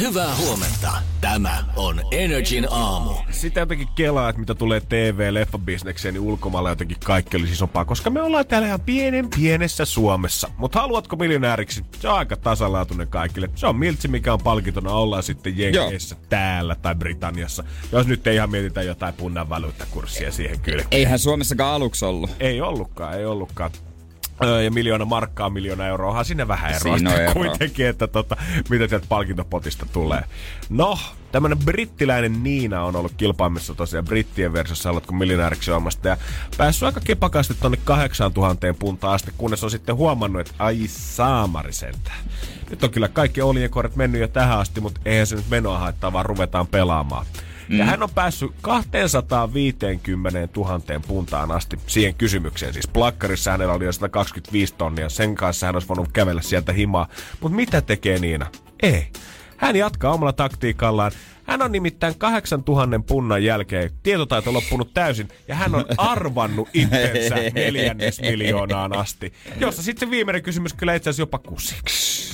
Hyvää 0.00 0.36
huomenta. 0.36 0.92
Tämä 1.20 1.64
on 1.76 2.00
Energin 2.10 2.66
aamu. 2.70 3.10
Sitä 3.30 3.60
jotenkin 3.60 3.88
kelaa, 3.94 4.28
että 4.28 4.40
mitä 4.40 4.54
tulee 4.54 4.80
TV-leffabisnekseen, 4.80 6.14
niin 6.14 6.22
ulkomailla 6.22 6.68
jotenkin 6.68 6.96
kaikki 7.04 7.36
olisi 7.36 7.52
isompaa, 7.52 7.84
koska 7.84 8.10
me 8.10 8.22
ollaan 8.22 8.46
täällä 8.46 8.66
ihan 8.68 8.80
pienen 8.80 9.28
pienessä 9.36 9.84
Suomessa. 9.84 10.50
Mutta 10.56 10.80
haluatko 10.80 11.16
miljonääriksi? 11.16 11.84
Se 12.00 12.08
on 12.08 12.18
aika 12.18 12.36
tasalaatuinen 12.36 13.08
kaikille. 13.08 13.50
Se 13.54 13.66
on 13.66 13.76
miltsi, 13.76 14.08
mikä 14.08 14.32
on 14.32 14.40
palkintona, 14.40 14.92
ollaan 14.92 15.22
sitten 15.22 15.58
Jenkeissä 15.58 16.16
täällä 16.28 16.74
tai 16.74 16.94
Britanniassa. 16.94 17.64
Jos 17.92 18.06
nyt 18.06 18.26
ei 18.26 18.34
ihan 18.34 18.50
mietitä 18.50 18.82
jotain 18.82 19.14
punnan 19.14 19.48
valuuttakurssia 19.48 20.32
siihen 20.32 20.60
kyllä. 20.60 20.84
Eihän 20.90 21.18
Suomessakaan 21.18 21.74
aluksi 21.74 22.04
ollut. 22.04 22.30
Ei 22.40 22.60
ollutkaan, 22.60 23.18
ei 23.18 23.26
ollutkaan. 23.26 23.70
Öö, 24.44 24.62
ja 24.62 24.70
miljoona 24.70 25.04
markkaa, 25.04 25.50
miljoona 25.50 25.86
euroa, 25.86 26.08
onhan 26.08 26.24
sinne 26.24 26.48
vähän 26.48 26.70
eroa 26.70 26.98
Siinä 26.98 27.10
on 27.10 27.32
kuitenkin, 27.32 27.86
että 27.86 28.06
tota, 28.06 28.36
mitä 28.70 28.88
sieltä 28.88 29.06
palkintopotista 29.08 29.86
tulee. 29.92 30.24
No, 30.70 30.98
tämmönen 31.32 31.58
brittiläinen 31.58 32.42
Niina 32.42 32.84
on 32.84 32.96
ollut 32.96 33.12
kilpaimessa 33.16 33.74
tosiaan 33.74 34.04
brittien 34.04 34.52
versiossa 34.52 34.88
Haluatko 34.88 35.12
miljonääriksi 35.12 35.70
omasta 35.70 36.08
ja 36.08 36.16
päässyt 36.56 36.86
aika 36.86 37.00
kepakasti 37.00 37.54
tonne 37.54 37.78
8000 37.84 38.74
puntaan 38.78 39.14
asti, 39.14 39.32
kunnes 39.38 39.64
on 39.64 39.70
sitten 39.70 39.96
huomannut, 39.96 40.40
että 40.40 40.64
ai 40.64 40.80
saamari 40.86 41.72
sentään. 41.72 42.18
Nyt 42.70 42.84
on 42.84 42.90
kyllä 42.90 43.08
kaikki 43.08 43.42
oljenkorret 43.42 43.96
mennyt 43.96 44.20
jo 44.20 44.28
tähän 44.28 44.58
asti, 44.58 44.80
mutta 44.80 45.00
eihän 45.04 45.26
se 45.26 45.36
nyt 45.36 45.48
menoa 45.50 45.78
haittaa, 45.78 46.12
vaan 46.12 46.26
ruvetaan 46.26 46.66
pelaamaan. 46.66 47.26
Mm. 47.68 47.78
Ja 47.78 47.84
hän 47.84 48.02
on 48.02 48.10
päässyt 48.14 48.50
250 48.60 50.48
000 50.56 50.80
puntaan 51.06 51.50
asti 51.50 51.78
siihen 51.86 52.14
kysymykseen. 52.14 52.72
Siis 52.72 52.88
plakkarissa 52.88 53.50
hänellä 53.50 53.74
oli 53.74 53.84
jo 53.84 53.92
125 53.92 54.74
tonnia. 54.74 55.08
Sen 55.08 55.34
kanssa 55.34 55.66
hän 55.66 55.76
olisi 55.76 55.88
voinut 55.88 56.12
kävellä 56.12 56.42
sieltä 56.42 56.72
himaa. 56.72 57.08
Mutta 57.40 57.56
mitä 57.56 57.80
tekee 57.80 58.18
Niina? 58.18 58.46
Ei. 58.82 59.08
Hän 59.56 59.76
jatkaa 59.76 60.12
omalla 60.12 60.32
taktiikallaan. 60.32 61.12
Hän 61.44 61.62
on 61.62 61.72
nimittäin 61.72 62.18
8000 62.18 63.00
punnan 63.06 63.44
jälkeen 63.44 63.90
tietotaito 64.02 64.52
loppunut 64.52 64.94
täysin 64.94 65.28
ja 65.48 65.54
hän 65.54 65.74
on 65.74 65.84
arvannut 65.96 66.68
itsensä 66.72 67.34
neljännes 67.54 68.20
miljoonaan 68.20 68.96
asti. 68.96 69.32
Jossa 69.60 69.82
sitten 69.82 70.10
viimeinen 70.10 70.42
kysymys 70.42 70.72
kyllä 70.72 70.94
itse 70.94 71.10
asiassa 71.10 71.22
jopa 71.22 71.38
kusiksi. 71.38 72.32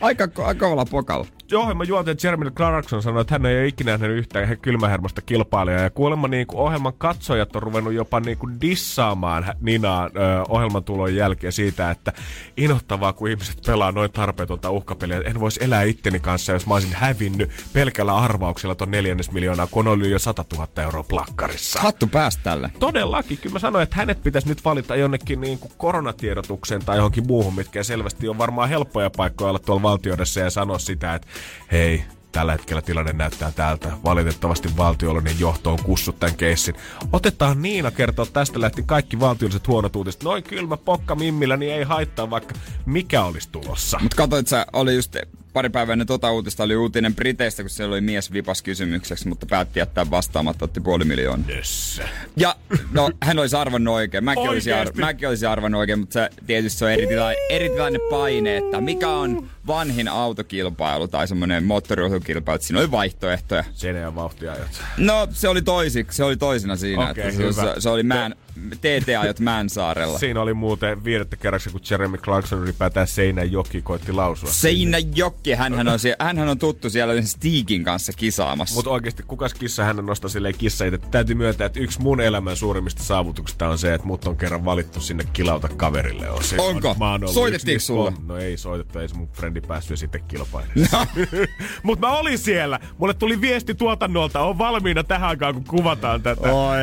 Aika, 0.00 0.28
aika 0.44 0.54
kovalla 0.54 0.84
pokalla. 0.84 1.26
Ohjelman 1.56 1.88
juontaja 1.88 2.16
Jeremy 2.22 2.50
Clarkson 2.50 3.02
sanoi, 3.02 3.20
että 3.20 3.34
hän 3.34 3.46
ei 3.46 3.58
ole 3.58 3.66
ikinä 3.66 3.90
nähnyt 3.90 4.18
yhtään 4.18 4.58
kylmähermosta 4.58 5.20
kilpailijaa. 5.20 5.82
Ja 5.82 5.90
kuulemma 5.90 6.28
niin 6.28 6.46
kuin 6.46 6.60
ohjelman 6.60 6.92
katsojat 6.98 7.56
on 7.56 7.62
ruvennut 7.62 7.92
jopa 7.92 8.20
niin 8.20 8.38
kuin 8.38 8.60
dissaamaan 8.60 9.44
Ninaa 9.60 10.06
ö, 10.06 10.08
ohjelman 10.48 10.84
tulon 10.84 11.14
jälkeen 11.14 11.52
siitä, 11.52 11.90
että 11.90 12.12
inohtavaa, 12.56 13.12
kun 13.12 13.28
ihmiset 13.28 13.58
pelaa 13.66 13.92
noin 13.92 14.12
tarpeetonta 14.12 14.70
uhkapeliä. 14.70 15.22
En 15.24 15.40
voisi 15.40 15.64
elää 15.64 15.82
itteni 15.82 16.20
kanssa, 16.20 16.52
jos 16.52 16.66
mä 16.66 16.74
olisin 16.74 16.92
hävinnyt 16.92 17.50
pelkällä 17.72 18.16
arvauksella 18.16 18.74
ton 18.74 18.90
neljännes 18.90 19.30
miljoonaa, 19.30 19.66
kun 19.66 19.88
ollut 19.88 20.08
jo 20.08 20.18
100 20.18 20.44
000 20.52 20.68
euroa 20.82 21.02
plakkarissa. 21.02 21.80
Hattu 21.80 22.06
päästä 22.06 22.42
tälle. 22.42 22.70
Todellakin. 22.78 23.38
Kyllä 23.38 23.52
mä 23.52 23.58
sanoin, 23.58 23.82
että 23.82 23.96
hänet 23.96 24.22
pitäisi 24.22 24.48
nyt 24.48 24.64
valita 24.64 24.96
jonnekin 24.96 25.40
niin 25.40 25.58
kuin 25.58 25.72
koronatiedotukseen 25.76 26.84
tai 26.84 26.96
johonkin 26.96 27.26
muuhun, 27.26 27.54
mitkä 27.54 27.82
selvästi 27.82 28.28
on 28.28 28.38
varmaan 28.38 28.68
helppoja 28.68 29.10
paikkoja 29.10 29.48
olla 29.48 29.58
tuolla 29.58 29.82
valtioidessa 29.82 30.40
ja 30.40 30.50
sanoa 30.50 30.78
sitä, 30.78 31.14
että 31.14 31.28
hei, 31.72 32.04
tällä 32.32 32.52
hetkellä 32.52 32.82
tilanne 32.82 33.12
näyttää 33.12 33.52
täältä. 33.52 33.92
Valitettavasti 34.04 34.76
valtiollinen 34.76 35.40
johto 35.40 35.72
on 35.72 35.82
kussut 35.82 36.18
tämän 36.20 36.36
keissin. 36.36 36.74
Otetaan 37.12 37.62
Niina 37.62 37.90
kertoa 37.90 38.26
tästä 38.26 38.60
lähti 38.60 38.82
kaikki 38.86 39.20
valtiolliset 39.20 39.68
huonot 39.68 39.96
uutiset. 39.96 40.22
Noin 40.22 40.42
kylmä 40.42 40.76
pokka 40.76 41.14
mimmillä, 41.14 41.56
niin 41.56 41.72
ei 41.72 41.84
haittaa 41.84 42.30
vaikka 42.30 42.54
mikä 42.86 43.24
olisi 43.24 43.48
tulossa. 43.52 43.98
Mut 44.02 44.14
katsoit 44.14 44.46
sä, 44.46 44.66
oli 44.72 44.94
just 44.94 45.16
pari 45.58 45.70
päivää 45.70 45.92
ennen 45.92 46.06
tota 46.06 46.32
uutista, 46.32 46.62
oli 46.62 46.76
uutinen 46.76 47.14
Briteistä, 47.14 47.62
kun 47.62 47.70
siellä 47.70 47.92
oli 47.92 48.00
mies 48.00 48.32
vipas 48.32 48.62
kysymykseksi, 48.62 49.28
mutta 49.28 49.46
päätti 49.46 49.78
jättää 49.78 50.10
vastaamatta, 50.10 50.64
otti 50.64 50.80
puoli 50.80 51.04
miljoonaa. 51.04 51.48
Yes. 51.48 52.00
Ja 52.36 52.56
no, 52.92 53.10
hän 53.22 53.38
olisi 53.38 53.56
arvannut 53.56 53.94
oikein. 53.94 54.24
Mäkin, 54.24 54.48
olisin, 54.48 54.72
ar- 54.72 54.78
Oikeesti? 54.78 55.00
mäkin 55.00 55.28
olisin 55.28 55.48
arvannut 55.48 55.78
oikein, 55.78 55.98
mutta 55.98 56.12
se 56.12 56.30
tietysti 56.46 56.78
se 56.78 56.84
on 56.84 56.90
eritila- 56.90 57.46
erilainen 57.50 58.00
paine, 58.10 58.56
että 58.56 58.80
mikä 58.80 59.08
on 59.08 59.50
vanhin 59.66 60.08
autokilpailu 60.08 61.08
tai 61.08 61.28
semmoinen 61.28 61.64
moottoriurheilukilpailu, 61.64 62.54
että 62.54 62.66
siinä 62.66 62.80
oli 62.80 62.90
vaihtoehtoja. 62.90 63.64
Sen 63.74 63.96
ja 63.96 64.14
vauhtia 64.14 64.52
ajat. 64.52 64.82
No, 64.96 65.28
se 65.32 65.48
oli 65.48 65.62
toisiksi, 65.62 66.16
se 66.16 66.24
oli 66.24 66.36
toisena 66.36 66.76
siinä, 66.76 67.10
Okei, 67.10 67.24
että 67.28 67.36
se, 67.36 67.52
se, 67.52 67.80
se, 67.80 67.88
oli 67.88 68.02
mään, 68.02 68.34
TT-ajot 68.80 69.40
Määnsaarella. 69.40 70.18
Siinä 70.18 70.40
oli 70.40 70.54
muuten 70.54 71.04
viidettä 71.04 71.36
kerraksi, 71.36 71.70
kun 71.70 71.80
Jeremy 71.90 72.16
Clarkson 72.18 72.62
ylipäätään 72.62 73.06
Seinäjoki 73.06 73.82
koitti 73.82 74.12
lausua. 74.12 74.50
Seinäjoki, 74.50 75.52
hänhän 75.54 75.88
on, 75.88 75.98
sie- 75.98 76.16
hänhän 76.18 76.48
on 76.48 76.58
tuttu 76.58 76.90
siellä 76.90 77.22
Stigin 77.22 77.84
kanssa 77.84 78.12
kisaamassa. 78.12 78.74
Mutta 78.74 78.90
oikeasti 78.90 79.22
kukas 79.22 79.54
kissa 79.54 79.84
hän 79.84 79.96
nostaa 79.96 80.28
silleen 80.30 80.54
kissa 80.58 80.84
itse. 80.84 80.98
Täytyy 80.98 81.34
myöntää, 81.34 81.66
että 81.66 81.80
yksi 81.80 82.00
mun 82.00 82.20
elämän 82.20 82.56
suurimmista 82.56 83.02
saavutuksista 83.02 83.68
on 83.68 83.78
se, 83.78 83.94
että 83.94 84.06
mut 84.06 84.24
on 84.26 84.36
kerran 84.36 84.64
valittu 84.64 85.00
sinne 85.00 85.24
kilauta 85.32 85.68
kaverille. 85.68 86.30
On 86.30 86.44
se, 86.44 86.56
Onko? 86.58 86.96
Mä 86.98 87.10
oon 87.10 87.20
ollut 87.22 87.34
Soitettiinko 87.34 87.74
yksi 87.76 87.86
sulle? 87.86 88.12
No 88.26 88.36
ei 88.36 88.56
soitettu, 88.56 88.98
ei 88.98 89.08
se 89.08 89.14
mun 89.14 89.28
frendi 89.32 89.60
päässyt 89.60 89.90
ja 89.90 89.96
sitten 89.96 90.22
kilpailemaan. 90.28 90.88
No. 90.92 91.06
Mutta 91.82 92.06
mä 92.06 92.16
olin 92.16 92.38
siellä. 92.38 92.80
Mulle 92.98 93.14
tuli 93.14 93.40
viesti 93.40 93.74
tuotannolta, 93.74 94.40
on 94.40 94.58
valmiina 94.58 95.04
tähän 95.04 95.28
aikaan, 95.28 95.54
kun 95.54 95.64
kuvataan 95.64 96.22
tätä. 96.22 96.52
Oi. 96.52 96.76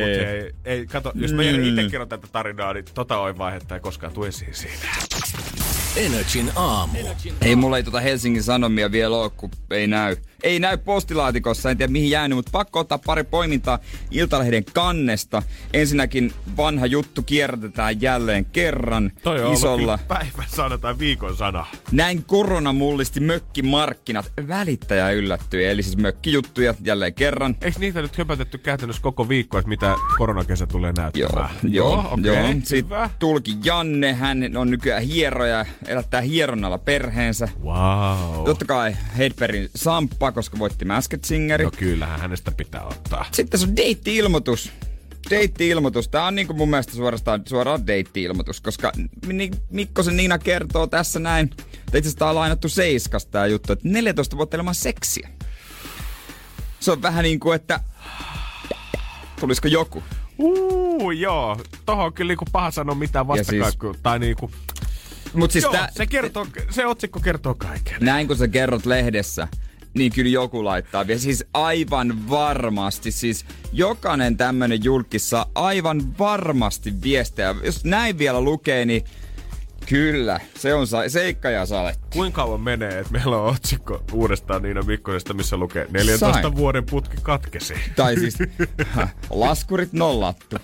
Mut 0.00 0.28
ei, 0.28 0.52
ei, 0.64 0.86
kato, 0.86 1.12
jos 1.14 1.32
mä 1.32 1.42
Mm. 1.42 1.64
itse 1.64 1.90
kerron 1.90 2.08
tätä 2.08 2.26
tarinaa, 2.32 2.72
niin 2.72 2.84
tota 2.94 3.18
oi 3.18 3.38
vaihetta 3.38 3.74
ei 3.74 3.80
koskaan 3.80 4.12
tule 4.12 4.28
esiin 4.28 4.54
siinä. 4.54 4.74
Energin 5.96 6.50
aamu. 6.56 6.98
Ei 7.40 7.56
mulla 7.56 7.76
ei 7.76 7.82
tota 7.82 8.00
Helsingin 8.00 8.42
Sanomia 8.42 8.92
vielä 8.92 9.16
ole, 9.16 9.30
kun 9.30 9.50
ei 9.70 9.86
näy. 9.86 10.16
Ei 10.44 10.60
näy 10.60 10.76
postilaatikossa, 10.76 11.70
en 11.70 11.76
tiedä 11.76 11.92
mihin 11.92 12.10
jäänyt, 12.10 12.36
mutta 12.36 12.50
pakko 12.52 12.80
ottaa 12.80 12.98
pari 12.98 13.24
poimintaa 13.24 13.78
Iltalehden 14.10 14.64
kannesta. 14.72 15.42
Ensinnäkin 15.72 16.32
vanha 16.56 16.86
juttu 16.86 17.22
kierrätetään 17.22 18.00
jälleen 18.00 18.44
kerran 18.44 19.12
Toi 19.22 19.44
on 19.44 19.52
isolla. 19.52 19.98
päivän 20.08 20.46
sana 20.48 20.78
tai 20.78 20.98
viikon 20.98 21.36
sana. 21.36 21.66
Näin 21.92 22.24
korona 22.24 22.72
mullisti 22.72 23.20
mökkimarkkinat. 23.20 24.32
Välittäjä 24.48 25.10
yllättyi, 25.10 25.64
eli 25.64 25.82
siis 25.82 25.96
mökkijuttuja 25.96 26.74
jälleen 26.84 27.14
kerran. 27.14 27.56
Eikö 27.62 27.78
niitä 27.80 28.02
nyt 28.02 28.18
höpötetty 28.18 28.58
käytännössä 28.58 29.02
koko 29.02 29.28
viikko, 29.28 29.58
että 29.58 29.68
mitä 29.68 29.94
koronakesä 30.18 30.66
tulee 30.66 30.92
Joo, 30.96 31.02
näyttämään? 31.02 31.50
joo, 31.62 31.98
okei, 32.10 32.24
joo. 32.24 32.36
hyvä. 32.36 32.54
Sitten 32.64 33.10
tulki 33.18 33.56
Janne, 33.64 34.12
hän 34.14 34.56
on 34.56 34.70
nykyään 34.70 35.02
hieroja, 35.02 35.66
elättää 35.86 36.20
hieronnalla 36.20 36.78
perheensä. 36.78 37.48
Wow. 37.62 38.44
Totta 38.44 38.64
kai 38.64 38.96
Hedbergin 39.18 39.68
Samppa, 39.76 40.32
koska 40.34 40.58
voitti 40.58 40.84
Masked 40.84 41.20
Singeri. 41.24 41.64
No 41.64 41.70
kyllähän 41.70 42.20
hänestä 42.20 42.50
pitää 42.50 42.82
ottaa. 42.84 43.26
Sitten 43.32 43.60
se 43.60 43.66
on 43.66 43.76
deitti-ilmoitus. 43.76 44.72
Deitti-ilmoitus. 45.30 46.08
Tää 46.08 46.24
on 46.26 46.34
niinku 46.34 46.54
mun 46.54 46.70
mielestä 46.70 46.92
suorastaan 46.92 47.42
suoraan 47.48 47.86
deitti-ilmoitus, 47.86 48.60
koska 48.60 48.92
Mikkosen 49.70 50.16
Niina 50.16 50.38
kertoo 50.38 50.86
tässä 50.86 51.18
näin. 51.18 51.50
Tai 51.50 51.98
Itse 51.98 51.98
asiassa 51.98 52.28
on 52.28 52.34
lainattu 52.34 52.68
Seiskasta 52.68 53.30
tää 53.30 53.46
juttu, 53.46 53.72
että 53.72 53.88
14 53.88 54.36
vuotta 54.36 54.56
ilman 54.56 54.74
seksiä. 54.74 55.28
Se 56.80 56.92
on 56.92 57.02
vähän 57.02 57.22
niin 57.22 57.40
kuin, 57.40 57.56
että 57.56 57.80
tulisiko 59.40 59.68
joku? 59.68 60.02
Uu, 60.38 61.10
joo. 61.10 61.60
Tohon 61.86 62.04
on 62.06 62.12
kyllä 62.12 62.28
niinku 62.28 62.44
paha 62.52 62.70
sanoa 62.70 62.94
mitään 62.94 63.28
vastakaikua. 63.28 63.92
Siis... 63.92 64.02
Tai 64.02 64.18
niinku... 64.18 64.50
Mut 65.34 65.50
siis 65.50 65.64
joo, 65.64 65.72
tää, 65.72 65.88
se, 65.96 66.06
kertoo, 66.06 66.46
se 66.70 66.86
otsikko 66.86 67.20
kertoo 67.20 67.54
kaiken. 67.54 67.96
näin 68.00 68.26
kun 68.26 68.36
sä 68.36 68.48
kerrot 68.48 68.86
lehdessä, 68.86 69.48
niin 69.94 70.12
kyllä 70.12 70.30
joku 70.30 70.64
laittaa 70.64 71.06
vielä. 71.06 71.20
Siis 71.20 71.44
aivan 71.54 72.30
varmasti, 72.30 73.10
siis 73.10 73.44
jokainen 73.72 74.36
tämmönen 74.36 74.84
julkis 74.84 75.30
saa 75.30 75.50
aivan 75.54 76.18
varmasti 76.18 77.02
viestejä. 77.02 77.54
Jos 77.64 77.84
näin 77.84 78.18
vielä 78.18 78.40
lukee, 78.40 78.84
niin 78.84 79.04
kyllä, 79.88 80.40
se 80.58 80.74
on 80.74 80.86
sa- 80.86 81.08
seikka 81.08 81.50
ja 81.50 81.66
sale. 81.66 81.96
Kuinka 82.12 82.42
kauan 82.42 82.60
menee, 82.60 82.98
että 82.98 83.12
meillä 83.12 83.36
on 83.36 83.50
otsikko 83.54 84.04
uudestaan 84.12 84.62
Niina 84.62 84.82
Mikkosesta, 84.82 85.34
missä 85.34 85.56
lukee 85.56 85.86
14 85.90 86.42
Sain. 86.42 86.56
vuoden 86.56 86.84
putki 86.90 87.16
katkesi. 87.22 87.74
Tai 87.96 88.16
siis 88.16 88.38
laskurit 89.30 89.92
nollattu. 89.92 90.56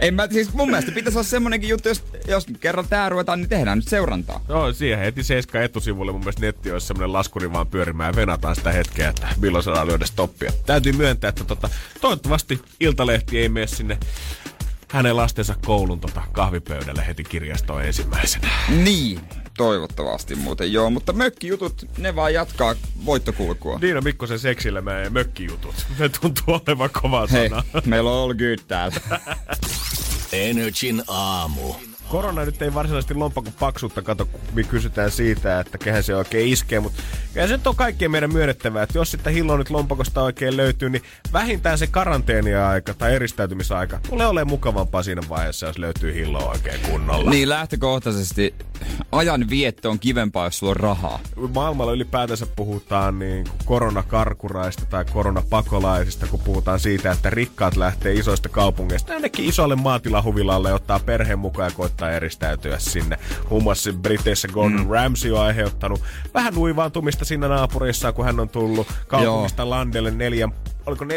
En 0.00 0.14
mä, 0.14 0.28
siis 0.30 0.52
mun 0.52 0.70
mielestä 0.70 0.92
pitäisi 0.92 1.18
olla 1.18 1.28
semmonenkin 1.28 1.70
juttu, 1.70 1.88
jos, 1.88 2.04
jos 2.28 2.46
kerran 2.60 2.88
tää 2.88 3.08
ruvetaan, 3.08 3.38
niin 3.38 3.48
tehdään 3.48 3.78
nyt 3.78 3.88
seurantaa. 3.88 4.40
Joo, 4.48 4.72
siihen 4.72 4.98
heti 4.98 5.22
Seiska 5.22 5.62
etusivulle 5.62 6.12
mun 6.12 6.20
mielestä 6.20 6.40
netti 6.40 6.72
olisi 6.72 6.86
semmonen 6.86 7.12
laskuri 7.12 7.52
vaan 7.52 7.66
pyörimään 7.66 8.12
ja 8.12 8.16
venataan 8.16 8.56
sitä 8.56 8.72
hetkeä, 8.72 9.08
että 9.08 9.28
milloin 9.40 9.64
saadaan 9.64 9.86
lyödä 9.86 10.06
stoppia. 10.06 10.52
Täytyy 10.66 10.92
myöntää, 10.92 11.28
että 11.28 11.44
tota, 11.44 11.68
toivottavasti 12.00 12.60
Iltalehti 12.80 13.38
ei 13.38 13.48
mene 13.48 13.66
sinne 13.66 13.98
hänen 14.90 15.16
lastensa 15.16 15.54
koulun 15.66 16.00
tota 16.00 16.22
kahvipöydälle 16.32 17.06
heti 17.06 17.24
kirjastoon 17.24 17.84
ensimmäisenä. 17.84 18.48
Niin. 18.68 19.20
Toivottavasti 19.56 20.34
muuten 20.34 20.72
joo, 20.72 20.90
mutta 20.90 21.12
mökkijutut, 21.12 21.84
ne 21.98 22.16
vaan 22.16 22.34
jatkaa 22.34 22.74
voittokulkua. 23.04 23.78
Niina 23.78 24.00
Mikkosen 24.00 24.38
seksille 24.38 24.80
meidän 24.80 25.12
mökkijutut. 25.12 25.74
Ne 25.98 26.08
tuntuu 26.08 26.44
olevan 26.66 26.90
kova 27.02 27.26
Hei, 27.32 27.48
sana. 27.48 27.62
meillä 27.84 28.10
on 28.10 28.22
all 28.22 28.34
good 28.34 28.58
täällä. 28.68 28.96
Energin 30.32 31.02
aamu. 31.08 31.74
Korona 32.08 32.44
nyt 32.44 32.62
ei 32.62 32.74
varsinaisesti 32.74 33.14
lompakon 33.14 33.52
paksuutta 33.60 34.02
kato, 34.02 34.26
kun 34.26 34.40
me 34.54 34.62
kysytään 34.62 35.10
siitä, 35.10 35.60
että 35.60 35.78
kehen 35.78 36.02
se 36.02 36.16
oikein 36.16 36.48
iskee, 36.48 36.80
mutta 36.80 37.02
se 37.34 37.46
nyt 37.46 37.66
on 37.66 37.76
kaikkien 37.76 38.10
meidän 38.10 38.32
myönnettävää, 38.32 38.82
että 38.82 38.98
jos 38.98 39.10
sitten 39.10 39.32
hillo 39.32 39.56
nyt 39.56 39.70
lompakosta 39.70 40.22
oikein 40.22 40.56
löytyy, 40.56 40.90
niin 40.90 41.02
vähintään 41.32 41.78
se 41.78 41.86
karanteenia-aika 41.86 42.94
tai 42.94 43.14
eristäytymisaika 43.14 44.00
tulee 44.08 44.26
olemaan 44.26 44.50
mukavampaa 44.50 45.02
siinä 45.02 45.22
vaiheessa, 45.28 45.66
jos 45.66 45.78
löytyy 45.78 46.14
hillo 46.14 46.48
oikein 46.48 46.80
kunnolla. 46.80 47.30
niin 47.30 47.48
lähtökohtaisesti 47.48 48.54
ajan 49.12 49.50
vietto 49.50 49.90
on 49.90 49.98
kivempaa, 49.98 50.46
jos 50.46 50.58
sulla 50.58 50.70
on 50.70 50.76
rahaa. 50.76 51.20
maailmalla 51.54 51.92
ylipäätänsä 51.92 52.46
puhutaan 52.46 53.18
niin 53.18 53.44
kuin 53.44 53.58
koronakarkuraista 53.64 54.86
tai 54.86 55.04
koronapakolaisista, 55.04 56.26
kun 56.26 56.40
puhutaan 56.40 56.80
siitä, 56.80 57.10
että 57.10 57.30
rikkaat 57.30 57.76
lähtee 57.76 58.12
isoista 58.12 58.48
kaupungeista 58.48 59.12
jonnekin 59.12 59.44
isolle 59.44 59.76
maatilahuvilalle 59.76 60.68
ja 60.68 60.74
ottaa 60.74 60.98
perheen 60.98 61.38
mukaan 61.38 61.70
ja 61.70 61.76
koittaa 61.96 62.16
eristäytyä 62.16 62.78
sinne. 62.78 63.18
Muun 63.50 63.62
muassa 63.62 63.92
Briteissä 63.92 64.48
Gordon 64.48 64.80
mm. 64.80 64.90
Ramsay 64.90 65.30
on 65.30 65.40
aiheuttanut 65.40 66.02
vähän 66.34 66.58
uivaantumista 66.58 67.24
siinä 67.24 67.48
naapurissa, 67.48 68.12
kun 68.12 68.24
hän 68.24 68.40
on 68.40 68.48
tullut 68.48 68.86
kaupungista 69.06 69.62
Joo. 69.62 69.70
landelle 69.70 70.10
neljän 70.10 70.52
oliko 70.86 71.04
4,5 71.04 71.10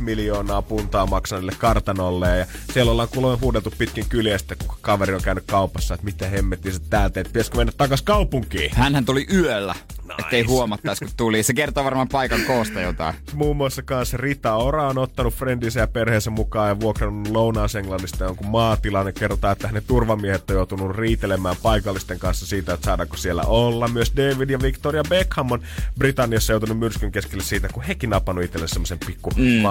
miljoonaa 0.00 0.62
puntaa 0.62 1.06
maksaneelle 1.06 1.52
kartanolle 1.58 2.38
ja 2.38 2.46
siellä 2.72 2.92
ollaan 2.92 3.08
kuulemma 3.08 3.38
huudeltu 3.42 3.72
pitkin 3.78 4.04
sitten, 4.36 4.58
kun 4.58 4.76
kaveri 4.80 5.14
on 5.14 5.22
käynyt 5.22 5.44
kaupassa, 5.46 5.94
että 5.94 6.04
mitä 6.04 6.28
hemmettiin 6.28 6.74
se 6.74 6.80
täältä, 6.90 7.20
että 7.20 7.32
pitäisikö 7.32 7.56
mennä 7.56 7.72
takas 7.76 8.02
kaupunkiin. 8.02 8.70
Hänhän 8.74 9.04
tuli 9.04 9.26
yöllä, 9.32 9.74
nice. 10.02 10.14
ettei 10.18 10.42
huomattaisi 10.42 11.04
kun 11.04 11.14
tuli. 11.16 11.42
Se 11.42 11.54
kertoo 11.54 11.84
varmaan 11.84 12.08
paikan 12.08 12.40
koosta 12.46 12.80
jotain. 12.80 13.14
Muun 13.34 13.56
muassa 13.56 13.82
kanssa 13.82 14.16
Rita 14.16 14.54
Ora 14.54 14.88
on 14.88 14.98
ottanut 14.98 15.34
friendinsä 15.34 15.80
ja 15.80 15.86
perheensä 15.86 16.30
mukaan 16.30 16.68
ja 16.68 16.80
vuokrannut 16.80 17.28
Lounaas-Englannista 17.28 18.24
jonkun 18.24 18.46
maatilan 18.46 19.06
ja 19.06 19.12
kerrotaan, 19.12 19.52
että 19.52 19.68
hänen 19.68 19.82
turvamiehet 19.86 20.50
on 20.50 20.56
joutunut 20.56 20.96
riitelemään 20.96 21.56
paikallisten 21.62 22.18
kanssa 22.18 22.46
siitä, 22.46 22.74
että 22.74 22.84
saadaanko 22.84 23.16
siellä 23.16 23.42
olla. 23.42 23.88
Myös 23.88 24.12
David 24.16 24.50
ja 24.50 24.58
Victoria 24.62 25.02
Beckham 25.08 25.50
on 25.50 25.62
Britanniassa 25.98 26.52
joutunut 26.52 26.78
myrskyn 26.78 27.12
keskelle 27.12 27.44
siitä, 27.44 27.68
kun 27.68 27.82
hekin 27.82 28.10
napannut 28.10 28.44
itselle 28.44 28.68
semmoisen 28.86 29.06
pikku 29.06 29.30
mm. 29.36 29.62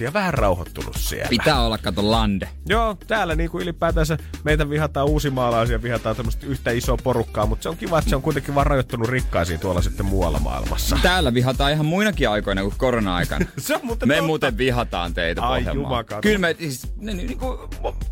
ja 0.00 0.12
vähän 0.12 0.34
rauhoittunut 0.34 0.96
siellä. 0.98 1.28
Pitää 1.28 1.62
olla, 1.62 1.78
kato, 1.78 2.10
lande. 2.10 2.48
Joo, 2.68 2.96
täällä 3.06 3.34
niinku 3.34 3.60
ylipäätänsä 3.60 4.18
meitä 4.44 4.70
vihataan 4.70 5.08
uusimaalaisia, 5.08 5.82
vihataan 5.82 6.16
tämmöistä 6.16 6.46
yhtä 6.46 6.70
isoa 6.70 6.96
porukkaa, 6.96 7.46
mutta 7.46 7.62
se 7.62 7.68
on 7.68 7.76
kiva, 7.76 7.98
että 7.98 8.10
se 8.10 8.16
on 8.16 8.22
kuitenkin 8.22 8.54
vaan 8.54 8.66
rajoittunut 8.66 9.08
rikkaisiin 9.08 9.60
tuolla 9.60 9.82
sitten 9.82 10.06
muualla 10.06 10.38
maailmassa. 10.38 10.98
Täällä 11.02 11.34
vihataan 11.34 11.72
ihan 11.72 11.86
muinakin 11.86 12.28
aikoina 12.28 12.62
kuin 12.62 12.74
korona-aikana. 12.76 13.46
se 13.58 13.74
on 13.74 13.80
muuten 13.82 14.08
Me 14.08 14.14
totta. 14.14 14.26
muuten 14.26 14.58
vihataan 14.58 15.14
teitä 15.14 15.42
Ai 15.42 15.64
jumakata. 15.74 16.20
Kyllä 16.20 16.38
me, 16.38 16.56
siis, 16.58 16.92
ne, 16.96 17.14
niinku, 17.14 17.68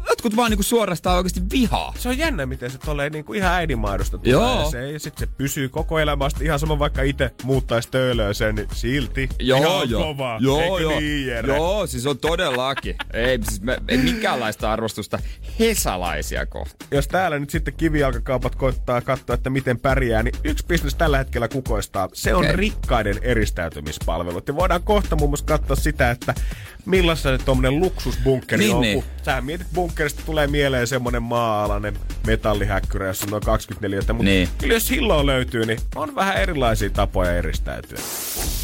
jotkut 0.09 0.37
vaan 0.37 0.51
niinku 0.51 0.63
suorastaan 0.63 1.17
oikeasti 1.17 1.43
vihaa. 1.53 1.95
Se 1.99 2.09
on 2.09 2.19
jännä, 2.19 2.47
miten 2.47 2.71
se 2.71 2.79
tulee 2.79 3.11
niinku 3.11 3.33
ihan 3.33 3.53
äidinmaidosta 3.53 4.19
tulee. 4.19 4.33
Joo. 4.33 4.71
Se, 4.71 4.93
ja 4.93 5.01
sit 5.01 5.19
se 5.19 5.27
pysyy 5.27 5.69
koko 5.69 5.99
elämästä 5.99 6.45
ihan 6.45 6.59
sama, 6.59 6.79
vaikka 6.79 7.03
itse 7.03 7.31
muuttaisi 7.43 7.89
töölöön 7.91 8.35
niin 8.57 8.69
silti 8.73 9.29
Joo, 9.39 9.59
ihan 9.59 9.91
joo. 9.91 10.03
kova. 10.03 10.39
Joo, 10.41 10.48
Eikö 10.57 10.83
joo. 10.83 11.01
niin, 11.01 11.27
Jere? 11.27 11.55
joo, 11.57 11.87
siis 11.87 12.07
on 12.07 12.19
todellakin. 12.19 12.97
ei, 13.13 13.39
siis 13.49 13.63
me, 13.63 13.79
ei 13.89 13.99
minkäänlaista 13.99 14.73
arvostusta 14.73 15.19
hesalaisia 15.59 16.47
kohtaan. 16.47 16.89
Jos 16.91 17.09
täällä 17.09 17.39
nyt 17.39 17.51
sitten 17.51 17.75
kivijalkakaupat 17.75 18.55
koittaa 18.55 19.01
katsoa, 19.01 19.35
että 19.35 19.51
miten 19.51 19.81
pärjää, 19.81 20.23
niin 20.23 20.35
yksi 20.45 20.67
bisnes 20.67 20.95
tällä 20.95 21.19
hetkellä 21.19 21.49
kukoistaa. 21.49 22.09
Se 22.13 22.35
on 22.35 22.45
Okei. 22.45 22.57
rikkaiden 22.57 23.17
eristäytymispalvelut. 23.23 24.49
Ja 24.49 24.57
voidaan 24.57 24.83
kohta 24.83 25.17
muun 25.17 25.31
muassa 25.31 25.47
katsoa 25.47 25.77
sitä, 25.77 26.11
että 26.11 26.35
millainen 26.87 27.45
tuommoinen 27.45 27.81
luksusbunkkeri 27.81 28.65
Niin, 28.65 28.75
on. 28.75 28.81
niin. 28.81 28.95
Kun 29.03 29.11
sä 29.25 29.41
mietit 29.41 29.67
bunkkerista, 29.75 30.23
tulee 30.27 30.47
mieleen 30.47 30.87
semmonen 30.87 31.23
maa-alainen 31.23 31.99
metallihäkkyrä, 32.27 33.07
jossa 33.07 33.27
on 33.27 33.31
noin 33.31 33.43
24. 33.43 33.99
Mutta 34.09 34.23
Niin. 34.25 34.49
kyllä 34.59 34.75
jos 34.75 34.91
hilloa 34.91 35.27
löytyy, 35.27 35.67
niin 35.67 35.79
on 35.95 36.15
vähän 36.15 36.37
erilaisia 36.37 36.91
tapoja 36.91 37.33
eristäytyä. 37.37 37.99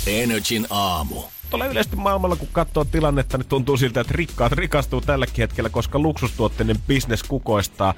Energin 0.06 0.66
aamu. 0.70 1.22
Tuolla 1.54 1.66
yleisesti 1.66 1.96
maailmalla, 1.96 2.36
kun 2.36 2.48
katsoo 2.52 2.84
tilannetta, 2.84 3.38
niin 3.38 3.48
tuntuu 3.48 3.76
siltä, 3.76 4.00
että 4.00 4.14
rikkaat 4.16 4.52
rikastuu 4.52 5.00
tälläkin 5.00 5.42
hetkellä, 5.42 5.70
koska 5.70 5.98
luksustuotteiden 5.98 6.76
bisnes 6.86 7.22
kukoistaa. 7.22 7.94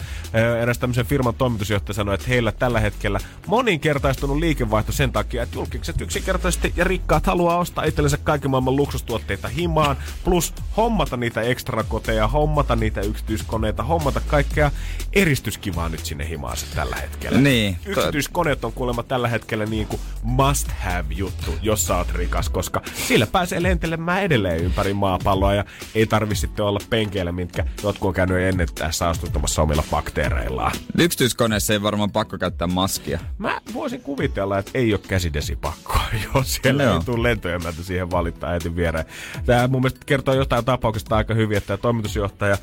Eräs 0.62 0.78
tämmöisen 0.78 1.06
firman 1.06 1.34
toimitusjohtaja 1.34 1.94
sanoi, 1.94 2.14
että 2.14 2.26
heillä 2.28 2.52
tällä 2.52 2.80
hetkellä 2.80 3.20
moninkertaistunut 3.46 4.36
liikevaihto 4.36 4.92
sen 4.92 5.12
takia, 5.12 5.42
että 5.42 5.56
julkikset 5.56 6.00
yksinkertaisesti 6.00 6.72
ja 6.76 6.84
rikkaat 6.84 7.26
haluaa 7.26 7.58
ostaa 7.58 7.84
itsellensä 7.84 8.16
kaiken 8.16 8.50
maailman 8.50 8.76
luksustuotteita 8.76 9.48
himaan, 9.48 9.96
plus 10.24 10.54
hommata 10.76 11.16
niitä 11.16 11.42
ekstrakoteja, 11.42 12.28
hommata 12.28 12.76
niitä 12.76 13.00
yksityiskoneita, 13.00 13.82
hommata 13.82 14.20
kaikkea 14.20 14.70
eristyskivaa 15.12 15.88
nyt 15.88 16.06
sinne 16.06 16.28
himaan 16.28 16.56
se 16.56 16.66
tällä 16.74 16.96
hetkellä. 16.96 17.38
Niin. 17.38 17.78
Yksityiskoneet 17.86 18.64
on 18.64 18.72
kuulemma 18.72 19.02
tällä 19.02 19.28
hetkellä 19.28 19.66
niin 19.66 19.86
kuin 19.86 20.00
must 20.22 20.68
have 20.68 21.14
juttu, 21.14 21.54
jos 21.62 21.86
sä 21.86 21.96
oot 21.96 22.12
rikas, 22.12 22.48
koska 22.48 22.82
sillä 23.08 23.26
pääsee 23.26 23.45
lentelemään 23.58 24.22
edelleen 24.22 24.64
ympäri 24.64 24.94
maapalloa 24.94 25.54
ja 25.54 25.64
ei 25.94 26.06
tarvi 26.06 26.34
sitten 26.34 26.64
olla 26.64 26.80
penkeillä, 26.90 27.32
mitkä 27.32 27.64
jotkut 27.82 28.08
on 28.08 28.14
käynyt 28.14 28.38
ennen 28.38 28.68
tässä 28.74 29.08
astuttamassa 29.08 29.62
omilla 29.62 29.84
bakteereillaan. 29.90 30.72
Yksityiskoneessa 30.98 31.72
ei 31.72 31.82
varmaan 31.82 32.12
pakko 32.12 32.38
käyttää 32.38 32.66
maskia. 32.66 33.20
Mä 33.38 33.60
voisin 33.74 34.00
kuvitella, 34.00 34.58
että 34.58 34.70
ei 34.74 34.92
ole 34.92 35.00
käsidesipakkoa, 35.08 36.02
jos 36.34 36.58
siellä 36.62 36.82
Joo. 36.82 36.94
ei 36.94 37.04
tule 37.04 37.22
lentoemäntä 37.22 37.82
siihen 37.82 38.10
valittaa 38.10 38.52
heti 38.52 38.76
viereen. 38.76 39.04
Tämä 39.46 39.68
mun 39.68 39.80
mielestä 39.82 40.00
kertoo 40.06 40.34
jostain 40.34 40.64
tapauksesta 40.64 41.16
aika 41.16 41.34
hyvin, 41.34 41.56
että 41.56 41.66
tämä 41.66 41.76
toimitusjohtaja 41.76 42.58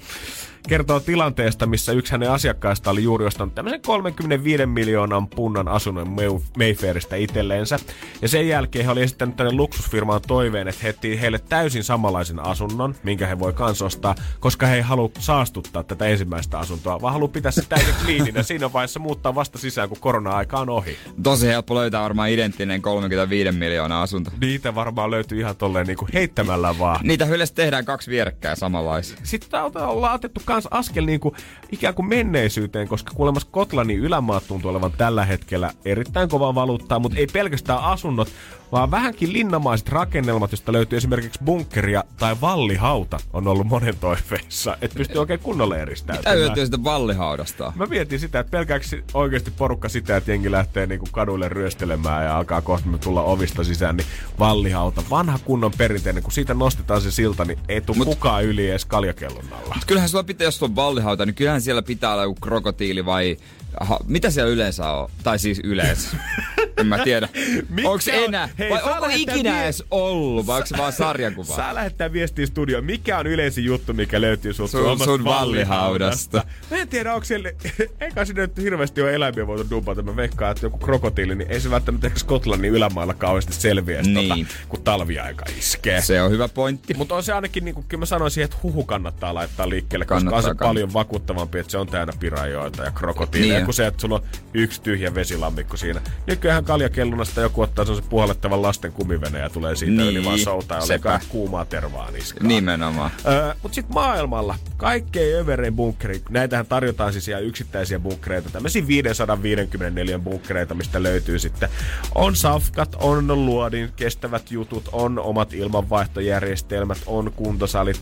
kertoo 0.67 0.99
tilanteesta, 0.99 1.65
missä 1.65 1.91
yksi 1.91 2.11
hänen 2.11 2.31
asiakkaista 2.31 2.89
oli 2.91 3.03
juuri 3.03 3.25
ostanut 3.25 3.55
tämmöisen 3.55 3.81
35 3.81 4.65
miljoonan 4.65 5.27
punnan 5.27 5.67
asunnon 5.67 6.07
May- 6.07 6.41
Mayfairista 6.57 7.15
itselleensä. 7.15 7.79
Ja 8.21 8.27
sen 8.27 8.47
jälkeen 8.47 8.85
he 8.85 8.91
oli 8.91 9.01
esittänyt 9.01 9.35
tänne 9.35 9.53
luksusfirmaan 9.53 10.21
toiveen, 10.27 10.67
että 10.67 10.81
he 10.83 10.89
etsii 10.89 11.21
heille 11.21 11.39
täysin 11.39 11.83
samanlaisen 11.83 12.39
asunnon, 12.39 12.95
minkä 13.03 13.27
he 13.27 13.39
voi 13.39 13.53
kans 13.53 13.81
ostaa, 13.81 14.15
koska 14.39 14.65
he 14.65 14.75
ei 14.75 14.81
halua 14.81 15.09
saastuttaa 15.19 15.83
tätä 15.83 16.05
ensimmäistä 16.05 16.59
asuntoa, 16.59 17.01
vaan 17.01 17.13
haluaa 17.13 17.27
pitää 17.31 17.51
se 17.51 17.61
täysin 17.69 17.95
kliininä 18.05 18.43
siinä 18.43 18.73
vaiheessa 18.73 18.99
muuttaa 18.99 19.35
vasta 19.35 19.57
sisään, 19.57 19.89
kun 19.89 19.97
korona-aika 19.99 20.59
on 20.59 20.69
ohi. 20.69 20.97
Tosi 21.23 21.47
helppo 21.47 21.75
löytää 21.75 22.01
varmaan 22.03 22.29
identtinen 22.29 22.81
35 22.81 23.51
miljoonaa 23.51 24.01
asunto. 24.01 24.31
Niitä 24.41 24.75
varmaan 24.75 25.11
löytyy 25.11 25.39
ihan 25.39 25.55
tolleen 25.55 25.87
niinku 25.87 26.07
heittämällä 26.13 26.79
vaan. 26.79 26.99
Niitä 27.03 27.25
yleensä 27.25 27.53
tehdään 27.55 27.85
kaksi 27.85 28.11
vierekkäin 28.11 28.57
samanlaisia. 28.57 29.17
Sitten 29.23 29.63
on- 29.63 29.77
ollaan 29.77 30.15
otettu 30.15 30.41
kans 30.53 30.67
askel 30.71 31.05
niinku 31.05 31.35
ikään 31.71 31.93
kuin 31.93 32.05
menneisyyteen, 32.05 32.87
koska 32.87 33.13
kuulemma 33.15 33.39
Skotlannin 33.39 33.99
ylämaat 33.99 34.47
tuntuu 34.47 34.71
olevan 34.71 34.91
tällä 34.91 35.25
hetkellä 35.25 35.71
erittäin 35.85 36.29
kovaa 36.29 36.55
valuuttaa, 36.55 36.99
mutta 36.99 37.17
ei 37.17 37.27
pelkästään 37.33 37.79
asunnot, 37.79 38.27
vaan 38.73 38.91
vähänkin 38.91 39.33
linnamaiset 39.33 39.89
rakennelmat, 39.89 40.51
joista 40.51 40.71
löytyy 40.71 40.97
esimerkiksi 40.97 41.39
bunkkeria 41.45 42.03
tai 42.17 42.35
vallihauta, 42.41 43.19
on 43.33 43.47
ollut 43.47 43.67
monen 43.67 43.97
toiveissa, 43.97 44.77
että 44.81 44.97
pystyy 44.97 45.17
oikein 45.17 45.39
kunnolla 45.39 45.73
Mitä 45.73 45.81
eristäytymään. 45.81 46.37
hyötyä 46.37 46.65
sitä 46.65 46.83
vallihaudasta? 46.83 47.73
Mä 47.75 47.85
mietin 47.85 48.19
sitä, 48.19 48.39
että 48.39 48.51
pelkääkö 48.51 48.85
oikeasti 49.13 49.51
porukka 49.51 49.89
sitä, 49.89 50.17
että 50.17 50.31
jengi 50.31 50.51
lähtee 50.51 50.87
niinku 50.87 51.07
kaduille 51.11 51.49
ryöstelemään 51.49 52.25
ja 52.25 52.37
alkaa 52.37 52.61
kohta 52.61 52.89
tulla 53.03 53.21
ovista 53.21 53.63
sisään, 53.63 53.97
niin 53.97 54.07
vallihauta, 54.39 55.03
vanha 55.09 55.39
kunnon 55.45 55.71
perinteinen, 55.77 56.23
kun 56.23 56.31
siitä 56.31 56.53
nostetaan 56.53 57.01
se 57.01 57.11
silta, 57.11 57.45
niin 57.45 57.59
ei 57.69 57.81
tule 57.81 57.97
Mut- 57.97 58.05
kukaan 58.05 58.43
yli 58.43 58.69
edes 58.69 58.85
kaljakellon 58.85 59.45
alla. 59.51 59.75
Mut 59.75 59.85
kyllähän 59.85 60.09
sulla 60.09 60.23
pitää, 60.23 60.45
jos 60.45 60.57
sulla 60.59 60.69
on 60.71 60.75
vallihauta, 60.75 61.25
niin 61.25 61.35
kyllähän 61.35 61.61
siellä 61.61 61.81
pitää 61.81 62.13
olla 62.13 62.23
joku 62.23 62.37
krokotiili 62.41 63.05
vai... 63.05 63.37
Ha, 63.81 63.99
mitä 64.07 64.29
siellä 64.31 64.51
yleensä 64.51 64.89
on? 64.89 65.09
Tai 65.23 65.39
siis 65.39 65.61
yleensä. 65.63 66.09
en 66.77 66.87
mä 66.87 66.97
tiedä. 67.03 67.29
Onko 67.77 67.89
on- 67.91 68.23
enää? 68.23 68.49
Hei, 68.59 68.69
vai 68.69 68.81
onko 68.93 69.07
ikinä 69.13 69.51
vie- 69.53 69.63
edes 69.63 69.83
ollut? 69.91 70.47
Vai 70.47 70.55
onko 70.57 70.65
se 70.67 70.77
vaan 70.77 70.93
sarjakuva? 70.93 71.55
Saa 71.55 71.75
lähettää 71.75 72.13
viestiä 72.13 72.45
studioon. 72.45 72.83
Mikä 72.85 73.17
on 73.17 73.27
yleisin 73.27 73.65
juttu, 73.65 73.93
mikä 73.93 74.21
löytyy 74.21 74.53
Sun- 74.53 74.69
omasta 74.85 75.05
sun 75.05 75.23
vallihaudasta? 75.23 76.43
Mä 76.71 76.77
en 76.77 76.87
tiedä, 76.87 77.13
onko 77.13 77.25
siellä... 77.25 77.51
Eikä 78.01 78.25
sinne 78.25 78.41
nyt 78.41 78.57
hirveästi 78.57 79.01
ole 79.01 79.13
eläimiä 79.15 79.47
voitu 79.47 79.69
dumpata. 79.69 80.01
Mä 80.01 80.15
veikkaan, 80.15 80.51
että 80.51 80.65
joku 80.65 80.77
krokotiili, 80.77 81.35
niin 81.35 81.51
ei 81.51 81.61
se 81.61 81.69
välttämättä 81.71 82.07
ehkä 82.07 82.19
Skotlannin 82.19 82.71
ylämailla 82.71 83.13
kauheasti 83.13 83.53
selviä, 83.53 84.01
Niin. 84.01 84.29
tota, 84.47 84.51
kun 84.69 84.81
talviaika 84.81 85.45
iskee. 85.59 86.01
Se 86.01 86.21
on 86.21 86.31
hyvä 86.31 86.47
pointti. 86.47 86.93
Mutta 86.93 87.15
on 87.15 87.23
se 87.23 87.33
ainakin, 87.33 87.65
niin 87.65 87.75
kuin, 87.75 87.85
kyllä 87.89 88.01
mä 88.01 88.05
sanoisin, 88.05 88.43
että 88.43 88.57
huhu 88.63 88.83
kannattaa 88.83 89.33
laittaa 89.33 89.69
liikkeelle, 89.69 90.05
koska 90.05 90.15
Kannattaa, 90.15 90.37
on 90.37 90.43
se 90.43 90.47
kannattaa. 90.47 90.67
paljon 90.67 90.93
vakuuttavampi, 90.93 91.59
että 91.59 91.71
se 91.71 91.77
on 91.77 91.87
täynnä 91.87 92.13
pirajoita 92.19 92.83
ja 92.83 92.91
krokotiileja, 92.91 93.59
Niin. 93.59 93.62
Kuin 93.65 93.75
se, 93.75 93.87
että 93.87 94.01
sulla 94.01 94.15
on 94.15 94.23
yksi 94.53 94.81
tyhjä 94.81 95.15
vesilammikko 95.15 95.77
siinä. 95.77 96.01
Nykyään 96.27 96.65
kaljakellunasta 96.65 97.41
joku 97.41 97.61
ottaa 97.61 97.85
sen 97.85 97.95
puhallettavan 98.09 98.61
lasten 98.61 98.91
kumivene 98.91 99.39
ja 99.39 99.49
tulee 99.49 99.75
siitä 99.75 99.95
Niin, 99.95 100.09
yli 100.09 100.25
vaan 100.25 100.39
soutaa 100.39 100.79
ja 100.79 100.87
leikkaa 100.87 101.19
kuumaa 101.29 101.65
tervaa 101.65 102.11
niskaan. 102.11 102.47
Nimenomaan. 102.47 103.11
Öö, 103.27 103.53
Mutta 103.63 103.75
sitten 103.75 103.93
maailmalla 103.93 104.55
kaikkein 104.77 105.37
överein 105.37 105.75
bunkkeri, 105.75 106.21
näitähän 106.29 106.65
tarjotaan 106.65 107.13
siis 107.13 107.27
ihan 107.27 107.43
yksittäisiä 107.43 107.99
bunkkereita, 107.99 108.49
tämmöisiä 108.49 108.87
554 108.87 110.19
bunkkereita, 110.19 110.73
mistä 110.73 111.03
löytyy 111.03 111.39
sitten, 111.39 111.69
on 112.15 112.35
safkat, 112.35 112.95
on 112.99 113.45
luodin 113.45 113.89
kestävät 113.95 114.51
jutut, 114.51 114.89
on 114.91 115.19
omat 115.19 115.53
ilmanvaihtojärjestelmät, 115.53 116.97
on 117.05 117.31
kuntosalit. 117.35 118.01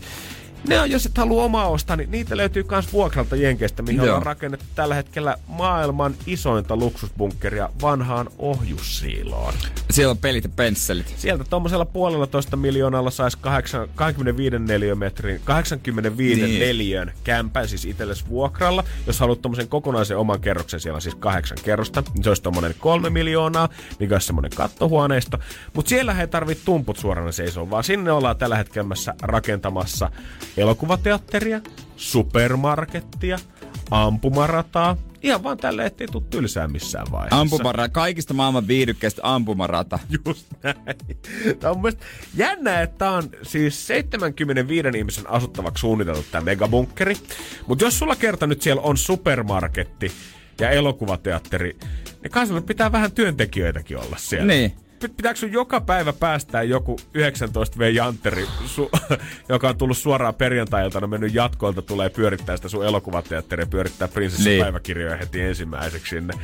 Ne 0.68 0.80
on, 0.80 0.90
jos 0.90 1.06
et 1.06 1.18
halua 1.18 1.44
omaa 1.44 1.68
ostaa, 1.68 1.96
niin 1.96 2.10
niitä 2.10 2.36
löytyy 2.36 2.64
myös 2.70 2.92
vuokralta 2.92 3.36
Jenkeistä, 3.36 3.82
mihin 3.82 4.04
Joo. 4.04 4.16
on 4.16 4.22
rakennettu 4.22 4.66
tällä 4.74 4.94
hetkellä 4.94 5.36
maailman 5.48 6.14
isointa 6.26 6.76
luksusbunkkeria 6.76 7.68
vanhaan 7.82 8.28
ohjussiiloon. 8.38 9.54
Siellä 9.90 10.10
on 10.10 10.18
pelit 10.18 10.44
ja 10.44 10.50
pensselit. 10.56 11.14
Sieltä 11.16 11.44
tuommoisella 11.44 11.84
puolella 11.84 12.26
toista 12.26 12.56
miljoonalla 12.56 13.10
saisi 13.10 13.38
25 13.94 14.58
neliömetrin, 14.58 15.40
85 15.44 16.40
Niin. 16.40 16.50
niin. 16.50 16.60
neliön 16.60 17.12
kämpän 17.24 17.68
siis 17.68 17.84
itsellesi 17.84 18.24
vuokralla. 18.28 18.84
Jos 19.06 19.20
haluat 19.20 19.42
tuommoisen 19.42 19.68
kokonaisen 19.68 20.16
oman 20.18 20.40
kerroksen, 20.40 20.80
siellä 20.80 20.96
on 20.96 21.02
siis 21.02 21.14
kahdeksan 21.14 21.58
kerrosta, 21.64 22.02
niin 22.14 22.24
se 22.24 22.30
olisi 22.30 22.42
tuommoinen 22.42 22.74
kolme 22.78 23.10
miljoonaa, 23.10 23.68
mikä 24.00 24.14
olisi 24.14 24.26
semmoinen 24.26 24.50
kattohuoneisto. 24.56 25.38
Mutta 25.72 25.88
siellä 25.88 26.20
ei 26.20 26.28
tarvitse 26.28 26.64
tumput 26.64 26.96
suorana 26.98 27.32
seisoa, 27.32 27.70
vaan 27.70 27.84
sinne 27.84 28.12
ollaan 28.12 28.36
tällä 28.36 28.56
hetkellä 28.56 28.94
rakentamassa 29.22 30.10
elokuvateatteria, 30.56 31.60
supermarkettia, 31.96 33.38
ampumarataa. 33.90 34.96
Ihan 35.22 35.42
vaan 35.42 35.58
tälle, 35.58 35.86
ettei 35.86 36.06
tule 36.06 36.22
tylsää 36.30 36.68
missään 36.68 37.06
vaiheessa. 37.10 37.40
Ampumara, 37.40 37.88
kaikista 37.88 38.34
maailman 38.34 38.68
viihdykkeistä 38.68 39.22
ampumarata. 39.24 39.98
Just 40.26 40.46
näin. 40.62 40.76
Tämä 41.60 41.70
on 41.70 41.76
mun 41.76 41.82
mielestä 41.82 42.04
jännä, 42.34 42.80
että 42.80 42.98
tämä 42.98 43.10
on 43.10 43.30
siis 43.42 43.86
75 43.86 44.88
ihmisen 44.98 45.30
asuttavaksi 45.30 45.80
suunniteltu 45.80 46.24
tämä 46.30 46.44
megabunkkeri. 46.44 47.16
Mutta 47.66 47.84
jos 47.84 47.98
sulla 47.98 48.16
kerta 48.16 48.46
nyt 48.46 48.62
siellä 48.62 48.82
on 48.82 48.96
supermarketti 48.96 50.12
ja 50.60 50.70
elokuvateatteri, 50.70 51.76
niin 52.22 52.30
kansalle 52.30 52.60
pitää 52.60 52.92
vähän 52.92 53.12
työntekijöitäkin 53.12 53.98
olla 53.98 54.16
siellä. 54.18 54.46
Niin. 54.46 54.72
Pit- 55.02 55.12
Pitääkö 55.16 55.38
sun 55.40 55.52
joka 55.52 55.80
päivä 55.80 56.12
päästää 56.12 56.62
joku 56.62 56.96
19V 57.18 57.82
Jantteri, 57.92 58.44
su- 58.44 59.16
joka 59.48 59.68
on 59.68 59.76
tullut 59.78 59.98
suoraan 59.98 60.34
perjantai-iltana, 60.34 61.06
mennyt 61.06 61.34
jatkoilta, 61.34 61.82
tulee 61.82 62.10
pyörittää 62.10 62.56
sitä 62.56 62.68
sun 62.68 62.84
elokuvateatteria, 62.86 63.66
pyörittää 63.66 64.08
prinsessan 64.08 64.46
Niin. 64.46 64.62
päiväkirjoja 64.62 65.16
heti 65.16 65.40
ensimmäiseksi 65.40 66.10
sinne. 66.10 66.34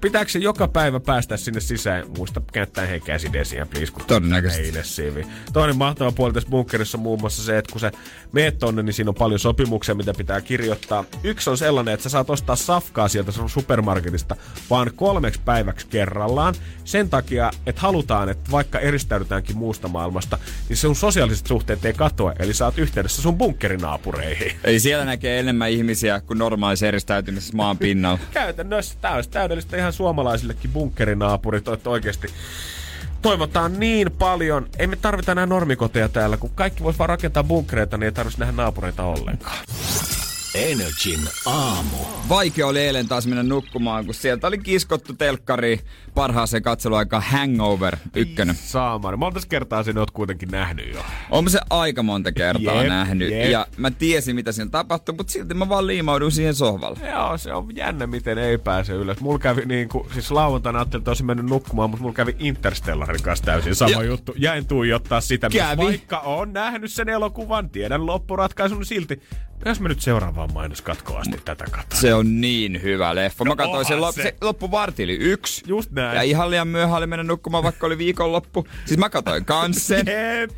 Pitääkö 0.00 0.30
se 0.30 0.38
joka 0.38 0.68
päivä 0.68 1.00
päästä 1.00 1.36
sinne 1.36 1.60
sisään? 1.60 2.04
Muista 2.16 2.42
käyttää 2.52 2.86
hei 2.86 3.00
käsidesiä, 3.00 3.66
please, 3.66 3.92
kun 3.92 4.02
Todennäköisesti. 4.06 5.26
Toinen 5.52 5.76
mahtava 5.76 6.12
puoli 6.12 6.32
tässä 6.32 6.48
bunkkerissa 6.50 6.98
on 6.98 7.02
muun 7.02 7.20
muassa 7.20 7.42
se, 7.42 7.58
että 7.58 7.72
kun 7.72 7.80
sä 7.80 7.92
meet 8.32 8.58
tonne, 8.58 8.82
niin 8.82 8.94
siinä 8.94 9.08
on 9.08 9.14
paljon 9.14 9.38
sopimuksia, 9.40 9.94
mitä 9.94 10.14
pitää 10.14 10.40
kirjoittaa. 10.40 11.04
Yksi 11.24 11.50
on 11.50 11.58
sellainen, 11.58 11.94
että 11.94 12.02
sä 12.02 12.08
saat 12.08 12.30
ostaa 12.30 12.56
safkaa 12.56 13.08
sieltä 13.08 13.32
sun 13.32 13.50
supermarketista 13.50 14.36
vaan 14.70 14.90
kolmeksi 14.96 15.40
päiväksi 15.44 15.86
kerrallaan. 15.86 16.54
Sen 16.84 17.08
takia, 17.10 17.50
että 17.66 17.80
halutaan, 17.92 18.28
että 18.28 18.50
vaikka 18.50 18.78
eristäydytäänkin 18.78 19.56
muusta 19.56 19.88
maailmasta, 19.88 20.38
niin 20.68 20.76
sun 20.76 20.96
sosiaaliset 20.96 21.46
suhteet 21.46 21.84
ei 21.84 21.92
katoa. 21.92 22.32
Eli 22.38 22.54
sä 22.54 22.64
oot 22.64 22.78
yhteydessä 22.78 23.22
sun 23.22 23.38
bunkkerinaapuriin. 23.38 24.52
Eli 24.64 24.80
siellä 24.80 25.04
näkee 25.04 25.38
enemmän 25.40 25.70
ihmisiä 25.70 26.20
kuin 26.20 26.38
normaalissa 26.38 26.86
eristäytymisessä 26.86 27.56
maan 27.56 27.78
pinnalla. 27.78 28.18
Käytännössä 28.32 28.94
tämä 29.00 29.14
olisi 29.14 29.30
täydellistä 29.30 29.76
ihan 29.76 29.92
suomalaisillekin 29.92 30.70
bunkkerinaapurit, 30.70 31.68
että 31.68 31.90
oikeasti 31.90 32.28
toivotaan 33.22 33.80
niin 33.80 34.12
paljon. 34.18 34.66
Ei 34.78 34.86
me 34.86 34.96
tarvita 34.96 35.32
enää 35.32 35.46
normikoteja 35.46 36.08
täällä, 36.08 36.36
kun 36.36 36.50
kaikki 36.54 36.82
vois 36.82 36.98
vaan 36.98 37.08
rakentaa 37.08 37.44
bunkkereita, 37.44 37.96
niin 37.96 38.04
ei 38.04 38.12
tarvitsisi 38.12 38.40
nähdä 38.40 38.52
naapureita 38.52 39.04
ollenkaan. 39.04 39.56
Energin 40.54 41.20
aamu. 41.46 41.96
Vaikea 42.28 42.66
oli 42.66 42.80
eilen 42.80 43.08
taas 43.08 43.26
mennä 43.26 43.42
nukkumaan, 43.42 44.04
kun 44.04 44.14
sieltä 44.14 44.46
oli 44.46 44.58
kiskottu 44.58 45.12
telkkari 45.12 45.80
parhaaseen 46.14 46.62
katseluaikaan 46.62 47.22
Hangover 47.22 47.96
ykkönen. 48.16 48.54
Saamari. 48.54 49.16
Monta 49.16 49.40
kertaa 49.48 49.82
sinä 49.82 50.00
oot 50.00 50.10
kuitenkin 50.10 50.48
nähnyt 50.50 50.94
jo. 50.94 51.00
Olen 51.30 51.50
se 51.50 51.60
aika 51.70 52.02
monta 52.02 52.32
kertaa 52.32 52.74
Jep, 52.82 52.88
nähnyt. 52.88 53.30
jep. 53.30 53.50
Ja 53.50 53.66
mä 53.76 53.90
tiesin, 53.90 54.34
mitä 54.36 54.52
siinä 54.52 54.70
tapahtui, 54.70 55.14
mutta 55.14 55.32
silti 55.32 55.54
mä 55.54 55.68
vaan 55.68 55.86
liimaudun 55.86 56.32
siihen 56.32 56.54
sohvalle. 56.54 56.98
Joo, 57.10 57.38
se 57.38 57.52
on 57.52 57.76
jännä, 57.76 58.06
miten 58.06 58.38
ei 58.38 58.58
pääse 58.58 58.92
ylös. 58.92 59.20
Mulla 59.20 59.38
kävi 59.38 59.62
niin 59.66 59.88
kuin, 59.88 60.08
siis 60.14 60.30
lauantaina 60.30 60.78
ajattelin, 60.78 61.00
että 61.00 61.10
olisin 61.10 61.26
mennyt 61.26 61.46
nukkumaan, 61.46 61.90
mutta 61.90 62.02
mulla 62.02 62.14
kävi 62.14 62.36
Interstellarin 62.38 63.22
kanssa 63.22 63.44
täysin 63.44 63.74
sama 63.74 63.90
Ja- 63.90 64.02
juttu. 64.02 64.34
Jäin 64.36 64.66
tuijottaa 64.66 65.20
sitä, 65.20 65.48
myös 65.48 65.62
Kävi. 65.68 65.82
vaikka 65.82 66.18
on 66.18 66.52
nähnyt 66.52 66.92
sen 66.92 67.08
elokuvan, 67.08 67.70
tiedän 67.70 68.06
loppuratkaisun, 68.06 68.78
niin 68.78 68.86
silti. 68.86 69.22
Jos 69.64 69.80
mä 69.80 69.88
nyt 69.88 70.00
seuraavaan 70.42 70.54
mainoskatkoon 70.54 71.20
asti 71.20 71.40
tätä 71.44 71.64
katson. 71.70 72.00
Se 72.00 72.14
on 72.14 72.40
niin 72.40 72.82
hyvä 72.82 73.14
leffa. 73.14 73.44
Mä 73.44 73.48
No 73.50 73.56
katsoin 73.56 73.86
sen, 73.86 73.98
lop- 73.98 74.12
se. 74.12 74.22
se 74.22 74.34
loppu 74.40 74.70
varti 74.70 75.02
yli 75.02 75.14
yksi. 75.14 75.62
Just 75.66 75.90
näin. 75.90 76.16
Ja 76.16 76.22
ihan 76.22 76.50
liian 76.50 76.68
myöhään 76.68 76.98
oli 76.98 77.06
mennä 77.06 77.22
nukkumaan, 77.22 77.64
vaikka 77.64 77.86
oli 77.86 77.98
viikonloppu. 77.98 78.66
Siis 78.84 78.98
mä 78.98 79.10
katsoin 79.10 79.44
kans 79.44 79.86
sen. 79.86 80.06
Jep. 80.06 80.50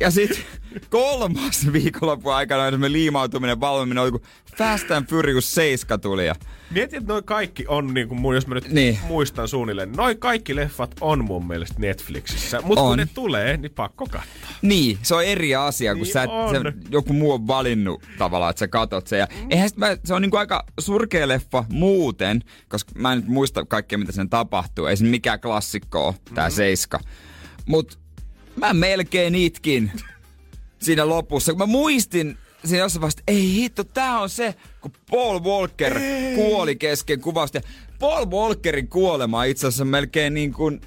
Ja 0.00 0.10
sit 0.10 0.46
kolmas 0.90 1.72
viikonloppu 1.72 2.30
aikana 2.30 2.70
semmonen 2.70 2.92
liimautuminen, 2.92 3.60
valvominen 3.60 4.02
oli 4.02 4.10
kun 4.10 4.20
Fast 4.56 4.90
and 4.90 5.06
Furious 5.06 5.54
7 5.54 6.00
tuli. 6.00 6.26
Ja 6.26 6.34
Mietin, 6.70 6.98
että 6.98 7.12
noi 7.12 7.22
kaikki 7.22 7.64
on, 7.68 7.94
niin 7.94 8.08
kuin, 8.08 8.34
jos 8.34 8.46
mä 8.46 8.54
nyt 8.54 8.68
Niin. 8.68 8.98
muistan 9.06 9.48
suunnilleen, 9.48 9.92
noi 9.92 10.14
kaikki 10.16 10.56
leffat 10.56 10.94
on 11.00 11.24
mun 11.24 11.46
mielestä 11.46 11.74
Netflixissä. 11.78 12.60
Mutta 12.62 12.82
kun 12.82 12.96
ne 12.96 13.08
tulee, 13.14 13.56
niin 13.56 13.72
pakko 13.72 14.04
katsoa. 14.06 14.48
niin, 14.62 14.98
se 15.02 15.14
on 15.14 15.24
eri 15.24 15.54
asia, 15.54 15.94
kun 15.94 16.02
Niin 16.02 16.12
sä, 16.12 16.22
et- 16.22 16.30
on. 16.30 16.50
se, 16.50 16.60
joku 16.90 17.12
muu 17.12 17.32
on 17.32 17.46
valinnut 17.46 18.02
tavallaan, 18.18 18.50
että 18.50 18.58
sä 18.60 18.68
katot 18.68 19.06
sen. 19.06 19.17
Ja 19.18 19.26
eihän 19.50 19.68
sit 19.68 19.78
mä, 19.78 19.96
se 20.04 20.14
on 20.14 20.22
niinku 20.22 20.36
aika 20.36 20.64
surkea 20.80 21.28
leffa 21.28 21.64
muuten, 21.72 22.42
koska 22.68 22.92
mä 22.94 23.12
en 23.12 23.18
nyt 23.18 23.28
muista 23.28 23.64
kaikkea, 23.64 23.98
mitä 23.98 24.12
sen 24.12 24.30
tapahtuu. 24.30 24.86
Ei 24.86 24.96
se 24.96 25.04
mikään 25.04 25.40
klassikko 25.40 26.06
ole, 26.06 26.14
tää 26.34 26.48
Mhm. 26.48 26.54
seiska. 26.56 27.00
Mut 27.66 27.98
mä 28.56 28.74
melkein 28.74 29.34
itkin 29.34 29.90
siinä 30.82 31.08
lopussa, 31.08 31.52
kun 31.52 31.58
mä 31.58 31.66
muistin 31.66 32.38
siinä 32.64 32.78
jossain 32.82 33.04
että 33.08 33.22
ei 33.26 33.52
hitto, 33.54 33.84
tää 33.84 34.20
on 34.20 34.30
se, 34.30 34.54
kun 34.80 34.92
Paul 35.10 35.40
Walker 35.40 35.98
ei. 35.98 36.34
kuoli 36.34 36.76
kesken 36.76 37.20
kuvausta. 37.20 37.58
Ja 37.58 37.62
Paul 37.98 38.26
Walkerin 38.26 38.88
kuolema 38.88 39.44
itse 39.44 39.66
asiassa 39.66 39.84
melkein 39.84 40.34
niin 40.34 40.52
kuin 40.52 40.80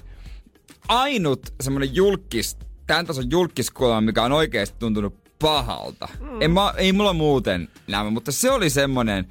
ainut 0.88 1.54
semmonen 1.62 1.94
julkis, 1.94 2.56
tämän 2.86 3.06
tason 3.06 3.30
julkiskuolema, 3.30 4.00
mikä 4.00 4.22
on 4.22 4.32
oikeasti 4.32 4.76
tuntunut 4.78 5.21
pahalta. 5.42 6.08
Mm. 6.20 6.42
En 6.42 6.50
mä, 6.50 6.74
ei 6.76 6.92
mulla 6.92 7.12
muuten 7.12 7.68
nämä, 7.86 8.10
mutta 8.10 8.32
se 8.32 8.50
oli 8.50 8.70
semmonen 8.70 9.26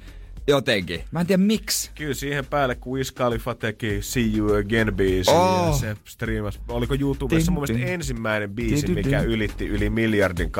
jotenkin. 0.46 1.04
Mä 1.10 1.20
en 1.20 1.26
tiedä 1.26 1.42
miksi. 1.42 1.90
Kyllä 1.94 2.14
siihen 2.14 2.46
päälle, 2.46 2.74
kun 2.74 2.98
Wiz 2.98 3.12
Khalifa 3.12 3.54
teki 3.54 3.98
See 4.02 4.30
You 4.36 4.54
Again 4.54 4.94
biisi 4.94 5.30
Oh. 5.30 5.66
ja 5.66 5.72
se 5.72 5.96
striimasi. 6.04 6.60
Oliko 6.68 6.94
YouTubessa 7.00 7.52
mun 7.52 7.62
mielestä 7.68 7.92
ensimmäinen 7.92 8.50
biisi, 8.50 8.88
mikä 8.88 9.20
ylitti 9.20 9.66
yli 9.66 9.90
miljardin 9.90 10.50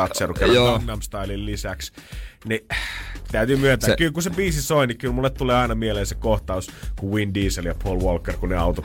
Joo. 0.54 0.72
Gangnam 0.72 1.00
Stylein 1.02 1.46
lisäksi. 1.46 1.92
Niin 2.44 2.60
täytyy 3.32 3.56
myöntää, 3.56 3.88
Se- 3.90 3.96
kyllä 3.96 4.12
kun 4.12 4.22
se 4.22 4.30
biisi 4.30 4.62
soi, 4.62 4.86
niin 4.86 4.98
kyllä 4.98 5.14
mulle 5.14 5.30
tulee 5.30 5.56
aina 5.56 5.74
mieleen 5.74 6.06
se 6.06 6.14
kohtaus, 6.14 6.70
kun 6.98 7.14
Vin 7.14 7.34
Diesel 7.34 7.64
ja 7.64 7.74
Paul 7.84 8.00
Walker, 8.00 8.36
kun 8.36 8.48
ne 8.48 8.56
autot 8.56 8.84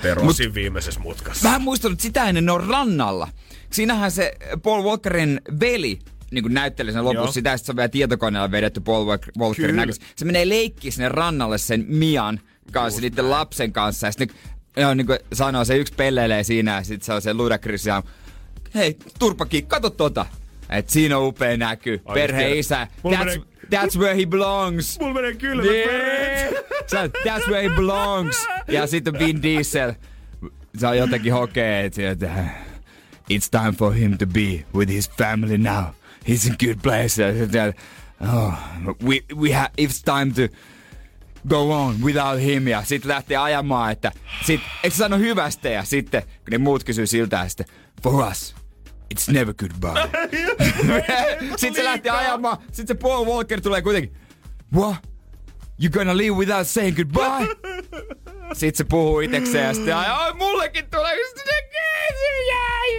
Mut- 0.49 0.53
viimeisessä 0.53 0.99
mutkassa. 0.99 1.49
Mä 1.49 1.55
en 1.55 1.61
muistanut 1.61 1.99
sitä 1.99 2.23
ennen, 2.29 2.45
ne 2.45 2.51
on 2.51 2.67
rannalla. 2.67 3.27
Siinähän 3.71 4.11
se 4.11 4.33
Paul 4.63 4.83
Walkerin 4.83 5.41
veli 5.59 5.99
niin 6.31 6.43
kuin 6.43 6.53
näytteli 6.53 6.91
sen 6.91 7.03
lopussa 7.05 7.23
Joo. 7.25 7.31
sitä, 7.31 7.53
että 7.53 7.65
se 7.65 7.71
on 7.71 7.75
vielä 7.75 7.89
tietokoneella 7.89 8.51
vedetty 8.51 8.79
Paul 8.79 9.05
Walker- 9.05 9.31
Walkerin 9.39 9.75
näköistä. 9.75 10.05
Se 10.15 10.25
menee 10.25 10.49
leikkiin 10.49 10.91
sinne 10.91 11.09
rannalle 11.09 11.57
sen 11.57 11.85
Mian 11.87 12.39
kanssa, 12.71 13.01
niiden 13.01 13.29
lapsen 13.29 13.73
kanssa. 13.73 14.07
Ja 14.07 14.11
sitten 14.11 14.29
joo, 14.77 14.93
niin 14.93 15.07
kuin 15.07 15.19
sanoo, 15.33 15.65
se 15.65 15.77
yksi 15.77 15.93
pelleilee 15.93 16.43
siinä 16.43 16.75
ja 16.75 16.83
sitten 16.83 17.05
se 17.05 17.13
on 17.13 17.21
se 17.21 17.33
Ludacris 17.33 17.85
ja 17.85 18.03
hei, 18.75 18.97
turpaki, 19.19 19.61
kato 19.61 19.89
tota. 19.89 20.25
Et 20.69 20.89
siinä 20.89 21.17
on 21.17 21.27
upea 21.27 21.57
näky. 21.57 22.01
Ai, 22.05 22.13
Perhe 22.13 22.37
tiedän. 22.39 22.57
isä. 22.57 22.87
Mulla 23.03 23.17
That's, 23.17 23.25
menee- 23.25 23.41
that's 23.85 23.99
where 23.99 24.15
he 24.17 24.25
belongs. 24.25 24.99
Mulla 24.99 25.13
menee 25.13 25.33
kylmät 25.35 25.65
Yeah. 25.65 26.53
Sä, 26.91 27.07
that's 27.27 27.49
where 27.49 27.69
he 27.69 27.75
belongs. 27.75 28.47
Ja 28.67 28.87
sitten 28.87 29.19
Vin 29.19 29.43
Diesel. 29.43 29.93
Se 30.77 30.87
on 30.87 30.97
jotenkin 30.97 31.33
hokee, 31.33 31.85
että, 31.85 32.27
it's 33.33 33.49
time 33.51 33.71
for 33.77 33.93
him 33.93 34.17
to 34.17 34.25
be 34.27 34.65
with 34.75 34.91
his 34.93 35.09
family 35.09 35.57
now. 35.57 35.83
He's 36.27 36.45
in 36.45 36.55
good 36.59 36.81
place. 36.81 37.19
Oh, 38.19 38.59
we, 39.01 39.21
we 39.35 39.51
ha, 39.51 39.69
it's 39.77 40.01
time 40.01 40.33
to 40.33 40.49
go 41.47 41.71
on 41.71 42.01
without 42.01 42.39
him. 42.39 42.67
Ja 42.67 42.83
sitten 42.83 43.09
lähtee 43.09 43.37
ajamaan, 43.37 43.91
että 43.91 44.11
sit, 44.45 44.61
se 44.83 44.89
sano 44.89 45.17
hyvästä? 45.17 45.69
Ja 45.69 45.83
sitten, 45.83 46.21
kun 46.21 46.51
ne 46.51 46.57
muut 46.57 46.83
kysyy 46.83 47.07
siltä, 47.07 47.35
ja 47.35 47.49
sitten, 47.49 47.65
for 48.03 48.27
us, 48.31 48.55
it's 49.13 49.33
never 49.33 49.53
goodbye. 49.53 50.27
sitten 51.57 51.75
se 51.75 51.83
lähtee 51.83 52.11
ajamaan, 52.11 52.57
sitten 52.71 52.87
se 52.87 52.93
Paul 52.95 53.25
Walker 53.25 53.61
tulee 53.61 53.81
kuitenkin, 53.81 54.17
what? 54.75 54.95
You 55.79 55.89
gonna 55.91 56.17
leave 56.17 56.35
without 56.35 56.67
saying 56.67 56.95
goodbye? 56.95 57.47
sit 58.53 58.75
se 58.75 58.83
puhuu 58.83 59.19
itekseen 59.19 59.65
ja 59.65 59.73
sitten 59.73 59.95
ai, 59.95 60.33
mullekin 60.33 60.85
tulee 60.91 61.17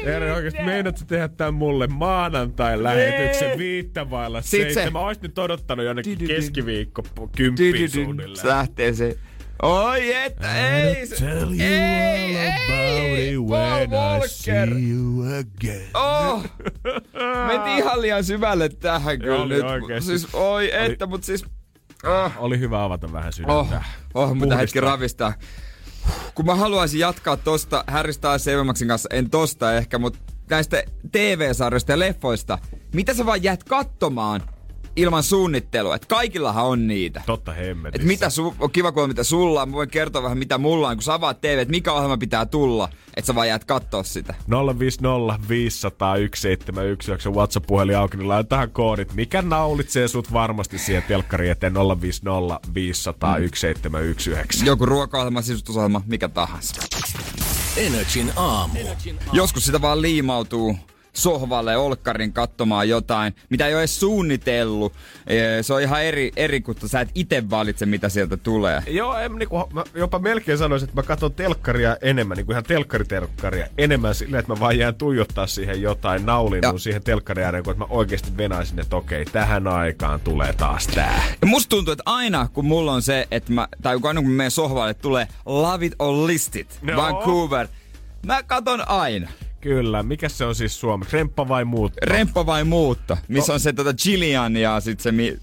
Eero, 0.07 0.35
oikeesti 0.35 0.62
meinaat 0.62 0.97
sä 0.97 1.05
tehdä 1.07 1.28
tän 1.28 1.55
mulle 1.55 1.87
maanantai 1.87 2.83
lähetyksen 2.83 3.59
viittä 3.59 4.11
vailla 4.11 4.43
Sit 4.43 4.71
se-. 4.71 4.90
Mä 4.90 5.00
ois 5.00 5.21
nyt 5.21 5.38
odottanut 5.38 5.87
jonnekin 5.87 6.19
keskiviikko 6.19 7.02
kymppiin 7.37 7.90
suunnilleen. 7.90 8.49
Lähtee 8.49 8.93
se. 8.93 9.19
Oi 9.62 10.14
että, 10.14 10.76
ei 10.76 11.07
se. 11.07 11.17
ei, 11.61 12.37
ei, 12.37 12.55
Paul 12.69 13.88
Walker. 13.88 14.69
you 14.69 15.23
again. 15.23 15.88
Oh! 15.95 16.45
Mentiin 17.47 17.78
ihan 17.78 18.02
liian 18.02 18.25
syvälle 18.25 18.69
tähän 18.69 19.19
kyllä 19.19 19.47
nyt. 19.47 19.64
Siis 20.05 20.28
oi 20.33 20.71
että, 20.75 21.07
mut 21.07 21.25
siis... 21.25 21.45
Oh, 22.05 22.33
Oli 22.38 22.59
hyvä 22.59 22.85
avata 22.85 23.12
vähän 23.12 23.33
sydäntä. 23.33 23.55
oh, 23.55 23.69
oh 24.14 24.35
mutta 24.35 24.57
hetki 24.57 24.81
ravistaa. 24.81 25.33
Kun 26.35 26.47
mä 26.47 26.55
haluaisin 26.55 27.00
jatkaa 27.00 27.37
tosta 27.37 27.85
Harry 27.87 28.12
Styles 28.12 28.47
ja 28.47 28.87
kanssa, 28.88 29.09
en 29.12 29.31
tosta 29.31 29.73
ehkä, 29.76 29.99
mutta 29.99 30.19
näistä 30.50 30.83
TV-sarjoista 31.12 31.93
ja 31.93 31.99
leffoista, 31.99 32.59
mitä 32.95 33.14
sä 33.14 33.26
vaan 33.26 33.43
jäät 33.43 33.64
katsomaan 33.64 34.40
ilman 34.99 35.23
suunnittelua? 35.23 35.95
Et 35.95 36.07
kaikillahan 36.07 36.64
on 36.64 36.87
niitä. 36.87 37.23
Totta 37.26 37.52
hemmetissä. 37.52 38.02
Et 38.02 38.07
mitä 38.09 38.26
su- 38.26 38.55
on 38.61 38.71
kiva 38.71 38.93
kuulla, 38.93 39.09
mitä 39.09 39.25
sulla 39.25 39.62
on. 39.62 39.69
Mä 39.69 39.73
voin 39.76 39.90
kertoa 39.90 40.23
vähän, 40.23 40.38
mitä 40.38 40.59
mulla 40.59 40.88
on, 40.88 40.97
kun 40.97 41.02
sä 41.02 41.14
avaat 41.14 41.40
TV, 41.40 41.59
että 41.59 41.71
mikä 41.71 41.93
ohjelma 41.93 42.17
pitää 42.17 42.47
tulla, 42.47 42.88
että 43.17 43.26
sä 43.26 43.35
vaan 43.35 43.49
jäät 43.49 43.64
kattoo 43.64 44.02
sitä. 44.02 44.35
050 44.78 45.49
500 45.49 46.14
171, 46.17 47.11
onko 47.12 47.23
se 47.23 47.31
WhatsApp-puhelin 47.31 47.97
auki, 47.97 48.17
niin 48.17 48.28
laitetaan 48.28 48.71
koodit. 48.71 49.14
Mikä 49.14 49.43
naulitsee 49.43 50.09
sut 50.09 50.33
varmasti 50.33 50.78
siihen 50.78 51.02
telkkariin 51.09 51.50
eteen 51.52 51.75
050 51.75 52.61
500 52.75 53.35
171. 53.35 54.31
Joku 54.64 54.87
ruoka-ohjelma, 54.87 55.43
sisustusohjelma, 55.43 56.02
mikä 56.07 56.28
tahansa. 56.28 56.75
Energin 57.76 58.33
aamu. 58.37 58.78
Joskus 59.33 59.64
sitä 59.64 59.81
vaan 59.81 60.02
liimautuu 60.02 60.76
sohvalle 61.12 61.77
olkkarin 61.77 62.33
katsomaan 62.33 62.88
jotain, 62.88 63.35
mitä 63.50 63.67
ei 63.67 63.75
ole 63.75 63.81
edes 63.81 64.00
suunnitellut. 64.00 64.93
Ee, 65.27 65.62
Se 65.62 65.75
on 65.75 65.83
ihan 65.83 66.03
eri, 66.05 66.33
eri 66.37 66.61
kun 66.61 66.75
sä 66.87 67.00
et 67.00 67.09
itse 67.15 67.50
valitse, 67.50 67.87
mitä 67.87 68.09
sieltä 68.09 68.37
tulee. 68.37 68.83
Joo, 68.87 69.19
en, 69.19 69.33
niinku, 69.35 69.69
mä 69.73 69.85
jopa 69.95 70.19
melkein 70.19 70.59
sanoisin, 70.59 70.88
että 70.88 71.00
mä 71.00 71.07
katson 71.07 71.33
telkkaria 71.35 71.97
enemmän, 72.03 72.37
niinku 72.37 72.53
ihan 72.53 72.65
telkkaritelkkaria 72.65 73.67
enemmän 73.79 74.15
silleen, 74.15 74.41
että 74.41 74.53
mä 74.53 74.61
vaan 74.61 74.79
jään 74.79 74.95
tuijottaa 74.95 75.47
siihen 75.47 75.83
jotain 75.83 76.27
naulinua 76.27 76.73
Ja. 76.73 76.79
siihen 76.79 77.03
telkkarin 77.03 77.45
ääreen, 77.45 77.65
kun 77.65 77.71
että 77.73 77.85
mä 77.85 77.91
oikeasti 77.91 78.37
venaisin, 78.37 78.81
että 78.81 78.97
okei, 78.97 79.25
tähän 79.25 79.67
aikaan 79.69 80.21
tulee 80.21 80.53
taas 80.53 80.87
tää. 80.87 81.23
Ja 81.41 81.47
musta 81.47 81.69
tuntuu, 81.71 81.93
että 81.93 82.03
aina 82.07 82.49
kun 82.53 82.65
mulla 82.65 82.93
on 82.93 83.03
se, 83.03 83.29
että 83.31 83.53
mä, 83.53 83.69
tai 83.83 83.99
kun 84.00 84.09
aina 84.09 84.21
kun 84.21 84.31
mä 84.31 84.37
menen 84.37 84.50
sohvalle, 84.50 84.95
tulee 84.95 85.29
Love 85.47 85.87
It 85.87 85.95
or 85.99 86.27
List 86.27 86.57
It, 86.57 86.79
No. 86.83 86.97
Vancouver. 86.97 87.69
Mä 88.27 88.43
katon 88.43 88.88
aina. 88.88 89.29
Kyllä, 89.61 90.03
mikä 90.03 90.29
se 90.29 90.45
on 90.45 90.55
siis 90.55 90.81
suomeksi? 90.81 91.17
Remppa 91.17 91.49
vai 91.49 91.65
muut? 91.65 91.93
Remppa 92.03 92.47
vai 92.47 92.65
muutto? 92.65 93.19
Missä 93.29 93.53
on 93.53 93.61
se 93.61 93.73
tota 93.73 93.95
Gillian 93.95 94.57
ja 94.57 94.81
sit 94.81 95.00
se 95.00 95.12
mi- 95.12 95.38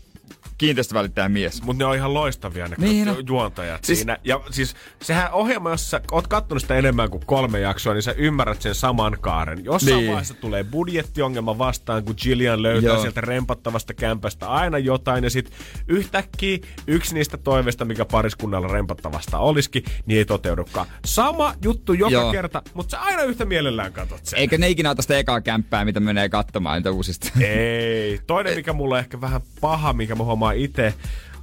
kiinteistövälittäjä 0.57 1.29
mies. 1.29 1.63
Mutta 1.63 1.83
ne 1.83 1.85
on 1.89 1.95
ihan 1.95 2.13
loistavia 2.13 2.67
ne 2.67 2.75
Niin 2.79 3.09
on. 3.09 3.15
juontajat 3.27 3.83
Siis- 3.83 3.99
siinä. 3.99 4.17
Ja 4.23 4.41
siis 4.51 4.75
sehän 5.01 5.31
ohjelma, 5.33 5.69
jos 5.69 5.91
sä 5.91 6.01
oot 6.11 6.27
kattonut 6.27 6.61
sitä 6.61 6.75
enemmän 6.75 7.09
kuin 7.09 7.25
kolme 7.25 7.59
jaksoa, 7.59 7.93
niin 7.93 8.01
sä 8.03 8.11
ymmärrät 8.11 8.61
sen 8.61 8.75
saman 8.75 9.17
kaaren. 9.21 9.65
Jossain 9.65 9.97
Niin. 9.97 10.07
vaiheessa 10.07 10.33
tulee 10.33 10.63
budjettiongelma 10.63 11.57
vastaan, 11.57 12.03
kun 12.03 12.15
Gillian 12.21 12.63
löytää 12.63 12.87
Joo. 12.93 13.01
Sieltä 13.01 13.21
rempattavasta 13.21 13.93
kämpästä 13.93 14.47
aina 14.49 14.77
jotain. 14.77 15.23
Ja 15.23 15.29
sit 15.29 15.51
yhtäkkiä 15.87 16.57
yksi 16.87 17.13
niistä 17.13 17.37
toiveista, 17.37 17.85
mikä 17.85 18.05
pariskunnalla 18.05 18.67
rempattavasta 18.67 19.39
olisikin, 19.39 19.83
niin 20.05 20.17
ei 20.17 20.25
toteudukaan. 20.25 20.87
Sama 21.05 21.53
juttu 21.63 21.93
joka 21.93 22.11
Joo. 22.11 22.31
Kerta, 22.31 22.61
mutta 22.73 22.91
sä 22.91 23.01
aina 23.01 23.21
yhtä 23.23 23.45
mielellään 23.45 23.93
katot 23.93 24.19
sen. 24.25 24.39
Eikä 24.39 24.57
ne 24.57 24.69
ikinä 24.69 24.89
ota 24.89 25.01
sitä 25.01 25.17
ekaa 25.17 25.41
kämppää, 25.41 25.85
mitä 25.85 25.99
menee 25.99 26.29
katsomaan 26.29 26.77
niitä 26.77 26.91
uusista. 26.91 27.27
Ei. 27.39 28.19
Toinen, 28.27 28.55
mikä 28.55 28.73
mulla 28.73 28.95
on 28.95 28.99
ehkä 28.99 29.21
vähän 29.21 29.41
paha, 29.61 29.93
mikä 29.93 30.15
mä 30.15 30.23
huomaan 30.23 30.44
itse, 30.51 30.93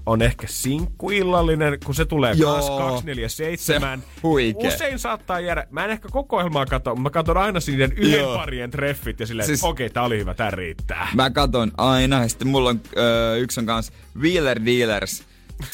on 0.06 0.22
ehkä 0.22 0.46
sinkkuillallinen, 0.46 1.78
kun 1.84 1.94
se 1.94 2.04
tulee 2.04 2.34
Joo. 2.36 2.54
kas 2.54 2.70
247. 2.70 4.00
Se 4.00 4.06
huikee. 4.22 4.74
Usein 4.74 4.98
saattaa 4.98 5.40
jäädä, 5.40 5.66
mä 5.70 5.84
en 5.84 5.90
ehkä 5.90 6.08
koko 6.08 6.36
ohjelmaa 6.36 6.66
katso, 6.66 6.94
mä 6.94 7.10
katson 7.10 7.36
aina 7.36 7.60
niiden 7.66 7.92
yhden 7.92 8.20
Joo. 8.20 8.36
parien 8.36 8.70
treffit 8.70 9.20
ja 9.20 9.26
silleen, 9.26 9.46
Siis- 9.46 9.64
okei, 9.64 9.86
okay, 9.86 9.94
tää 9.94 10.02
oli 10.02 10.18
hyvä, 10.18 10.34
tää 10.34 10.50
riittää. 10.50 11.08
Mä 11.14 11.30
katon 11.30 11.72
aina, 11.76 12.22
ja 12.22 12.28
sitten 12.28 12.48
mulla 12.48 12.70
on 12.70 12.80
öö, 12.96 13.36
yksi 13.36 13.60
on 13.60 13.66
kans 13.66 13.92
Wheeler 14.20 14.60
Dealers, 14.64 15.24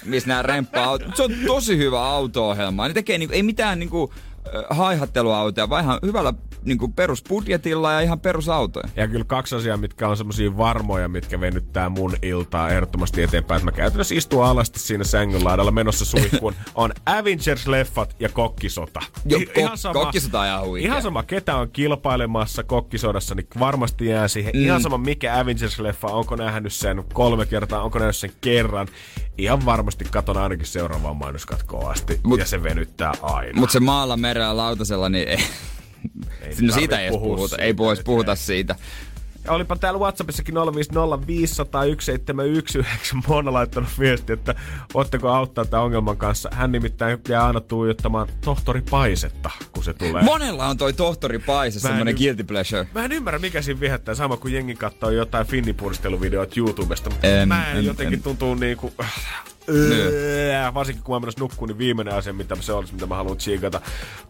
missä 0.05 0.29
nää 0.29 0.43
remppaa 0.43 0.99
Se 1.14 1.23
on 1.23 1.33
tosi 1.47 1.79
hyvä 1.79 2.03
auto-ohjelma. 2.05 2.88
Ne 2.88 2.95
tekee 2.95 3.19
niinku, 3.19 3.35
ei 3.35 3.43
mitään 3.43 3.79
niinku, 3.79 4.12
haihatteluautoja, 4.71 5.69
vaan 5.69 5.85
ihan 5.85 5.99
hyvällä 6.03 6.33
niinku 6.65 6.89
perusbudjetilla 6.89 7.93
ja 7.93 8.01
ihan 8.01 8.21
perusautoja. 8.21 8.89
Ja 8.97 9.09
kyllä 9.09 9.25
kaksi 9.25 9.57
asiaa, 9.57 9.77
mitkä 9.77 10.09
on 10.09 10.17
semmosia 10.17 10.57
varmoja, 10.57 11.09
mitkä 11.09 11.41
venyttää 11.41 11.89
mun 11.89 12.17
iltaa 12.23 12.71
ehdottomasti 12.71 13.23
eteenpäin. 13.23 13.65
Mä 13.65 13.73
käytännössä 13.73 14.15
istun 14.15 14.45
alasti 14.45 14.79
siinä 14.79 15.05
sängyn 15.05 15.45
laidalla 15.45 15.71
menossa 15.71 16.05
suihkuun. 16.05 16.55
on 16.75 16.93
Avengers-leffat 17.11 18.15
ja 18.21 18.29
kokkisota. 18.29 19.01
Jo, 19.25 19.39
ko- 19.39 19.93
kokkisota 19.93 20.41
on 20.41 20.47
ihan 20.47 20.65
huikea. 20.67 20.89
Ihan 20.91 21.03
sama, 21.03 21.23
ketä 21.23 21.57
on 21.57 21.71
kilpailemassa 21.71 22.63
kokkisodassa, 22.63 23.35
niin 23.35 23.47
varmasti 23.59 24.07
jää 24.07 24.29
siihen. 24.29 24.53
Mm. 24.55 24.63
Ihan 24.63 24.83
sama, 24.83 24.99
mikä 24.99 25.43
Avengers-leffa, 25.43 26.11
onko 26.11 26.37
nähnyt 26.37 26.73
sen 26.73 27.05
kolme 27.13 27.47
kertaa, 27.47 27.83
onko 27.83 27.99
nähnyt 27.99 28.17
sen 28.17 28.33
kerran. 28.41 28.89
Ihan 29.39 29.65
varmasti 29.65 30.05
katon 30.05 30.37
ainakin 30.37 30.67
seuraavaan 30.67 31.17
mainoskatkoon 31.17 31.91
asti. 31.91 32.21
Mut- 32.23 32.39
ja 32.39 32.47
se 32.47 32.63
venyttää 32.63 33.13
aina. 33.23 33.61
Mutta 33.61 33.73
se 33.73 33.81
maalla 33.81 34.17
merellä 34.38 34.57
lautasella, 34.57 35.09
niin 35.09 35.29
ei, 35.29 35.37
Ei 36.42 36.55
no 36.61 36.72
siitä 36.74 37.01
ei 37.01 37.11
puhuta. 37.11 37.48
siitä 37.48 37.62
Ei 37.62 37.74
pois 37.74 37.98
nyt, 37.98 38.05
puhuta 38.05 38.35
siitä. 38.35 38.74
Ja 39.44 39.53
olipa 39.53 39.77
täällä 39.77 40.01
Whatsappissakin 40.01 40.55
050501719. 40.55 40.59
Mona 43.29 43.53
laittanut 43.53 43.88
viesti, 43.98 44.33
että 44.33 44.55
voitteko 44.94 45.29
auttaa 45.29 45.64
tämän 45.64 45.85
ongelman 45.85 46.16
kanssa. 46.16 46.48
Hän 46.53 46.72
nimittäin 46.72 47.18
jää 47.29 47.46
aina 47.46 47.61
tuijottamaan 47.61 48.29
tohtori 48.44 48.83
Paisetta, 48.90 49.51
kun 49.72 49.85
se 49.85 49.94
tulee. 49.94 50.22
Monella 50.22 50.66
on 50.66 50.77
toi 50.77 50.92
tohtori 50.92 51.38
Paise, 51.38 51.81
semmonen 51.81 52.14
y- 52.14 52.18
guilty 52.18 52.44
pleasure. 52.44 52.87
Mä 52.94 53.05
en 53.05 53.12
ymmärrä, 53.12 53.38
mikä 53.38 53.62
siinä 53.62 53.81
viehättää. 53.81 54.14
Sama 54.14 54.37
kuin 54.37 54.55
jengi 54.55 54.74
katsoo 54.74 55.11
jotain 55.11 55.46
finnipuristeluvideoita 55.46 56.55
YouTubesta. 56.57 57.11
Mutta 57.11 57.27
En- 57.27 57.48
mä 57.48 57.70
en, 57.70 57.77
en- 57.79 57.85
jotenkin 57.85 58.18
en. 58.18 58.22
tuntuu 58.22 58.55
niinku... 58.55 58.92
Öö, 59.69 60.75
varsinkin 60.75 61.05
kun 61.05 61.15
mä 61.17 61.21
menossa 61.21 61.41
nukkuun, 61.41 61.69
niin 61.69 61.79
viimeinen 61.79 62.15
asia, 62.15 62.33
mitä 62.33 62.57
se 62.61 62.73
olisi, 62.73 62.95
mitä 62.95 63.07
mä 63.07 63.15
haluan 63.17 63.37
tsiikata. 63.37 63.81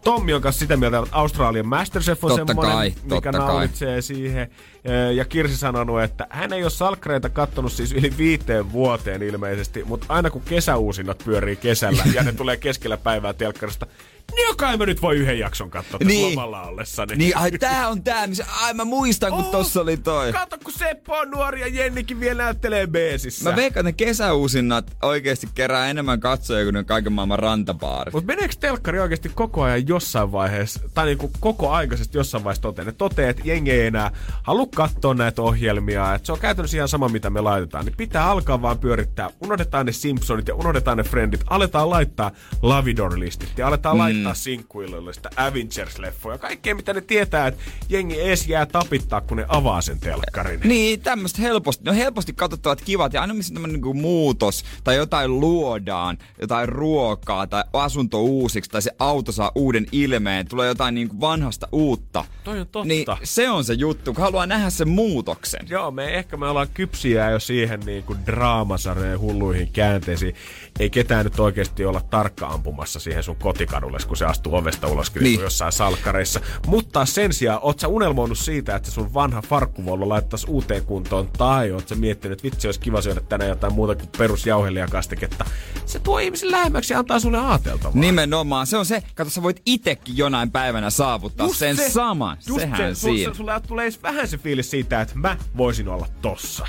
Tommi 0.03 0.33
on 0.33 0.41
kanssa 0.41 0.59
sitä 0.59 0.77
mieltä, 0.77 0.99
että 0.99 1.15
Australian 1.15 1.67
Masterchef 1.67 2.23
on 2.23 2.29
Totta 2.29 2.45
semmoinen, 2.47 2.75
kai, 2.75 2.89
mikä 3.03 3.15
totta 3.31 3.31
kai. 3.31 3.39
naulitsee 3.47 4.01
siihen. 4.01 4.51
Öö, 4.89 5.11
Ja 5.11 5.25
Kirsi 5.25 5.57
sanonut, 5.57 6.01
että 6.01 6.27
hän 6.29 6.53
ei 6.53 6.63
ole 6.63 6.69
salkkareita 6.69 7.29
kattonut 7.29 7.71
siis 7.71 7.91
yli 7.91 8.13
viiteen 8.17 8.71
vuoteen 8.71 9.23
ilmeisesti, 9.23 9.83
mutta 9.83 10.05
aina 10.09 10.29
kun 10.29 10.41
kesäuusinnat 10.41 11.21
pyörii 11.25 11.55
kesällä 11.55 12.03
ja 12.13 12.23
ne 12.23 12.31
tulee 12.31 12.57
keskellä 12.57 12.97
päivää 12.97 13.33
telkkarista, 13.33 13.87
niin 14.35 14.47
joka 14.47 14.77
mä 14.77 14.85
nyt 14.85 15.01
voi 15.01 15.15
yhden 15.17 15.39
jakson 15.39 15.69
katsoa 15.69 15.99
tässä 15.99 16.07
Niin. 16.13 16.29
lomalla 16.35 16.61
ollessani. 16.63 17.15
Niin, 17.15 17.37
ai 17.37 17.51
tää 17.51 17.87
on 17.87 18.03
tää, 18.03 18.27
missä, 18.27 18.45
ai 18.61 18.73
mä 18.73 18.85
muistan, 18.85 19.31
kun 19.31 19.39
Oh, 19.39 19.51
tossa 19.51 19.81
oli 19.81 19.97
toi. 19.97 20.33
Kato, 20.33 20.57
kun 20.63 20.73
Seppo 20.73 21.17
on 21.17 21.31
nuori 21.31 21.61
ja 21.61 21.67
Jennikin 21.67 22.19
vielä 22.19 22.43
näyttelee 22.43 22.87
beesissä. 22.87 23.49
Mä 23.49 23.55
veikkaan, 23.55 23.87
että 23.87 24.05
ne 24.05 24.07
kesäuusinnat 24.07 24.97
oikeesti 25.01 25.47
kerää 25.55 25.89
enemmän 25.89 26.19
katsoja 26.19 26.63
kuin 26.63 26.73
ne 26.73 26.83
kaiken 26.83 27.13
maailman 27.13 27.39
rantapaarit. 27.39 28.13
Mutta 28.13 28.27
meneekö 28.27 28.55
telkkari 28.59 28.99
oikeasti 28.99 29.29
koko 29.35 29.63
ajan 29.63 29.87
jossain 29.87 30.31
vaiheessa, 30.31 30.79
tai 30.93 31.05
niinku 31.05 31.31
koko 31.39 31.71
aikaisesti 31.71 32.17
jossain 32.17 32.43
vaiheessa 32.43 32.61
toteen, 32.61 32.87
että 32.87 32.97
toteaa, 32.97 33.29
että 33.29 33.41
jengi 33.45 33.71
ei 33.71 33.87
enää 33.87 34.11
halua 34.43 34.67
katsoa 34.75 35.13
näitä 35.13 35.41
ohjelmia, 35.41 36.15
että 36.15 36.25
se 36.25 36.31
on 36.31 36.39
käytännössä 36.39 36.77
ihan 36.77 36.87
sama, 36.87 37.09
mitä 37.09 37.29
me 37.29 37.41
laitetaan, 37.41 37.85
niin 37.85 37.97
pitää 37.97 38.29
alkaa 38.29 38.61
vaan 38.61 38.79
pyörittää. 38.79 39.29
Unohdetaan 39.41 39.85
ne 39.85 39.91
Simpsonit 39.91 40.47
ja 40.47 40.55
unohdetaan 40.55 40.97
ne 40.97 41.03
Friendit, 41.03 41.41
aletaan 41.47 41.89
laittaa 41.89 42.31
Lavidor-listit 42.61 43.57
ja 43.57 43.67
aletaan 43.67 43.95
mm. 43.95 43.99
laittaa 43.99 44.18
sinkkuillallista 44.33 45.29
Avengers-leffoja, 45.35 46.37
kaikkea 46.37 46.75
mitä 46.75 46.93
ne 46.93 47.01
tietää, 47.01 47.47
että 47.47 47.63
jengi 47.89 48.21
ees 48.21 48.47
jää 48.47 48.65
tapittaa, 48.65 49.21
kun 49.21 49.37
ne 49.37 49.45
avaa 49.47 49.81
sen 49.81 49.99
telkkarin. 49.99 50.59
Niin, 50.63 50.99
tämmöistä 50.99 51.41
helposti, 51.41 51.83
ne 51.83 51.91
on 51.91 51.97
helposti 51.97 52.33
katsottavat 52.33 52.81
kivat 52.81 53.13
ja 53.13 53.21
aina 53.21 53.33
missä 53.33 53.53
tämmönen 53.53 53.73
niinku 53.73 53.93
muutos 53.93 54.65
tai 54.83 54.95
jotain 54.95 55.39
luodaan, 55.39 56.17
jotain 56.41 56.69
ruokaa 56.69 57.47
tai 57.47 57.63
asunto 57.73 58.21
uusiksi 58.21 58.71
tai 58.71 58.81
se 58.81 58.91
auto 58.99 59.31
saa 59.31 59.51
uuden 59.55 59.85
ilmeen, 59.91 60.47
tulee 60.47 60.67
jotain 60.67 60.95
niinku 60.95 61.21
vanhasta 61.21 61.67
uutta. 61.71 62.25
Toi 62.43 62.59
on 62.59 62.67
totta. 62.67 62.87
Niin 62.87 63.05
se 63.23 63.49
on 63.49 63.63
se 63.63 63.73
juttu, 63.73 64.13
kun 64.13 64.23
haluaa 64.23 64.45
nähdä 64.45 64.69
sen 64.69 64.89
muutoksen. 64.89 65.65
Joo, 65.69 65.91
me 65.91 66.05
ehkä 66.05 66.37
me 66.37 66.47
ollaan 66.47 66.67
kypsiä 66.73 67.29
jo 67.29 67.39
siihen 67.39 67.79
niin 67.79 68.03
kuin 68.03 68.25
draamasarjojen 68.25 69.19
hulluihin 69.19 69.71
käänteisiin. 69.71 70.35
Ei 70.79 70.89
ketään 70.89 71.23
nyt 71.23 71.39
oikeasti 71.39 71.85
olla 71.85 72.01
tarkka 72.01 72.47
ampumassa 72.47 72.99
siihen 72.99 73.23
sun 73.23 73.35
kotikadulle 73.35 73.99
kun 74.09 74.17
se 74.17 74.25
astuu 74.25 74.55
ovesta 74.55 74.87
ulos, 74.87 75.09
kyllä 75.09 75.23
Niin. 75.23 75.39
jossain 75.41 75.71
salkkareissa. 75.71 76.39
Mutta 76.67 77.05
sen 77.05 77.33
sijaan, 77.33 77.59
oot 77.61 77.79
sä 77.79 77.87
unelmoinut 77.87 78.37
siitä, 78.37 78.75
että 78.75 78.91
sun 78.91 79.13
vanha 79.13 79.41
farkkuvollo 79.41 80.09
laittaisi 80.09 80.45
uuteen 80.49 80.85
kuntoon, 80.85 81.27
tai 81.37 81.71
oot 81.71 81.87
sä 81.87 81.95
miettinyt, 81.95 82.37
että 82.39 82.43
vitsi, 82.43 82.67
olisi 82.67 82.79
kiva 82.79 83.01
syödä 83.01 83.21
tänään 83.21 83.49
jotain 83.49 83.73
muuta 83.73 83.95
kuin 83.95 84.09
perusjauhelijakastiketta. 84.17 85.45
Se 85.85 85.99
tuo 85.99 86.19
ihmisen 86.19 86.51
lähemmäksi 86.51 86.93
ja 86.93 86.99
antaa 86.99 87.19
sulle 87.19 87.37
aateltavaa. 87.37 87.91
Nimenomaan. 88.01 88.67
Se 88.67 88.77
on 88.77 88.85
se, 88.85 89.03
kato 89.15 89.29
sä 89.29 89.43
voit 89.43 89.61
itekin 89.65 90.17
jonain 90.17 90.51
päivänä 90.51 90.89
saavuttaa 90.89 91.47
Just 91.47 91.59
sen 91.59 91.75
se- 91.77 91.89
saman. 91.89 92.37
Just 92.47 92.59
Sehän 92.61 92.95
se, 92.95 93.07
sul- 93.07 93.13
siinä. 93.15 93.33
Sulle 93.33 93.61
tulee 93.67 93.85
edes 93.85 94.03
vähän 94.03 94.27
se 94.27 94.37
fiilis 94.37 94.71
siitä, 94.71 95.01
että 95.01 95.15
mä 95.17 95.37
voisin 95.57 95.87
olla 95.87 96.07
tossa. 96.21 96.67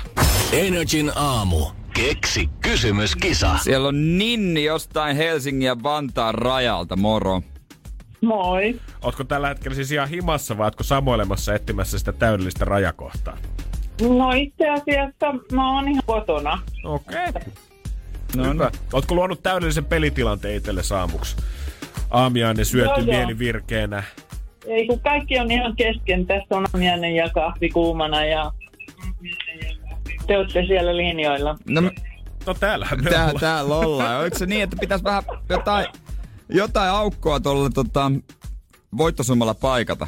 Energin 0.51 1.11
aamu. 1.15 1.65
Keksi 1.93 2.49
kysymyskisa. 2.61 3.57
Siellä 3.57 3.87
on 3.87 4.17
Ninni 4.17 4.63
jostain 4.63 5.17
Helsingin 5.17 5.65
ja 5.65 5.83
Vantaan 5.83 6.35
rajalta. 6.35 6.95
Moro. 6.95 7.41
Moi. 8.21 8.79
Ootko 9.01 9.23
tällä 9.23 9.47
hetkellä 9.47 9.75
siis 9.75 9.91
ihan 9.91 10.09
himassa 10.09 10.57
vai 10.57 10.67
ootko 10.67 10.83
samoilemassa 10.83 11.53
etsimässä 11.53 11.99
sitä 11.99 12.11
täydellistä 12.11 12.65
rajakohtaa? 12.65 13.37
No 14.01 14.31
itse 14.31 14.69
asiassa 14.69 15.33
mä 15.51 15.75
oon 15.75 15.87
ihan 15.87 16.03
kotona. 16.05 16.59
Okei. 16.83 17.29
Okay. 17.29 17.41
No 18.35 18.53
Hyvä. 18.53 18.71
Ootko 18.93 19.15
luonut 19.15 19.43
täydellisen 19.43 19.85
pelitilanteen 19.85 20.55
itselle 20.55 20.83
saamuksi? 20.83 21.35
Aamiainen 22.11 22.65
syöty 22.65 22.89
Joo, 22.89 22.97
joo. 22.97 23.17
mieli 23.17 23.39
virkeänä. 23.39 24.03
Ei 24.65 24.87
kun 24.87 24.99
kaikki 24.99 25.39
on 25.39 25.51
ihan 25.51 25.75
kesken. 25.75 26.25
Tässä 26.25 26.57
on 26.57 26.65
aamiainen 26.73 27.15
ja 27.15 27.29
kahvi 27.29 27.69
kuumana 27.69 28.25
ja 28.25 28.51
te 30.31 30.37
olette 30.37 30.65
siellä 30.65 30.97
linjoilla. 30.97 31.57
No, 31.65 31.81
No 32.45 32.53
täällähän 32.53 33.03
me 33.03 33.09
tää, 33.09 33.23
ollaan. 33.23 33.39
täällä 33.39 33.75
ollaan. 33.75 34.21
Oliko 34.21 34.37
se 34.37 34.45
niin, 34.45 34.63
että 34.63 34.75
pitäisi 34.79 35.03
vähän 35.03 35.23
jotain, 35.49 35.87
jotain 36.49 36.89
aukkoa 36.89 37.39
tuolla 37.39 37.69
tota, 37.69 38.11
voittosummalla 38.97 39.53
paikata? 39.53 40.07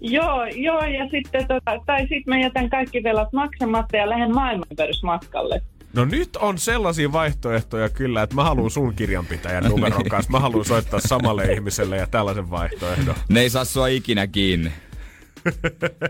Joo, 0.00 0.44
joo 0.44 0.80
ja 0.84 1.08
sitten 1.10 1.48
tota, 1.48 1.80
tai 1.86 2.00
sitten 2.00 2.22
mä 2.26 2.38
jätän 2.38 2.70
kaikki 2.70 3.02
velat 3.02 3.32
maksamatta 3.32 3.96
ja 3.96 4.08
lähden 4.08 4.34
maailmanpörysmatkalle. 4.34 5.62
No 5.92 6.04
nyt 6.04 6.36
on 6.36 6.58
sellaisia 6.58 7.12
vaihtoehtoja 7.12 7.88
kyllä, 7.88 8.22
että 8.22 8.34
mä 8.36 8.44
haluan 8.44 8.70
sun 8.70 8.94
kirjanpitäjän 8.94 9.64
numeron 9.64 10.04
kanssa. 10.04 10.32
Mä 10.32 10.40
haluan 10.40 10.64
soittaa 10.64 11.00
samalle 11.00 11.52
ihmiselle 11.52 11.96
ja 11.96 12.06
tällaisen 12.06 12.50
vaihtoehdon. 12.50 13.14
Ne 13.28 13.40
ei 13.40 13.50
saa 13.50 13.64
sua 13.64 13.86
ikinä 13.86 14.26
kiinni. 14.26 14.72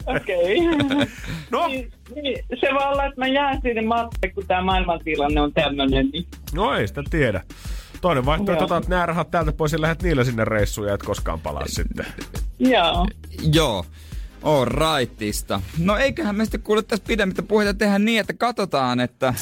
Okei. 0.06 0.68
Okay. 0.68 1.06
No, 1.50 1.68
niin, 1.68 1.92
niin, 2.14 2.44
se 2.60 2.66
voi 2.74 2.84
olla, 2.84 3.04
että 3.04 3.20
mä 3.20 3.26
jään 3.26 3.60
sinne 3.62 3.82
matkalle, 3.82 4.34
kun 4.34 4.46
tämä 4.46 4.62
maailmantilanne 4.62 5.40
on 5.40 5.52
tämmöinen. 5.52 6.08
Niin. 6.12 6.26
no 6.54 6.74
ei 6.74 6.88
sitä 6.88 7.02
tiedä. 7.10 7.42
Toinen 8.00 8.26
vaihtoehto, 8.26 8.64
Joo. 8.64 8.64
otat 8.64 8.88
nämä 8.88 9.06
rahat 9.06 9.30
täältä 9.30 9.52
pois 9.52 9.72
ja 9.72 9.80
lähdet 9.80 10.02
niillä 10.02 10.24
sinne 10.24 10.44
reissuun 10.44 10.88
ja 10.88 10.94
et 10.94 11.02
koskaan 11.02 11.40
palaa 11.40 11.66
sitten. 11.66 12.06
Joo. 12.58 13.06
Joo. 13.52 13.84
All 14.42 14.64
rightista. 14.64 15.60
No 15.78 15.96
eiköhän 15.96 16.36
me 16.36 16.44
sitten 16.44 16.62
kuule 16.62 16.82
tässä 16.82 17.04
pidemmittä 17.08 17.42
puheita 17.42 17.74
tehdä 17.74 17.98
niin, 17.98 18.20
että 18.20 18.34
katsotaan, 18.34 19.00
että 19.00 19.34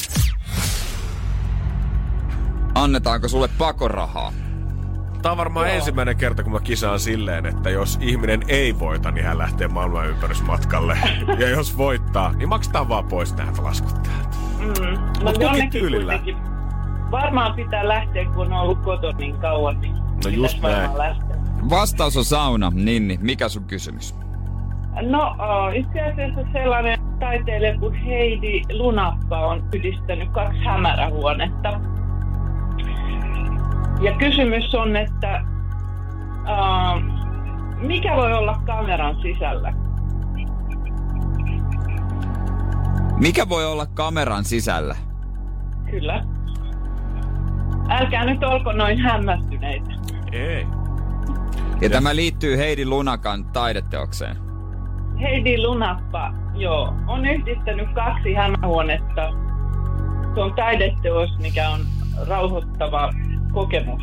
annetaanko 2.75 3.29
sulle 3.29 3.49
pakorahaa. 3.59 4.33
Tämä 5.25 5.31
on 5.33 5.39
varmaan 5.39 5.67
Joo. 5.67 5.77
ensimmäinen 5.77 6.17
kerta, 6.17 6.43
kun 6.43 6.53
mä 6.53 6.61
kisaan 6.61 7.01
silleen, 7.01 7.47
että 7.47 7.71
jos 7.71 7.99
ihminen 8.01 8.41
ei 8.49 8.79
voita, 8.79 9.11
niin 9.11 9.25
hän 9.27 9.39
lähtee 9.39 9.69
maailman 9.69 10.07
ympärysmatkalle. 10.09 10.99
ja 11.41 11.49
jos 11.49 11.79
voittaa, 11.79 12.33
niin 12.33 12.49
maksetaan 12.49 12.89
vaan 12.89 13.05
pois 13.05 13.37
nämä 13.37 13.53
laskut 13.63 13.95
täältä. 14.03 14.37
Mm. 14.59 14.99
Mut 15.25 15.39
No 15.39 15.41
jonnekin 15.41 15.71
tyylillä. 15.71 16.13
kuitenkin. 16.19 16.37
Varmaan 17.11 17.55
pitää 17.55 17.89
lähteä, 17.89 18.25
kun 18.25 18.47
on 18.47 18.61
ollut 18.61 18.79
kotona 18.83 19.19
niin 19.19 19.37
kauan. 19.41 19.81
Niin 19.81 19.95
No 20.25 20.31
just 20.31 20.63
näin. 20.63 20.99
lähteä. 20.99 21.37
Vastaus 21.71 22.17
on 22.17 22.25
sauna. 22.25 22.73
Ninni, 22.75 23.19
mikä 23.23 23.49
sun 23.49 23.65
kysymys? 23.65 24.15
No 25.03 25.37
itse 25.75 26.01
asiassa 26.01 26.41
sellainen 26.53 26.99
taiteilija 27.21 27.79
kuin 27.79 27.95
Heidi 27.95 28.63
Lunappa 28.73 29.47
on 29.47 29.65
yhdistänyt 29.75 30.29
kaksi 30.31 30.59
hämärähuonetta. 30.65 31.81
Ja 34.01 34.13
kysymys 34.19 34.75
on, 34.75 34.97
että 34.97 35.45
uh, 36.43 37.03
mikä 37.87 38.17
voi 38.17 38.33
olla 38.33 38.61
kameran 38.67 39.17
sisällä? 39.23 39.73
Mikä 43.19 43.49
voi 43.49 43.67
olla 43.67 43.87
kameran 43.87 44.45
sisällä? 44.45 44.97
Kyllä. 45.91 46.25
Älkää 47.89 48.25
nyt 48.25 48.45
olko 48.45 48.73
noin 48.73 48.99
hämmästyneitä. 48.99 49.91
Ei. 50.33 50.67
Ja 51.81 51.91
tämä 51.91 52.17
liittyy 52.17 52.57
Heidi 52.59 52.87
Lunakan 52.87 53.45
taideteokseen. 53.45 54.37
Heidi 55.21 55.63
Lunappa, 55.63 56.33
joo, 56.55 56.95
on 57.07 57.27
yhdistänyt 57.27 57.89
kaksi 57.95 58.35
hämähuonetta. 58.35 59.31
Se 60.35 60.41
on 60.41 60.55
taideteos, 60.55 61.39
mikä 61.39 61.71
on 61.71 61.81
rauhoittava 62.29 63.13
kokemus. 63.55 64.03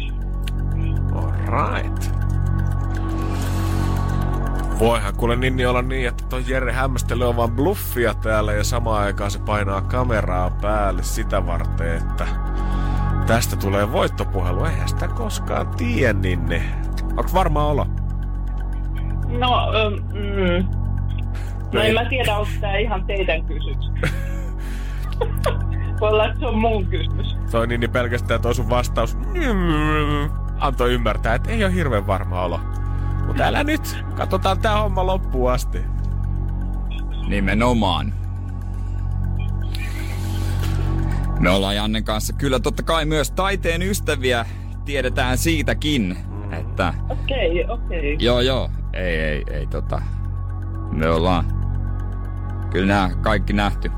Alright. 1.15 2.11
Voihan 4.79 5.15
kuule 5.15 5.35
Ninni 5.35 5.65
olla 5.65 5.81
niin, 5.81 6.07
että 6.07 6.23
toi 6.29 6.43
Jere 6.47 6.71
hämmästelee 6.71 7.27
on 7.27 7.35
vaan 7.35 7.51
bluffia 7.51 8.13
täällä 8.13 8.53
ja 8.53 8.63
samaan 8.63 9.03
aikaan 9.03 9.31
se 9.31 9.39
painaa 9.39 9.81
kameraa 9.81 10.49
päälle 10.61 11.03
sitä 11.03 11.45
varten, 11.45 11.97
että 11.97 12.27
tästä 13.27 13.55
tulee 13.55 13.91
voittopuhelu. 13.91 14.65
Eihän 14.65 14.89
sitä 14.89 15.07
koskaan 15.07 15.67
tiedä, 15.67 16.13
Ninni. 16.13 16.61
Onko 17.17 17.29
varma 17.33 17.65
olo? 17.67 17.85
No, 19.27 19.71
öm, 19.75 19.93
mm, 19.93 20.67
no 21.73 21.81
en 21.81 21.93
mä 21.93 22.05
tiedä, 22.05 22.37
onko 22.37 22.51
tämä 22.61 22.77
ihan 22.77 23.05
teidän 23.05 23.43
kysymys. 23.45 23.91
Voi 26.01 26.09
olla, 26.09 26.25
että 26.25 26.39
se 26.39 26.45
on 26.45 26.57
mun 26.57 26.85
kysymys. 26.85 27.37
Toi 27.51 27.67
Ninni 27.67 27.87
pelkästään 27.87 28.41
toi 28.41 28.55
sun 28.55 28.69
vastaus 28.69 29.17
antoi 30.59 30.93
ymmärtää, 30.93 31.35
että 31.35 31.49
ei 31.49 31.63
ole 31.63 31.73
hirveän 31.73 32.07
varma 32.07 32.41
olo. 32.41 32.59
Mutta 33.27 33.43
älä 33.43 33.63
nyt, 33.63 33.97
katsotaan 34.15 34.59
tää 34.59 34.81
homma 34.81 35.05
loppuun 35.05 35.51
asti. 35.51 35.81
Nimenomaan. 37.27 38.13
Me 41.39 41.49
ollaan 41.49 41.75
Jannen 41.75 42.03
kanssa 42.03 42.33
kyllä 42.33 42.59
totta 42.59 42.83
kai 42.83 43.05
myös 43.05 43.31
taiteen 43.31 43.81
ystäviä. 43.81 44.45
Tiedetään 44.85 45.37
siitäkin, 45.37 46.17
että 46.51 46.93
Okei, 47.09 47.63
okay, 47.63 47.75
okei. 47.75 48.13
Okay. 48.13 48.25
joo 48.25 48.39
joo, 48.41 48.69
ei 48.93 49.19
ei 49.19 49.43
ei 49.51 49.67
tota. 49.67 50.01
Me 50.91 51.09
ollaan 51.09 51.45
kyllä 52.71 52.87
nämä 52.87 53.09
kaikki 53.21 53.53
nähty. 53.53 53.91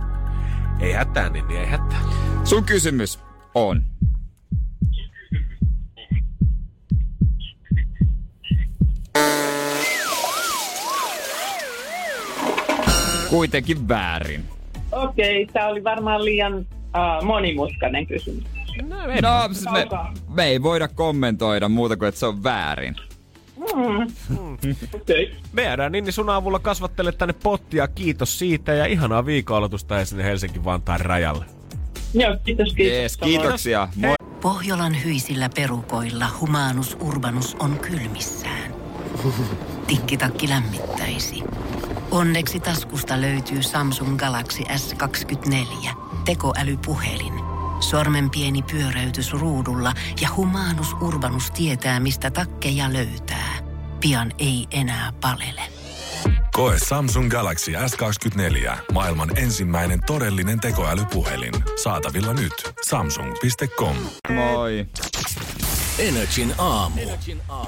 Ei 0.79 0.91
hätää, 0.91 1.29
Ninni, 1.29 1.57
ei 1.57 1.65
hätää. 1.65 1.99
Sun 2.43 2.63
kysymys 2.63 3.19
on. 3.55 3.83
Kuitenkin 13.29 13.87
väärin. 13.87 14.43
Okei, 14.91 15.43
okay, 15.43 15.53
tämä 15.53 15.67
oli 15.67 15.83
varmaan 15.83 16.25
liian 16.25 16.57
uh, 16.57 17.23
monimutkainen 17.23 18.07
kysymys. 18.07 18.43
No, 19.21 19.53
siis 19.53 19.65
me, 19.71 19.87
me 20.29 20.43
ei 20.43 20.63
voida 20.63 20.87
kommentoida 20.87 21.69
muuta 21.69 21.97
kuin, 21.97 22.09
että 22.09 22.19
se 22.19 22.25
on 22.25 22.43
väärin. 22.43 22.95
Okei. 24.93 25.23
Okay. 25.25 25.35
Me 25.53 25.63
jäädään 25.63 25.91
Ninni 25.91 26.11
sun 26.11 26.29
avulla 26.29 26.59
kasvattele 26.59 27.11
tänne 27.11 27.33
pottia. 27.33 27.87
Kiitos 27.87 28.39
siitä 28.39 28.73
ja 28.73 28.85
ihanaa 28.85 29.25
viikonaloitusta 29.25 30.05
sinne 30.05 30.23
Helsinki-Vantaan 30.23 30.99
rajalle. 30.99 31.45
Joo, 32.13 32.37
kiitos, 32.43 32.73
kiitos. 32.73 32.97
Jees, 32.97 33.17
kiitoksia. 33.17 33.87
Moi. 33.95 34.13
Pohjolan 34.41 35.03
hyisillä 35.03 35.49
perukoilla 35.55 36.27
humanus 36.39 36.97
urbanus 36.99 37.55
on 37.59 37.79
kylmissään. 37.79 38.73
Tikkitakki 39.87 40.49
lämmittäisi. 40.49 41.43
Onneksi 42.11 42.59
taskusta 42.59 43.21
löytyy 43.21 43.63
Samsung 43.63 44.17
Galaxy 44.17 44.63
S24. 44.63 45.89
Tekoälypuhelin. 46.25 47.52
Sormen 47.83 48.29
pieni 48.29 48.61
pyöräytys 48.61 49.33
ruudulla 49.33 49.93
ja 50.21 50.29
humanus 50.35 50.93
urbanus 50.93 51.51
tietää, 51.51 51.99
mistä 51.99 52.31
takkeja 52.31 52.93
löytää. 52.93 53.53
Pian 53.99 54.31
ei 54.39 54.67
enää 54.71 55.13
palele. 55.21 55.61
Koe 56.53 56.75
Samsung 56.87 57.29
Galaxy 57.29 57.71
S24. 57.71 58.77
Maailman 58.93 59.37
ensimmäinen 59.37 59.99
todellinen 60.07 60.59
tekoälypuhelin. 60.59 61.53
Saatavilla 61.83 62.33
nyt. 62.33 62.53
Samsung.com. 62.85 63.95
Moi. 64.29 64.85
Energin 65.99 66.53
aamu. 66.57 67.01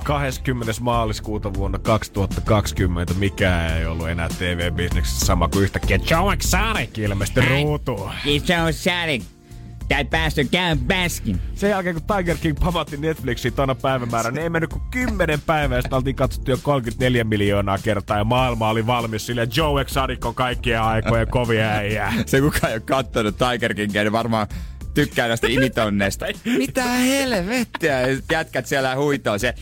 20. 0.04 0.74
maaliskuuta 0.82 1.54
vuonna 1.54 1.80
2020 1.80 3.14
mikään 3.14 3.78
ei 3.78 3.86
ollut 3.86 4.10
enää 4.10 4.30
TV-bisneksessä 4.30 5.26
sama 5.26 5.48
kuin 5.48 5.64
yhtäkkiä 5.64 6.00
Joe 6.12 6.34
Exotic 6.34 6.98
ilmestyi 6.98 7.46
ruutuun. 7.46 8.12
Se 8.46 8.62
on 8.62 8.74
sääli. 8.74 9.35
Tää 9.88 10.06
päästö 10.06 10.46
käy 10.52 10.76
baskin. 10.76 11.42
Sen 11.56 11.70
jälkeen, 11.70 11.96
kun 11.96 12.18
Tiger 12.18 12.38
King 12.38 12.60
pamatti 12.60 12.98
Netflixiin 12.98 13.54
tuona 13.54 13.76
päivämäärä, 13.76 14.32
niin 14.32 14.44
ei 14.44 14.50
mennyt 14.50 14.70
kuin 14.70 14.82
10 14.92 15.42
päivää, 15.42 15.82
sitten 15.82 15.98
oltiin 15.98 16.16
katsottu 16.16 16.52
jo 16.52 16.58
34 16.64 17.24
miljoonaa 17.24 17.78
kertaa, 17.78 18.18
ja 18.18 18.24
maailma 18.24 18.70
oli 18.70 18.88
valmis 18.88 19.26
sille 19.26 19.48
Joe 19.58 19.82
Exotic 19.82 20.26
on 20.26 20.36
kaikkien 20.36 20.82
aikojen 20.82 21.28
kovia 21.28 21.70
äijää. 21.70 22.14
Se 22.26 22.42
kukaan 22.42 22.70
ei 22.70 22.74
ole 22.74 22.80
kattonut 22.80 23.36
Tiger 23.38 23.74
Kingia, 23.74 24.04
niin 24.04 24.12
varmaan 24.12 24.48
tykkää 24.96 25.28
näistä 25.28 25.48
imitonneista. 25.48 26.26
Mitä 26.58 26.84
helvettiä? 26.84 28.00
Jätkät 28.32 28.66
siellä 28.68 28.96
huitoo 28.96 29.38
se. 29.38 29.54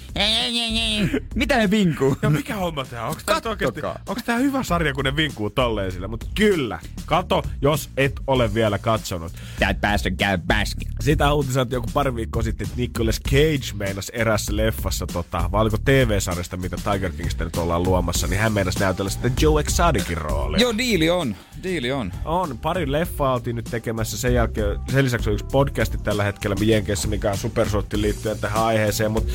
Mitä 1.35 1.57
ne 1.57 1.71
vinkuu? 1.71 2.17
Ja 2.21 2.29
mikä 2.29 2.55
homma 2.55 2.85
tää 2.85 3.03
on? 3.03 3.09
Onks 3.09 3.23
tää, 3.23 3.35
Kattokaa. 3.35 3.67
oikeasti, 3.67 4.01
onks 4.07 4.23
tää 4.23 4.37
hyvä 4.37 4.63
sarja, 4.63 4.93
kun 4.93 5.05
ne 5.05 5.15
vinkuu 5.15 5.49
tolleen 5.49 5.91
sillä? 5.91 6.07
Mutta 6.07 6.25
kyllä, 6.35 6.79
kato, 7.05 7.43
jos 7.61 7.89
et 7.97 8.13
ole 8.27 8.53
vielä 8.53 8.77
katsonut. 8.77 9.33
Tää 9.59 9.73
päästö 9.73 10.11
käy 10.17 10.37
baskin. 10.47 10.87
Sitä 11.01 11.33
uutisoitiin 11.33 11.77
joku 11.77 11.89
pari 11.93 12.15
viikkoa 12.15 12.41
sitten, 12.43 12.65
että 12.67 12.77
Nicolas 12.81 13.21
Cage 13.21 13.73
meinas 13.77 14.09
erässä 14.09 14.55
leffassa, 14.55 15.07
tota, 15.07 15.49
vai 15.51 15.61
oliko 15.61 15.77
TV-sarjasta, 15.85 16.57
mitä 16.57 16.77
Tiger 16.91 17.11
Kingstä 17.11 17.43
nyt 17.43 17.55
ollaan 17.55 17.83
luomassa, 17.83 18.27
niin 18.27 18.39
hän 18.39 18.53
meinas 18.53 18.79
näytellä 18.79 19.09
sitten 19.09 19.33
Joe 19.41 19.61
Exoticin 19.61 20.17
roolia. 20.17 20.61
Joo, 20.61 20.77
diili 20.77 21.09
on. 21.09 21.35
Diili 21.63 21.91
on. 21.91 22.11
On, 22.25 22.57
pari 22.57 22.91
leffaa 22.91 23.33
oltiin 23.33 23.55
nyt 23.55 23.65
tekemässä 23.71 24.17
sen 24.17 24.33
jälkeen. 24.33 24.79
Sen 24.91 25.05
lisäksi 25.05 25.29
on 25.29 25.33
yksi 25.33 25.45
podcasti 25.51 25.97
tällä 25.97 26.23
hetkellä 26.23 26.55
Jenkeissä, 26.61 27.07
mikä 27.07 27.31
on 27.31 27.37
supersuotti 27.37 28.01
liittyen 28.01 28.39
tähän 28.39 28.63
aiheeseen. 28.63 29.11
Mutta 29.11 29.33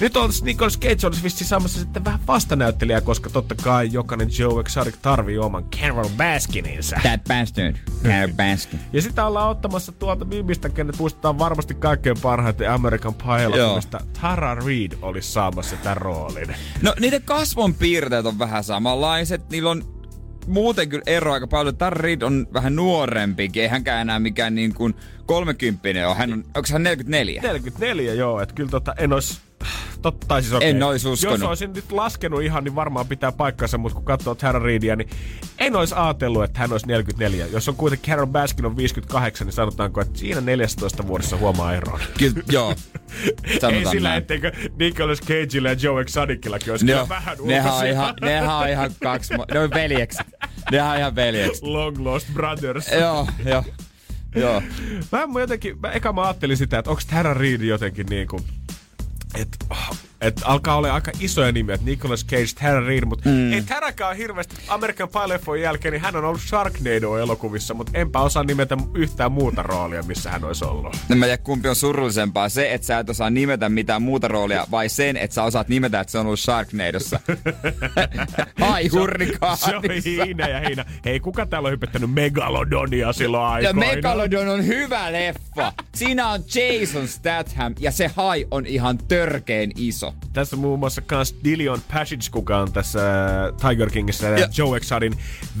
nyt 0.00 0.16
olisi 0.16 0.44
Nicolas 0.44 0.78
Cage 0.78 1.06
olisi 1.06 1.22
vissi 1.22 1.44
saamassa 1.44 1.80
sitten 1.80 2.04
vähän 2.04 2.20
vastanäyttelijää, 2.26 3.00
koska 3.00 3.30
totta 3.30 3.54
kai 3.54 3.88
jokainen 3.92 4.28
Joe 4.38 4.60
Exotic 4.60 4.94
tarvii 5.02 5.38
oman 5.38 5.64
Carol 5.64 6.08
Baskininsa. 6.16 6.96
That 7.02 7.24
bastard. 7.28 7.76
Käy 8.02 8.28
baskin. 8.28 8.80
Ja 8.92 9.02
sitä 9.02 9.26
ollaan 9.26 9.50
ottamassa 9.50 9.92
tuolta 9.92 10.24
mimistä, 10.24 10.68
kenet 10.68 10.98
muistetaan 10.98 11.38
varmasti 11.38 11.74
kaikkein 11.74 12.16
parhaiten 12.22 12.70
American 12.70 13.14
Pie-elokuvista. 13.14 14.00
Tara 14.20 14.54
Reid 14.54 14.92
olisi 15.02 15.32
saamassa 15.32 15.76
tämän 15.76 15.96
roolin. 15.96 16.54
No 16.82 16.94
niiden 17.00 17.22
kasvon 17.22 17.74
piirteet 17.74 18.26
on 18.26 18.38
vähän 18.38 18.64
samanlaiset. 18.64 19.50
Niillä 19.50 19.70
on 19.70 19.95
muuten 20.46 20.88
kyllä 20.88 21.02
ero 21.06 21.32
aika 21.32 21.46
paljon. 21.46 21.76
Tar 21.76 21.96
Reid 21.96 22.22
on 22.22 22.46
vähän 22.52 22.76
nuorempikin. 22.76 23.62
Ei 23.62 23.68
hänkään 23.68 24.00
enää 24.00 24.18
mikään 24.18 24.54
niin 24.54 24.74
kuin 24.74 24.94
kolmekymppinen 25.26 26.08
ole. 26.08 26.14
Hän 26.14 26.32
on, 26.32 26.38
onko 26.38 26.68
hän 26.72 26.82
44? 26.82 27.42
44 27.42 28.14
joo, 28.14 28.40
että 28.40 28.54
kyllä 28.54 28.70
tota, 28.70 28.94
en 28.98 29.12
olisi 29.12 29.40
Totta, 30.02 30.40
siis 30.40 30.52
okei. 30.52 30.70
En 30.70 30.82
ois 30.82 31.04
uskonut. 31.04 31.40
Jos 31.40 31.48
olisin 31.48 31.72
nyt 31.72 31.92
laskenut 31.92 32.42
ihan, 32.42 32.64
niin 32.64 32.74
varmaan 32.74 33.06
pitää 33.06 33.32
paikkansa, 33.32 33.78
mutta 33.78 33.94
kun 33.94 34.04
katsoo 34.04 34.34
Tara 34.34 34.58
Reidia, 34.58 34.96
niin 34.96 35.10
en 35.58 35.76
olisi 35.76 35.94
ajatellut, 35.96 36.44
että 36.44 36.60
hän 36.60 36.72
olisi 36.72 36.86
44. 36.86 37.46
Jos 37.46 37.68
on 37.68 37.76
kuitenkin 37.76 38.10
Carol 38.10 38.26
Baskin 38.26 38.66
on 38.66 38.76
58, 38.76 39.46
niin 39.46 39.52
sanotaanko, 39.52 40.00
että 40.00 40.18
siinä 40.18 40.40
14 40.40 41.06
vuodessa 41.06 41.36
huomaa 41.36 41.74
eron. 41.74 42.00
Kyllä, 42.18 42.42
joo. 42.50 42.74
Ei 43.44 43.60
Sanotaan 43.60 43.90
sillä, 43.90 44.08
näin. 44.08 44.18
etteikö 44.22 44.52
Nicolas 44.78 45.20
Cageilla 45.20 45.68
ja 45.68 45.76
Joe 45.80 46.02
Exoticillakin 46.02 46.70
olisi 46.70 46.94
on, 46.94 47.08
vähän 47.08 47.36
nehän 47.44 47.74
on 47.74 47.86
ihan, 47.86 48.14
nehän 48.20 48.56
on 48.56 48.68
ihan 48.68 48.90
kaksi, 49.02 49.34
ne 49.54 49.60
on 49.60 49.70
veljeksi. 49.70 50.18
Nehän 50.70 50.90
on 50.90 50.98
ihan 50.98 51.14
veljeksi. 51.14 51.66
Long 51.66 51.98
Lost 51.98 52.26
Brothers. 52.32 52.88
joo, 53.00 53.26
joo. 53.44 53.64
Joo. 54.36 54.62
Mä, 55.12 55.26
mä 55.26 55.40
jotenkin, 55.40 55.80
mä, 55.80 55.90
eka 55.90 56.12
mä 56.12 56.22
ajattelin 56.22 56.56
sitä, 56.56 56.78
että 56.78 56.90
onko 56.90 57.02
Tara 57.10 57.34
Reid 57.34 57.60
jotenkin 57.60 58.06
niinku, 58.06 58.40
et 59.36 59.46
että 60.20 60.40
et 60.40 60.42
alkaa 60.44 60.76
olla 60.76 60.92
aika 60.92 61.10
isoja 61.20 61.52
nimiä, 61.52 61.74
että 61.74 61.86
Nicolas 61.86 62.26
Cage, 62.26 62.46
Tara 62.60 62.86
Reid, 62.86 63.04
mutta 63.04 63.28
mm. 63.28 63.52
ei 63.52 63.62
Tarakään 63.62 64.16
hirveästi 64.16 64.56
American 64.68 65.08
Pie 65.08 65.60
jälkeen, 65.62 65.92
niin 65.92 66.02
hän 66.02 66.16
on 66.16 66.24
ollut 66.24 66.40
Sharknado-elokuvissa, 66.40 67.74
mutta 67.74 67.92
enpä 67.94 68.20
osaa 68.20 68.44
nimetä 68.44 68.76
yhtään 68.94 69.32
muuta 69.32 69.62
roolia, 69.62 70.02
missä 70.02 70.30
hän 70.30 70.44
olisi 70.44 70.64
ollut. 70.64 70.96
En 71.10 71.18
mä 71.18 71.24
tiedä, 71.24 71.38
kumpi 71.42 71.68
on 71.68 71.76
surullisempaa. 71.76 72.48
Se, 72.48 72.74
että 72.74 72.86
sä 72.86 72.98
et 72.98 73.10
osaa 73.10 73.30
nimetä 73.30 73.68
mitään 73.68 74.02
muuta 74.02 74.28
roolia, 74.28 74.66
vai 74.70 74.88
sen, 74.88 75.16
että 75.16 75.34
sä 75.34 75.42
osaat 75.42 75.68
nimetä, 75.68 76.00
että 76.00 76.10
se 76.10 76.18
on 76.18 76.26
ollut 76.26 76.40
Sharknadossa. 76.40 77.20
Ai 78.60 78.88
Se 78.88 78.96
on 78.96 79.00
hurrikaanissa. 79.00 79.80
hiina 80.04 80.48
ja 80.48 80.60
hiina. 80.60 80.84
Hei, 81.04 81.20
kuka 81.20 81.46
täällä 81.46 81.66
on 81.66 81.72
hypettänyt 81.72 82.10
Megalodonia 82.10 83.12
silloin 83.12 83.42
Ja 83.42 83.48
aikoina? 83.48 83.94
Megalodon 83.94 84.48
on 84.48 84.66
hyvä 84.66 85.12
leffa. 85.12 85.72
Siinä 85.94 86.28
on 86.28 86.40
Jason 86.54 87.08
Statham 87.08 87.74
ja 87.80 87.90
se 87.90 88.10
hai 88.16 88.46
on 88.50 88.66
ihan 88.66 88.98
törkeen 88.98 89.70
iso. 89.76 90.05
Tässä 90.32 90.56
on 90.56 90.60
muun 90.60 90.78
muassa 90.78 91.00
kans 91.00 91.34
Dillion 91.44 91.80
Passage, 91.92 92.22
kuka 92.30 92.58
on 92.58 92.72
tässä 92.72 93.00
äh, 93.26 93.70
Tiger 93.70 93.90
Kingissä 93.90 94.26
ja 94.28 94.48
Joe 94.58 94.76
Exadin 94.76 95.12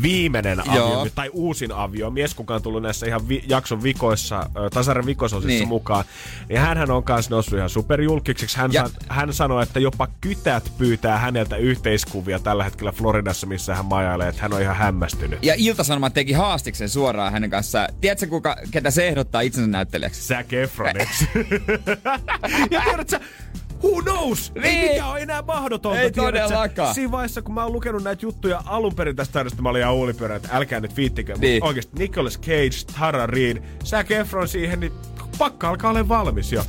viimeinen 0.02 0.62
Joo. 0.74 1.00
avio, 1.00 1.10
tai 1.14 1.30
uusin 1.32 1.72
avio, 1.72 2.10
mies, 2.10 2.34
kuka 2.34 2.54
on 2.54 2.62
tullut 2.62 2.82
näissä 2.82 3.06
ihan 3.06 3.28
vi- 3.28 3.44
jakson 3.48 3.82
vikoissa, 3.82 4.38
äh, 4.38 4.48
tasaren 4.72 5.06
vikososissa 5.06 5.48
niin. 5.48 5.68
Mukaan. 5.68 6.04
Niin 6.48 6.60
hänhän 6.60 6.90
on 6.90 7.02
kans 7.04 7.30
noussut 7.30 7.54
ihan 7.58 7.70
superjulkiseksi. 7.70 8.56
Hän, 8.58 8.72
Ja- 8.72 8.88
sa- 8.88 8.94
hän 9.08 9.32
sanoi, 9.32 9.62
että 9.62 9.80
jopa 9.80 10.08
kytät 10.20 10.72
pyytää 10.78 11.18
häneltä 11.18 11.56
yhteiskuvia 11.56 12.38
tällä 12.38 12.64
hetkellä 12.64 12.92
Floridassa, 12.92 13.46
missä 13.46 13.74
hän 13.74 13.84
majailee, 13.84 14.28
että 14.28 14.42
hän 14.42 14.52
on 14.52 14.62
ihan 14.62 14.76
hämmästynyt. 14.76 15.38
Ja 15.44 15.54
Ilta-Sanomat 15.56 16.14
teki 16.14 16.32
haastiksen 16.32 16.88
suoraan 16.88 17.32
hänen 17.32 17.50
kanssaan. 17.50 17.88
Tiedätkö, 18.00 18.26
kuka, 18.26 18.56
ketä 18.70 18.90
se 18.90 19.08
ehdottaa 19.08 19.40
itsensä 19.40 19.70
näyttelijäksi? 19.70 20.22
Zac 20.22 20.52
Efroniksi. 20.52 21.28
ja 22.70 22.80
tiedät 22.84 23.08
sä, 23.08 23.20
Who 23.84 24.02
knows? 24.02 24.52
Ei 24.54 24.62
Niin. 24.62 24.90
mikään 24.90 25.10
ole 25.10 25.20
enää 25.20 25.42
mahdotonta. 25.42 26.00
Ei 26.00 26.12
todellakaan. 26.12 26.94
Siinä 26.94 27.10
vaiheessa, 27.12 27.42
kun 27.42 27.54
mä 27.54 27.62
oon 27.64 27.72
lukenut 27.72 28.02
näitä 28.02 28.26
juttuja 28.26 28.62
alun 28.66 28.94
perin 28.94 29.16
tästä 29.16 29.32
tarjosta, 29.32 29.62
mä 29.62 29.68
olin 29.68 29.80
ihan 29.82 29.94
uulipyörä, 29.94 30.36
että 30.36 30.48
älkää 30.52 30.80
nyt 30.80 30.96
viittikö. 30.96 31.34
Niin. 31.38 31.64
Oikeesti 31.64 31.92
Nicolas 31.98 32.38
Cage, 32.40 32.92
Tara 33.00 33.26
Reid, 33.26 33.62
Zac 33.84 34.10
Efron 34.10 34.48
siihen, 34.48 34.80
niin 34.80 34.92
pakka 35.38 35.68
alkaa 35.68 35.90
olla 35.90 36.08
valmis 36.08 36.52
jo. 36.52 36.64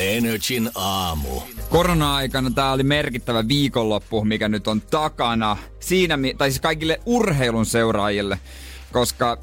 Energin 0.00 0.70
aamu. 0.74 1.40
Korona-aikana 1.70 2.50
tämä 2.50 2.72
oli 2.72 2.82
merkittävä 2.82 3.48
viikonloppu, 3.48 4.24
mikä 4.24 4.48
nyt 4.48 4.68
on 4.68 4.80
takana. 4.80 5.56
Siinä, 5.80 6.16
mi- 6.16 6.34
tai 6.34 6.50
siis 6.50 6.60
kaikille 6.60 7.00
urheilun 7.06 7.66
seuraajille, 7.66 8.38
koska 8.92 9.38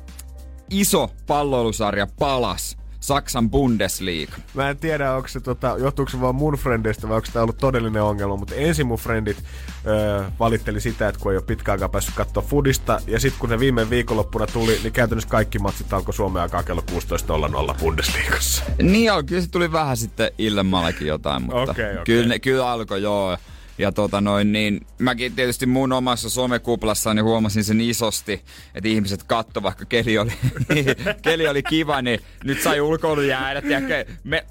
iso 0.69 1.09
palloilusarja 1.27 2.07
palas 2.19 2.77
Saksan 3.03 3.49
Bundesliga. 3.49 4.33
Mä 4.53 4.69
en 4.69 4.77
tiedä, 4.77 5.13
onko 5.13 5.27
se, 5.27 5.39
tota, 5.39 5.75
johtuuko 5.79 6.11
se 6.11 6.21
vaan 6.21 6.35
mun 6.35 6.53
frendeistä 6.53 7.09
vai 7.09 7.15
onko 7.15 7.27
tämä 7.33 7.43
ollut 7.43 7.57
todellinen 7.57 8.03
ongelma, 8.03 8.35
mutta 8.35 8.55
ensin 8.55 8.87
mun 8.87 8.97
frendit 8.97 9.37
öö, 9.87 10.23
valitteli 10.39 10.81
sitä, 10.81 11.07
että 11.07 11.21
kun 11.21 11.31
ei 11.31 11.37
ole 11.37 11.45
pitkään 11.45 11.73
aikaa 11.73 11.89
päässyt 11.89 12.15
katsoa 12.15 12.43
fudista, 12.43 12.99
ja 13.07 13.19
sitten 13.19 13.39
kun 13.39 13.49
se 13.49 13.59
viime 13.59 13.89
viikonloppuna 13.89 14.47
tuli, 14.47 14.79
niin 14.83 14.93
käytännössä 14.93 15.29
kaikki 15.29 15.59
matsit 15.59 15.93
alkoi 15.93 16.13
Suomen 16.13 16.41
aikaa 16.41 16.63
kello 16.63 16.83
16.00 17.71 17.79
Bundesliigassa. 17.79 18.63
Niin 18.81 19.05
joo, 19.05 19.23
kyllä 19.23 19.41
se 19.41 19.49
tuli 19.49 19.71
vähän 19.71 19.97
sitten 19.97 20.31
illemmallakin 20.37 21.07
jotain, 21.07 21.41
mutta 21.41 21.71
Okei, 21.71 21.91
okei. 21.91 22.03
Kyllä, 22.05 22.27
ne- 22.27 22.39
kyllä 22.39 22.71
alkoi 22.71 23.01
joo. 23.01 23.37
Ja 23.77 23.91
tota 23.91 24.21
noin, 24.21 24.51
niin 24.51 24.85
mäkin 24.99 25.35
tietysti 25.35 25.65
mun 25.65 25.91
omassa 25.93 26.29
somekuplassani 26.29 27.21
huomasin 27.21 27.63
sen 27.63 27.81
isosti, 27.81 28.41
että 28.75 28.89
ihmiset 28.89 29.23
katto, 29.23 29.63
vaikka 29.63 29.85
keli 29.85 30.17
oli, 30.17 30.31
keli 31.21 31.47
oli 31.47 31.63
kiva, 31.63 32.01
niin 32.01 32.19
nyt 32.43 32.61
sai 32.61 32.81
ulkoilu 32.81 33.21
jäädä. 33.21 33.61
tiedätkö, 33.61 34.05
Me, 34.23 34.45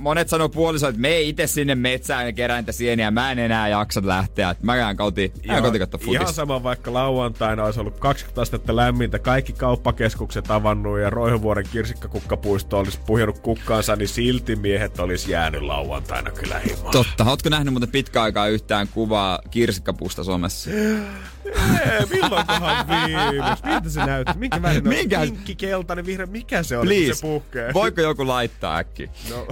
monet 0.00 0.28
sanoo 0.28 0.48
puoliso, 0.48 0.88
että 0.88 1.00
me 1.00 1.20
itse 1.20 1.46
sinne 1.46 1.74
metsään 1.74 2.26
ja 2.26 2.32
kerään 2.32 2.62
niitä 2.62 2.72
sieniä, 2.72 3.10
mä 3.10 3.32
en 3.32 3.38
enää 3.38 3.68
jaksa 3.68 4.00
lähteä. 4.04 4.54
Mä 4.62 4.76
käyn 4.76 4.96
kotiin, 4.96 5.32
mä 5.46 5.60
kotiin 5.60 5.80
katsoa 5.80 6.00
ihan 6.12 6.34
sama 6.34 6.62
vaikka 6.62 6.92
lauantaina 6.92 7.64
olisi 7.64 7.80
ollut 7.80 7.98
20 7.98 8.40
astetta 8.40 8.76
lämmintä, 8.76 9.18
kaikki 9.18 9.52
kauppakeskukset 9.52 10.50
avannut 10.50 11.00
ja 11.00 11.10
Roihuvuoren 11.10 11.66
kirsikkakukkapuisto 11.72 12.78
olisi 12.78 13.00
puhjennut 13.06 13.38
kukkaansa, 13.38 13.96
niin 13.96 14.08
silti 14.08 14.56
miehet 14.56 14.98
olisi 15.00 15.30
jäänyt 15.32 15.62
lauantaina 15.62 16.30
kyllä 16.30 16.58
himaan. 16.58 16.92
Totta. 16.92 17.24
Ootko 17.24 17.48
nähnyt 17.48 17.74
muuten 17.74 17.90
pitkä 17.90 18.22
aikaa 18.22 18.46
yhtään 18.46 18.88
kuvaa 18.88 19.38
kirsikkapuusta 19.50 20.24
Suomessa? 20.24 20.70
Ei, 21.54 22.06
milloinkohan 22.10 22.86
viimeis? 22.88 23.62
Miltä 23.64 23.88
se 23.90 24.06
näyttää? 24.06 24.34
Minkä 24.34 24.62
värinen 24.62 24.86
on? 24.86 24.94
Minkä- 24.98 25.20
Pinkki, 25.20 25.54
keltainen, 25.56 26.06
vihreä. 26.06 26.26
Mikä 26.26 26.62
se 26.62 26.76
on, 26.78 26.86
kun 26.86 26.94
Please, 26.94 27.14
se 27.14 27.20
puhkee? 27.22 27.74
voiko 27.74 28.00
joku 28.00 28.26
laittaa 28.26 28.76
äkki? 28.76 29.10
No, 29.30 29.46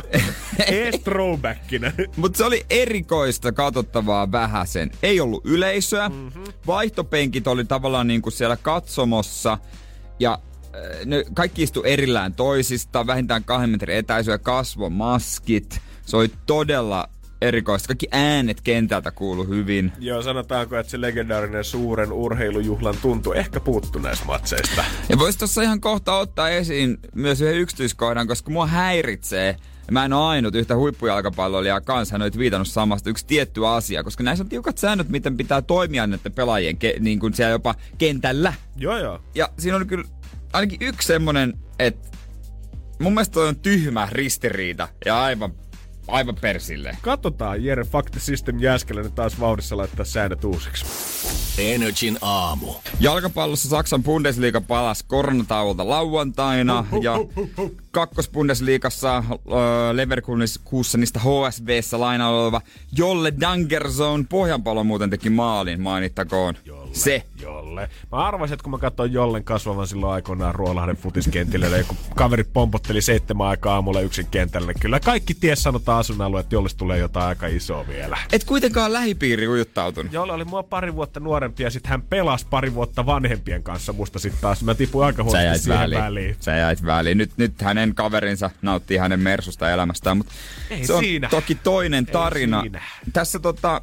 ees 0.67 1.01
throwbackina. 1.05 1.93
Mutta 2.17 2.37
se 2.39 2.45
oli 2.45 2.67
erikoista 2.71 3.53
katsottavaa 3.53 4.33
vähäsen. 4.33 4.91
Ei 5.03 5.21
ollut 5.21 5.47
yleisöä. 5.47 6.09
Mm-hmm. 6.09 6.45
Vaihtopenkit 6.67 7.47
oli 7.47 7.65
tavallaan 7.65 8.07
niinku 8.07 8.31
siellä 8.31 8.57
katsomossa. 8.57 9.59
Ja 10.21 10.39
äh, 10.65 11.07
ne 11.07 11.25
kaikki 11.35 11.63
istu 11.63 11.83
erillään 11.83 12.35
toisista, 12.35 13.07
vähintään 13.07 13.45
kahden 13.45 13.71
metrin 13.71 13.97
etäisyä, 13.97 14.39
kasvomaskit. 14.39 15.81
Se 16.07 16.17
oli 16.17 16.31
todella 16.47 17.09
erikoista. 17.43 17.87
Kaikki 17.87 18.09
äänet 18.13 18.61
kentältä 18.61 19.11
kuulu 19.11 19.45
hyvin. 19.45 19.93
Joo, 19.99 20.23
sanotaanko, 20.23 20.77
että 20.77 20.91
se 20.91 21.01
legendaarinen 21.01 21.65
suuren 21.65 22.13
urheilujuhlan 22.13 22.95
tuntu 23.03 23.33
ehkä 23.33 23.61
puuttu 23.61 23.99
näistä 23.99 24.25
matseista. 24.25 24.85
Ja 25.09 25.19
vois 25.19 25.37
tuossa 25.37 25.63
ihan 25.63 25.81
kohta 25.81 26.19
ottaa 26.19 26.49
esiin 26.49 26.99
myös 27.15 27.41
yhden 27.41 27.57
yksityiskohdan, 27.61 28.27
koska 28.27 28.51
mua 28.51 28.67
häiritsee, 28.67 29.57
ja 29.87 29.93
mä 29.93 30.05
en 30.05 30.13
ole 30.13 30.25
ainut 30.25 30.55
yhtä 30.55 30.77
huippujalkapalloilijaa 30.77 31.81
kanssa, 31.81 32.15
hän 32.15 32.23
on 32.23 32.31
viitannut 32.39 32.69
samasta 32.69 33.11
yksi 33.11 33.27
tietty 33.27 33.67
asia, 33.67 34.05
koska 34.05 34.23
näissä 34.23 34.45
on 34.45 34.49
tiukat 34.49 34.79
säännöt, 34.79 35.09
miten 35.09 35.37
pitää 35.37 35.63
toimia 35.63 36.07
näiden 36.07 36.33
pelaajien 36.33 36.75
ke- 36.75 37.01
niin 37.01 37.21
kuin 37.21 37.35
siellä 37.35 37.53
jopa 37.53 37.75
kentällä. 37.99 38.55
Joo, 38.77 38.99
joo. 38.99 39.21
Ja 39.35 39.49
siinä 39.59 39.77
on 39.77 39.87
kyllä 39.87 40.05
ainakin 40.53 40.79
yksi 40.83 41.07
semmonen, 41.07 41.55
että 41.79 42.09
mun 43.01 43.15
mielestä 43.15 43.41
on 43.41 43.57
tyhmä 43.57 44.09
ristiriita 44.13 44.89
ja 45.07 45.23
aivan, 45.23 45.53
aivan 46.09 46.37
persille. 46.41 46.97
Katsotaan, 47.03 47.65
Jere 47.65 47.85
Fact 47.85 48.15
System 48.19 48.61
Jääskeläinen 48.61 49.13
taas 49.13 49.41
vauhdissa 49.41 49.77
laittaa 49.77 50.05
säännöt 50.05 50.45
uusiksi. 50.45 50.87
Energin 51.59 52.19
aamu. 52.21 52.67
Jalkapallossa 53.01 53.69
Saksan 53.69 54.03
Bundesliga 54.03 54.61
palasi 54.61 55.05
koronatauolta 55.09 55.89
lauantaina 55.89 56.85
ja 57.03 57.13
kakkosbundesliigassa 57.91 59.17
äh, 59.17 59.25
Leverkusenista 59.93 61.21
HSBssä 61.21 62.01
lainalla 62.01 62.43
oleva 62.43 62.61
Jolle 62.97 63.33
Dangerson 63.41 64.27
pohjanpallo 64.27 64.85
muuten 64.85 65.11
teki 65.11 65.31
maalin, 65.31 65.81
mainittakoon. 65.81 66.55
Jolle. 66.65 66.88
Se. 66.99 67.23
Jolle. 67.43 67.91
Mä 68.13 68.19
arvasin, 68.19 68.55
että 68.55 68.63
kun 68.65 68.71
mä 68.71 68.79
katsoin 68.79 69.13
Jollen 69.13 69.45
kasvavan 69.45 69.87
silloin 69.87 70.13
aikoinaan 70.13 70.55
Ruolahden 70.55 70.97
futiskentillä, 70.97 71.67
ja 71.67 71.85
kun 71.85 71.97
kaverit 72.17 72.53
pompotteli 72.53 73.03
seitsemän 73.03 73.47
aikaa 73.47 73.75
aamulla 73.75 74.01
yksin 74.01 74.27
kentällä, 74.31 74.67
niin 74.73 74.81
kyllä 74.81 75.01
kaikki 75.01 75.35
ties 75.35 75.63
sanotaan 75.63 75.99
asuinalueet, 75.99 76.45
että 76.47 76.55
Jollesta 76.55 76.79
tulee 76.79 76.99
jotain 76.99 77.27
aika 77.27 77.47
isoa 77.47 77.89
vielä. 77.89 78.19
Et 78.33 78.45
kuitenkaan 78.45 78.93
lähipiiri 78.93 79.49
ujuttautunut. 79.49 80.13
Jolle 80.13 80.33
oli 80.33 80.45
mua 80.45 80.63
pari 80.63 80.95
vuotta 80.95 81.21
nuorempi 81.21 81.63
ja 81.63 81.71
sitten 81.71 81.91
hän 81.91 82.03
pelasi 82.03 82.47
pari 82.51 82.75
vuotta 82.75 83.07
vanhempien 83.07 83.63
kanssa 83.63 83.93
musta 83.93 84.19
sitten 84.19 84.41
taas. 84.41 84.63
Mä 84.65 84.75
tipuin 84.75 85.07
aika 85.07 85.23
huonosti 85.25 85.59
siihen 85.59 85.81
väliin. 85.81 86.03
väliin. 86.03 86.37
Sä 86.41 86.57
jäit 86.57 86.85
väliin. 86.85 87.19
Nyt, 87.19 87.31
nyt 87.37 87.63
hänen 87.63 87.95
kaverinsa 87.95 88.51
nauttii 88.63 88.97
hänen 88.97 89.21
mersusta 89.21 89.71
elämästään, 89.71 90.17
mutta 90.17 90.33
Ei 90.71 90.87
se 90.87 90.93
on 90.93 91.01
siinä. 91.05 91.29
toki 91.29 91.55
toinen 91.55 92.05
Ei 92.09 92.13
tarina. 92.13 92.61
siinä. 92.61 92.83
Tässä 93.13 93.39
tota, 93.39 93.81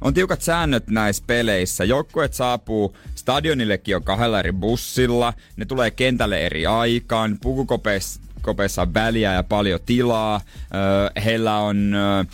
on 0.00 0.14
tiukat 0.14 0.42
säännöt 0.42 0.88
näissä 0.88 1.24
peleissä. 1.26 1.84
Joukkueet 1.84 2.34
saapuu 2.34 2.96
stadionillekin 3.14 3.92
jo 3.92 4.00
kahdella 4.00 4.40
eri 4.40 4.52
bussilla. 4.52 5.32
Ne 5.56 5.64
tulee 5.64 5.90
kentälle 5.90 6.46
eri 6.46 6.66
aikaan. 6.66 7.38
Pukukopeissa 7.42 8.20
kopeissa 8.42 8.82
on 8.82 8.94
väliä 8.94 9.32
ja 9.32 9.42
paljon 9.42 9.80
tilaa. 9.86 10.40
Öö, 10.74 11.22
heillä 11.24 11.58
on... 11.58 11.94
Öö, 11.94 12.24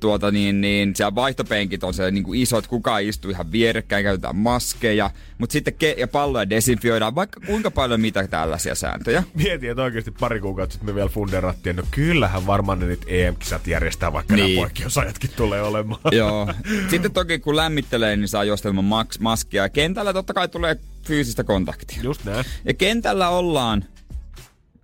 tuota 0.00 0.30
niin, 0.30 0.60
niin 0.60 0.96
siellä 0.96 1.14
vaihtopenkit 1.14 1.84
on 1.84 1.94
se 1.94 2.10
niin 2.10 2.24
kuin 2.24 2.40
isot, 2.40 2.66
kukaan 2.66 3.02
istuu 3.02 3.30
ihan 3.30 3.52
vierekkäin, 3.52 4.04
käytetään 4.04 4.36
maskeja, 4.36 5.10
mutta 5.38 5.52
sitten 5.52 5.74
ke- 5.74 6.00
ja 6.00 6.08
palloja 6.08 6.50
desinfioidaan, 6.50 7.14
vaikka 7.14 7.40
kuinka 7.46 7.70
paljon 7.70 8.00
mitä 8.00 8.28
tällaisia 8.28 8.74
sääntöjä. 8.74 9.22
Mietin, 9.34 9.70
että 9.70 9.82
oikeasti 9.82 10.10
pari 10.10 10.40
kuukautta 10.40 10.72
sitten 10.72 10.90
me 10.90 10.94
vielä 10.94 11.08
funderattiin, 11.08 11.76
no 11.76 11.82
kyllähän 11.90 12.46
varmaan 12.46 12.78
ne 12.78 12.86
nyt 12.86 13.04
EM-kisat 13.06 13.66
järjestää, 13.66 14.12
vaikka 14.12 14.36
niin. 14.36 14.54
Nämä 14.56 14.66
poikkeusajatkin 14.66 15.30
tulee 15.36 15.62
olemaan. 15.62 16.00
Joo. 16.12 16.48
Sitten 16.90 17.12
toki 17.12 17.38
kun 17.38 17.56
lämmittelee, 17.56 18.16
niin 18.16 18.28
saa 18.28 18.44
juostelman 18.44 18.84
maks- 18.84 19.20
maskia. 19.20 19.68
Kentällä 19.68 20.12
totta 20.12 20.34
kai 20.34 20.48
tulee 20.48 20.76
fyysistä 21.02 21.44
kontaktia. 21.44 21.98
Just 22.02 22.24
näin. 22.24 22.44
Ja 22.64 22.74
kentällä 22.74 23.28
ollaan 23.28 23.84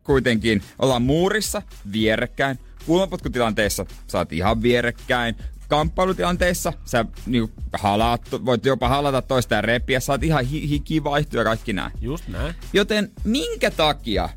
kuitenkin, 0.03 0.63
ollaan 0.79 1.03
muurissa 1.03 1.63
vierekkäin. 1.93 2.59
Kulmapotkutilanteessa 2.87 3.87
saat 4.07 4.33
ihan 4.33 4.63
vierekkäin. 4.63 5.35
Kamppailutilanteissa 5.69 6.73
sä 6.85 7.05
niinku 7.27 7.55
halaat, 7.73 8.23
voit 8.45 8.65
jopa 8.67 8.89
halata 8.89 9.23
toista 9.23 9.55
ja 9.55 9.61
repiä, 9.61 10.01
saat 10.01 10.23
ihan 10.23 10.45
hi- 10.45 10.69
hikivaihtoja 10.69 11.41
ja 11.41 11.45
kaikki 11.45 11.73
näin. 11.73 11.93
Just 12.01 12.29
näin. 12.29 12.55
Joten 12.73 13.13
minkä 13.25 13.71
takia 13.71 14.29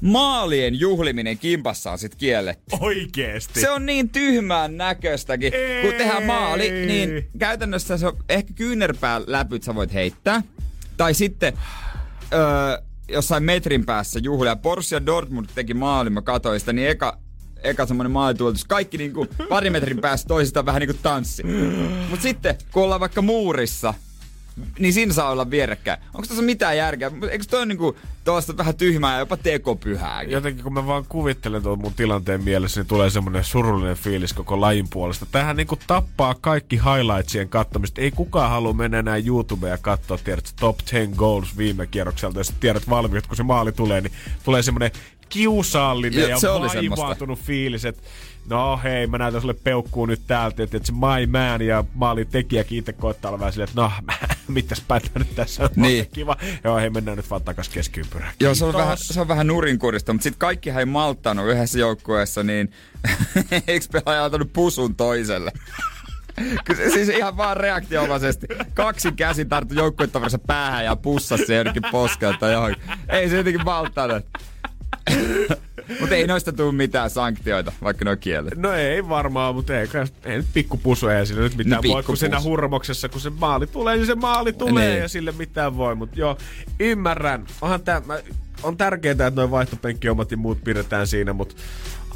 maalien 0.00 0.80
juhliminen 0.80 1.38
kimpassa 1.38 1.92
on 1.92 1.98
sit 1.98 2.14
kielletty? 2.14 2.76
Oikeesti. 2.80 3.60
Se 3.60 3.70
on 3.70 3.86
niin 3.86 4.08
tyhmään 4.08 4.76
näköistäkin. 4.76 5.52
Kun 5.82 5.94
tehdään 5.98 6.24
maali, 6.24 6.70
niin 6.70 7.28
käytännössä 7.38 7.98
se 7.98 8.06
on 8.06 8.16
ehkä 8.28 8.52
kyynärpää 8.54 9.20
läpyt 9.26 9.62
sä 9.62 9.74
voit 9.74 9.94
heittää. 9.94 10.42
Tai 10.96 11.14
sitten 11.14 11.52
öö, 12.32 12.40
jossain 13.08 13.42
metrin 13.42 13.86
päässä 13.86 14.20
juhlia. 14.22 14.56
Borussia 14.56 15.06
Dortmund 15.06 15.46
teki 15.54 15.74
maali, 15.74 16.10
mä 16.10 16.22
katsoin 16.22 16.60
sitä, 16.60 16.72
niin 16.72 16.88
eka, 16.88 17.18
eka 17.62 17.86
semmonen 17.86 18.10
maalituotus. 18.10 18.64
Kaikki 18.64 18.98
niinku 18.98 19.26
pari 19.48 19.70
metrin 19.70 19.98
päässä 19.98 20.28
toisistaan 20.28 20.66
vähän 20.66 20.80
niinku 20.80 20.98
tanssi. 21.02 21.42
Mut 22.10 22.20
sitten, 22.20 22.56
kun 22.72 22.82
ollaan 22.82 23.00
vaikka 23.00 23.22
muurissa, 23.22 23.94
niin 24.78 24.92
siinä 24.92 25.12
saa 25.12 25.30
olla 25.30 25.50
vierekkäin. 25.50 26.00
Onko 26.14 26.26
tässä 26.26 26.42
mitään 26.42 26.76
järkeä? 26.76 27.10
Eikö 27.30 27.44
toi 27.50 27.66
niinku 27.66 27.96
tuollaista 28.24 28.56
vähän 28.56 28.74
tyhmää 28.74 29.12
ja 29.12 29.18
jopa 29.18 29.36
tekopyhääkin? 29.36 30.32
Jotenkin 30.32 30.64
kun 30.64 30.72
mä 30.72 30.86
vaan 30.86 31.04
kuvittelen 31.08 31.62
tuon 31.62 31.78
mun 31.78 31.94
tilanteen 31.94 32.44
mielessä, 32.44 32.80
niin 32.80 32.88
tulee 32.88 33.10
semmoinen 33.10 33.44
surullinen 33.44 33.96
fiilis 33.96 34.32
koko 34.32 34.60
lajin 34.60 34.88
puolesta. 34.90 35.26
Tähän 35.32 35.56
niinku 35.56 35.78
tappaa 35.86 36.34
kaikki 36.40 36.76
highlightsien 36.76 37.48
kattomista. 37.48 38.00
Ei 38.00 38.10
kukaan 38.10 38.50
halua 38.50 38.72
mennä 38.72 38.98
enää 38.98 39.16
YouTubeen 39.16 39.70
ja 39.70 39.78
katsoa, 39.78 40.18
tiedät, 40.24 40.54
top 40.60 40.78
10 40.90 41.14
goals 41.16 41.56
viime 41.56 41.86
kierrokselta. 41.86 42.40
Jos 42.40 42.54
tiedät 42.60 42.88
valmiit, 42.88 43.26
kun 43.26 43.36
se 43.36 43.42
maali 43.42 43.72
tulee, 43.72 44.00
niin 44.00 44.12
tulee 44.44 44.62
semmoinen 44.62 44.90
kiusallinen 45.28 46.30
ja 46.30 46.38
se 46.38 46.40
semmoista. 46.40 46.80
vaivautunut 46.90 47.38
fiilis, 47.38 47.84
että 47.84 48.02
no 48.48 48.80
hei, 48.84 49.06
mä 49.06 49.18
näytän 49.18 49.40
sulle 49.40 49.54
peukkuun 49.54 50.08
nyt 50.08 50.20
täältä, 50.26 50.62
että, 50.62 50.78
se 50.82 50.92
my 50.92 51.26
man 51.26 51.62
ja 51.62 51.84
maalin 51.94 52.26
tekijäkin 52.26 52.78
itse 52.78 52.92
koittaa 52.92 53.28
olla 53.28 53.38
vähän 53.38 53.52
silleen, 53.52 53.68
että 53.68 53.80
no, 53.82 53.92
mitäs 54.48 54.80
päitä 54.88 55.10
nyt 55.18 55.34
tässä 55.34 55.64
on 55.64 55.70
Niin. 55.76 56.06
kiva. 56.12 56.36
Joo, 56.64 56.76
hei, 56.76 56.90
mennään 56.90 57.16
nyt 57.16 57.30
vaan 57.30 57.42
takas 57.42 57.68
keskiympyrään. 57.68 58.32
Joo, 58.40 58.54
se 58.54 58.64
on, 58.64 58.74
vähän, 58.74 58.98
se 58.98 59.20
on 59.20 59.28
vähän 59.28 59.46
nurinkurista, 59.46 60.12
mutta 60.12 60.22
sitten 60.22 60.38
kaikki 60.38 60.70
ei 60.70 60.84
malttanut 60.84 61.46
yhdessä 61.48 61.78
joukkueessa, 61.78 62.42
niin 62.42 62.72
eikö 63.68 63.86
pelaaja 63.92 64.24
antanut 64.24 64.52
pusun 64.52 64.94
toiselle? 64.94 65.52
Siis 66.94 67.08
ihan 67.08 67.36
vaan 67.36 67.56
reaktiomaisesti. 67.56 68.46
Kaksi 68.74 69.12
käsin 69.12 69.48
tarttu 69.48 69.74
joukkuetoverinsa 69.74 70.38
päähän 70.38 70.84
ja 70.84 70.96
pussasi 70.96 71.46
se 71.46 71.56
jonnekin 71.56 71.82
poskelta 71.90 72.48
johonkin. 72.48 72.82
Ei 73.08 73.28
se 73.30 73.36
jotenkin 73.36 73.64
malttanut. 73.64 74.24
Mutta 76.00 76.14
ei 76.14 76.26
noista 76.26 76.52
tule 76.52 76.72
mitään 76.72 77.10
sanktioita, 77.10 77.72
vaikka 77.82 78.04
ne 78.04 78.10
on 78.10 78.18
kielletty. 78.18 78.60
No 78.60 78.72
ei 78.72 79.08
varmaan, 79.08 79.54
mutta 79.54 79.80
ei, 79.80 79.88
ei 80.24 80.36
nyt 80.36 80.46
pikkupusu 80.54 81.08
ei 81.08 81.26
sille 81.26 81.40
nyt 81.40 81.56
mitään 81.56 81.82
No 81.84 81.88
no, 81.88 81.94
voi, 81.94 82.02
kun 82.02 82.16
siinä 82.16 82.42
hurmoksessa, 82.42 83.08
kun 83.08 83.20
se 83.20 83.30
maali 83.30 83.66
tulee, 83.66 83.96
niin 83.96 84.06
se 84.06 84.14
maali 84.14 84.52
tulee 84.52 84.88
Niin. 84.90 85.00
ja 85.02 85.08
sille 85.08 85.32
mitään 85.32 85.76
voi. 85.76 85.94
Mutta 85.94 86.18
joo, 86.18 86.38
ymmärrän. 86.80 87.46
Onhan 87.60 87.82
tää, 87.82 88.02
mä, 88.06 88.18
on 88.62 88.76
tärkeää, 88.76 89.12
että 89.12 89.30
noin 89.30 89.50
vaihtopenkkiomat 89.50 90.30
ja 90.30 90.36
muut 90.36 90.64
pidetään 90.64 91.06
siinä, 91.06 91.32
mutta 91.32 91.54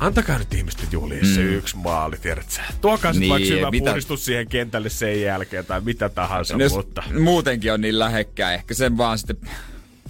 antakaa 0.01 0.39
nyt 0.39 0.55
ihmisten 0.55 0.89
juhliin 0.93 1.27
se 1.35 1.41
yksi 1.43 1.77
maali, 1.77 2.17
tiedätkö? 2.19 2.53
Tuokaa 2.81 3.13
sitten 3.13 3.15
Mm. 3.15 3.21
Niin, 3.21 3.31
vaikka 3.51 3.57
hyvä 3.59 3.71
mitä- 3.71 3.91
puhdistus 3.91 4.25
siihen 4.25 4.49
kentälle 4.49 4.89
sen 4.89 5.23
jälkeen 5.23 5.67
tai 5.67 5.81
mitä 5.81 6.09
tahansa, 6.09 6.55
Jos 6.59 6.73
mutta... 6.73 7.03
muutenkin 7.21 7.73
on 7.73 7.81
niin 7.81 7.99
lähekkäin, 7.99 8.55
ehkä 8.55 8.75
sen 8.75 8.97
vaan 8.97 9.19
sitten... 9.19 9.37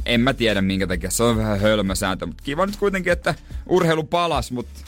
En 0.06 0.20
mä 0.20 0.34
tiedä 0.34 0.62
minkä 0.62 0.86
takia, 0.86 1.10
se 1.10 1.22
on 1.22 1.36
vähän 1.36 1.60
hölmö 1.60 1.94
sääntö, 1.94 2.26
mutta 2.26 2.42
kiva 2.42 2.66
nyt 2.66 2.76
kuitenkin, 2.76 3.12
että 3.12 3.34
urheilu 3.66 4.04
palas, 4.04 4.52
mutta 4.52 4.80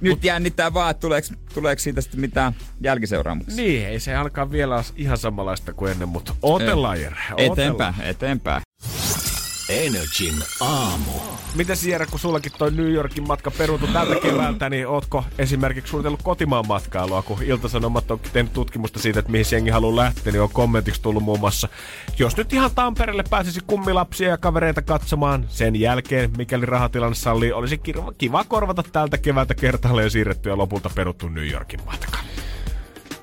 nyt 0.00 0.24
jännittää 0.24 0.74
vaan, 0.74 0.90
että 0.90 1.00
tuleeko, 1.00 1.28
tuleeko 1.54 1.80
siitä 1.80 2.00
sitten 2.00 2.20
mitään 2.20 2.52
jälkiseuraamuksia. 2.80 3.56
Niin, 3.56 3.86
ei 3.86 4.00
se 4.00 4.14
alkaa 4.14 4.50
vielä 4.50 4.84
ihan 4.96 5.18
samanlaista 5.18 5.72
kuin 5.72 5.92
ennen, 5.92 6.08
mutta 6.08 6.34
otellaan. 6.42 6.98
Eteenpäin, 7.36 7.94
eteenpäin. 8.02 8.62
Energin 9.68 10.34
aamu. 10.60 11.12
Mitäs 11.54 11.84
Jere, 11.84 12.06
kun 12.06 12.18
sullakin 12.18 12.52
toi 12.58 12.70
New 12.70 12.92
Yorkin 12.92 13.26
matka 13.26 13.50
peruutu 13.50 13.86
tältä 13.86 14.14
keväältä, 14.14 14.70
niin 14.70 14.88
ootko 14.88 15.24
esimerkiksi 15.38 15.90
suunnitellut 15.90 16.22
kotimaan 16.22 16.66
matkailua, 16.68 17.22
kun 17.22 17.42
Iltasanomat 17.42 18.10
on 18.10 18.20
tehnyt 18.32 18.52
tutkimusta 18.52 18.98
siitä, 18.98 19.20
että 19.20 19.32
mihin 19.32 19.46
jengi 19.52 19.70
haluaa 19.70 19.96
lähteä, 19.96 20.32
niin 20.32 20.42
on 20.42 20.50
kommentiksi 20.52 21.02
tullut 21.02 21.22
muun 21.22 21.40
muassa, 21.40 21.68
jos 22.18 22.36
nyt 22.36 22.52
ihan 22.52 22.70
Tampereelle 22.74 23.24
pääsisi 23.30 23.60
kummilapsia 23.66 24.28
ja 24.28 24.38
kavereita 24.38 24.82
katsomaan, 24.82 25.44
sen 25.48 25.76
jälkeen, 25.76 26.30
mikäli 26.36 26.66
rahatilanne 26.66 27.14
sallii, 27.14 27.52
olisi 27.52 27.80
kiva, 28.18 28.44
korvata 28.44 28.82
tältä 28.82 29.18
keväältä 29.18 29.54
kertaalleen 29.54 30.10
siirretty 30.10 30.48
ja 30.48 30.58
lopulta 30.58 30.90
peruttu 30.94 31.28
New 31.28 31.50
Yorkin 31.50 31.80
matka. 31.86 32.18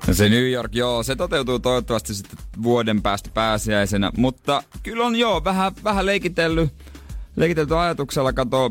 No 0.06 0.14
se 0.14 0.28
New 0.28 0.50
York, 0.50 0.74
joo, 0.74 1.02
se 1.02 1.16
toteutuu 1.16 1.58
toivottavasti 1.58 2.14
sitten 2.14 2.38
vuoden 2.62 3.02
päästä 3.02 3.30
pääsiäisenä, 3.34 4.10
mutta 4.16 4.62
kyllä 4.82 5.06
on 5.06 5.16
joo, 5.16 5.44
vähän, 5.44 5.72
vähän 5.84 6.06
leikitellyt, 6.06 6.70
leikitelty 7.36 7.78
ajatuksella 7.78 8.32
katsoa 8.32 8.70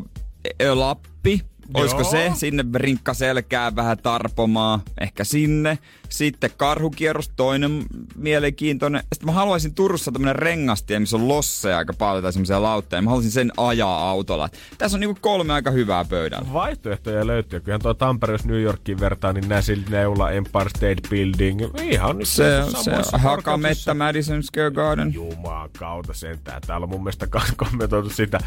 e- 0.60 0.70
Lappi, 0.70 1.42
Olisiko 1.74 2.00
Joo. 2.00 2.10
se? 2.10 2.32
Sinne 2.34 2.64
rinkka 2.74 3.14
selkää 3.14 3.76
vähän 3.76 3.98
tarpomaa, 3.98 4.80
ehkä 5.00 5.24
sinne. 5.24 5.78
Sitten 6.08 6.50
karhukierros, 6.56 7.30
toinen 7.36 7.84
mielenkiintoinen. 8.16 9.00
Sitten 9.00 9.26
mä 9.26 9.32
haluaisin 9.32 9.74
Turussa 9.74 10.12
tämmönen 10.12 10.36
rengastie, 10.36 10.98
missä 11.00 11.16
on 11.16 11.28
losseja 11.28 11.78
aika 11.78 11.92
paljon 11.92 12.22
tai 12.22 12.32
semmoisia 12.32 12.62
lautteja. 12.62 13.02
Mä 13.02 13.10
haluaisin 13.10 13.32
sen 13.32 13.52
ajaa 13.56 14.10
autolla. 14.10 14.48
Tässä 14.78 14.96
on 14.96 15.00
niinku 15.00 15.18
kolme 15.20 15.52
aika 15.52 15.70
hyvää 15.70 16.04
pöydällä. 16.04 16.52
Vaihtoehtoja 16.52 17.26
löytyy. 17.26 17.60
Kyllähän 17.60 17.80
tuo 17.82 17.94
Tampere, 17.94 18.32
jos 18.34 18.44
New 18.44 18.62
Yorkiin 18.62 19.00
vertaa, 19.00 19.32
niin 19.32 19.48
Näsil 19.48 19.80
Neula, 19.88 20.30
Empire 20.30 20.68
State 20.68 21.08
Building. 21.10 21.60
Ihan 21.82 22.18
nyt 22.18 22.28
Se, 22.28 22.34
se 22.36 22.56
on 22.56 22.72
korkeuksissa. 22.74 23.18
Hakametta, 23.18 23.94
Madison 23.94 24.42
Square 24.42 24.70
Garden. 24.70 25.14
Jumaa 25.14 25.68
kautta 25.78 26.14
sentään. 26.14 26.62
Täällä 26.66 26.84
on 26.84 26.90
mun 26.90 27.02
mielestä 27.02 27.26
kommentoitu 27.56 28.10
sitä. 28.10 28.38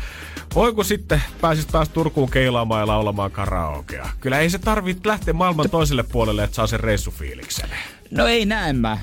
Voiko 0.56 0.84
sitten 0.84 1.22
pääsis 1.41 1.65
taas 1.65 1.89
Turkuun 1.89 2.30
keilaamaan 2.32 2.82
ja 2.82 2.88
laulamaan 2.88 3.32
karaokea? 3.32 4.10
Kyllä 4.20 4.39
ei 4.39 4.49
se 4.49 4.60
tarvitse 4.60 5.10
lähteä 5.10 5.34
maailman 5.34 5.70
toiselle 5.70 6.03
puolelle, 6.03 6.43
että 6.43 6.55
saa 6.55 6.68
sen 6.68 6.80
Näksykselle. 7.50 7.99
No 8.12 8.28
ei 8.28 8.45
näin 8.45 8.76
mä. 8.76 8.97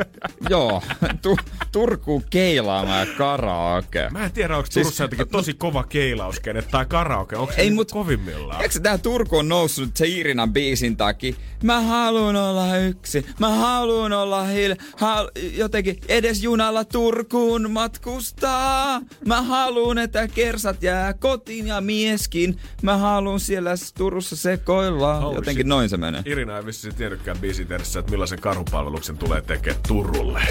Joo, 0.50 0.82
tu- 1.22 1.36
Turkuun 1.72 2.24
keilaamaan 2.30 3.08
ja 3.08 3.14
karaoke. 3.18 4.08
Mä 4.10 4.24
en 4.24 4.32
tiedä, 4.32 4.56
onko 4.56 4.66
Siis- 4.70 4.84
Turussa 4.86 5.04
jotenkin 5.04 5.28
tosi 5.28 5.54
kova 5.54 5.84
keilauskene 5.84 6.62
tai 6.62 6.86
karaoke. 6.86 7.36
Onko 7.36 7.52
se 7.52 7.60
Ei, 7.60 7.64
ei, 7.68 7.70
mut- 7.74 7.90
kovimmillaan? 7.92 8.62
Eikö 8.62 8.80
tää 8.80 8.98
Turku 8.98 9.36
on 9.38 9.48
noussut 9.48 9.96
se 9.96 10.06
Irinan 10.06 10.52
biisin 10.52 10.96
takia? 10.96 11.34
Mä 11.62 11.80
haluun 11.80 12.36
olla 12.36 12.76
yksi, 12.76 13.26
mä 13.38 13.48
haluun 13.50 14.12
olla 14.12 14.44
hil... 14.44 14.76
Hal, 14.96 15.30
jotenkin 15.56 15.98
edes 16.08 16.42
junalla 16.42 16.84
Turkuun 16.84 17.70
matkustaa. 17.70 19.00
Mä 19.26 19.42
haluun, 19.42 19.98
että 19.98 20.28
kersat 20.28 20.82
jää 20.82 21.12
kotiin 21.12 21.66
ja 21.66 21.80
mieskin. 21.80 22.58
Mä 22.82 22.96
haluun 22.96 23.40
siellä 23.40 23.70
Turussa 23.98 24.36
sekoilla. 24.36 25.18
Oh, 25.26 25.34
jotenkin 25.34 25.60
shit. 25.62 25.66
noin 25.66 25.88
se 25.88 25.96
menee. 25.96 26.22
Irina 26.24 26.56
ei 26.58 26.66
vissiin 26.66 26.94
tiennytkään 26.94 27.38
biisin 27.38 27.66
tehdessä, 27.66 28.00
että 28.00 28.10
millaisen 28.10 28.40
karhupalveluksen 28.50 29.18
tulee 29.18 29.40
tekemään 29.40 29.82
Turulle. 29.88 30.42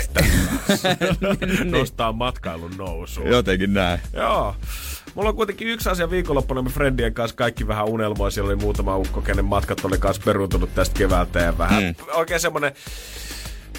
Nostaa 1.77 2.11
matkailun 2.11 2.71
nousuun. 2.77 3.27
Jotenkin 3.27 3.73
näin. 3.73 3.99
Joo. 4.13 4.55
Mulla 5.15 5.29
on 5.29 5.35
kuitenkin 5.35 5.67
yksi 5.67 5.89
asia 5.89 6.09
viikonloppuna, 6.09 6.61
me 6.61 6.69
friendien 6.69 7.13
kanssa 7.13 7.35
kaikki 7.35 7.67
vähän 7.67 7.85
unelmoi. 7.85 8.31
Siellä 8.31 8.47
oli 8.47 8.55
muutama 8.55 8.97
ukko, 8.97 9.21
kenen 9.21 9.45
matkat 9.45 9.85
oli 9.85 9.97
kanssa 9.97 10.21
peruuntunut 10.25 10.75
tästä 10.75 10.97
keväältä 10.97 11.39
ja 11.39 11.57
vähän 11.57 11.83
mm. 11.83 11.95
oikein 12.13 12.39
semmonen 12.39 12.71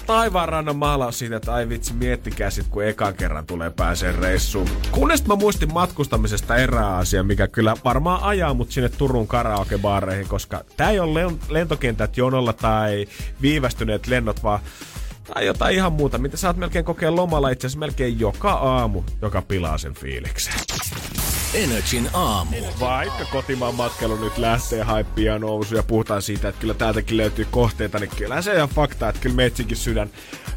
taivaanrannan 0.07 0.77
maalaus 0.77 1.19
siitä, 1.19 1.37
että 1.37 1.55
ai 1.55 1.69
vitsi, 1.69 1.93
miettikää 1.93 2.51
sit, 2.51 2.67
kun 2.69 2.85
ekan 2.85 3.15
kerran 3.15 3.47
tulee 3.47 3.71
pääsee 3.71 4.13
reissuun. 4.13 4.69
Kunnes 4.91 5.27
mä 5.27 5.37
muistin 5.37 5.73
matkustamisesta 5.73 6.57
erää 6.57 6.97
asia, 6.97 7.23
mikä 7.23 7.49
kyllä 7.49 7.77
varmaan 7.85 8.23
ajaa 8.23 8.55
mut 8.55 8.71
sinne 8.71 8.89
Turun 8.89 9.27
karaokebaareihin, 9.27 10.29
koska 10.29 10.65
tää 10.77 10.91
ei 10.91 11.01
ole 11.01 11.25
len- 11.25 11.39
lentokentät 11.49 12.17
jonolla 12.17 12.53
tai 12.53 13.07
viivästyneet 13.43 14.07
lennot, 14.07 14.43
vaan 14.43 14.61
tai 15.35 15.47
jotain 15.47 15.75
ihan 15.75 15.93
muuta, 15.93 16.19
mitä 16.19 16.37
saat 16.37 16.57
melkein 16.57 16.85
kokea 16.85 17.17
lomalla 17.17 17.51
itse 17.51 17.67
asiassa 17.67 17.79
melkein 17.79 18.21
joka 18.21 18.53
aamu, 18.53 19.03
joka 19.23 19.43
pilaa 19.43 19.79
sen 19.79 19.95
fiiliksen. 19.95 20.55
Energin 21.55 22.11
aamu. 22.13 22.57
Vaikka 22.81 23.25
kotimaan 23.25 23.75
matkailu 23.75 24.17
nyt 24.17 24.39
lähtee 24.39 24.83
haippia 24.83 25.39
nousu 25.39 25.77
ja 25.77 25.83
puhutaan 25.83 26.23
siitä, 26.23 26.49
että 26.49 26.61
kyllä 26.61 26.75
täältäkin 26.75 27.17
löytyy 27.17 27.47
kohteita, 27.51 27.99
niin 27.99 28.11
kyllä 28.17 28.43
se 28.43 28.63
on 28.63 28.69
fakta, 28.69 29.09
että 29.09 29.21
kyllä 29.21 29.37
meitsikin 29.37 29.77
sydän 29.77 30.11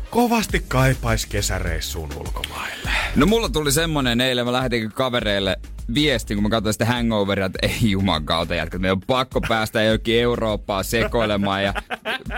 kovasti 0.10 0.66
kaipais 0.68 1.26
kesäreissuun 1.26 2.10
ulkomaille. 2.18 2.92
No 3.16 3.26
mulla 3.26 3.50
tuli 3.50 3.72
semmonen 3.72 4.22
eilen, 4.22 4.46
mä 4.46 4.52
lähetin 4.52 4.92
kavereille 4.92 5.60
viestin, 5.94 6.38
kun 6.38 6.44
mä 6.44 6.50
katsoin 6.50 6.74
sitä 6.74 6.86
hangoveria, 6.86 7.46
että 7.46 7.60
ei 7.62 7.78
juman 7.92 8.26
kautta 8.26 8.56
jätkät, 8.56 8.82
meidän 8.82 8.98
on 8.98 9.02
pakko 9.08 9.42
päästä 9.42 9.82
jokin 9.84 10.20
Eurooppaan 10.22 10.84
sekoilemaan 10.84 11.64
ja 11.64 11.74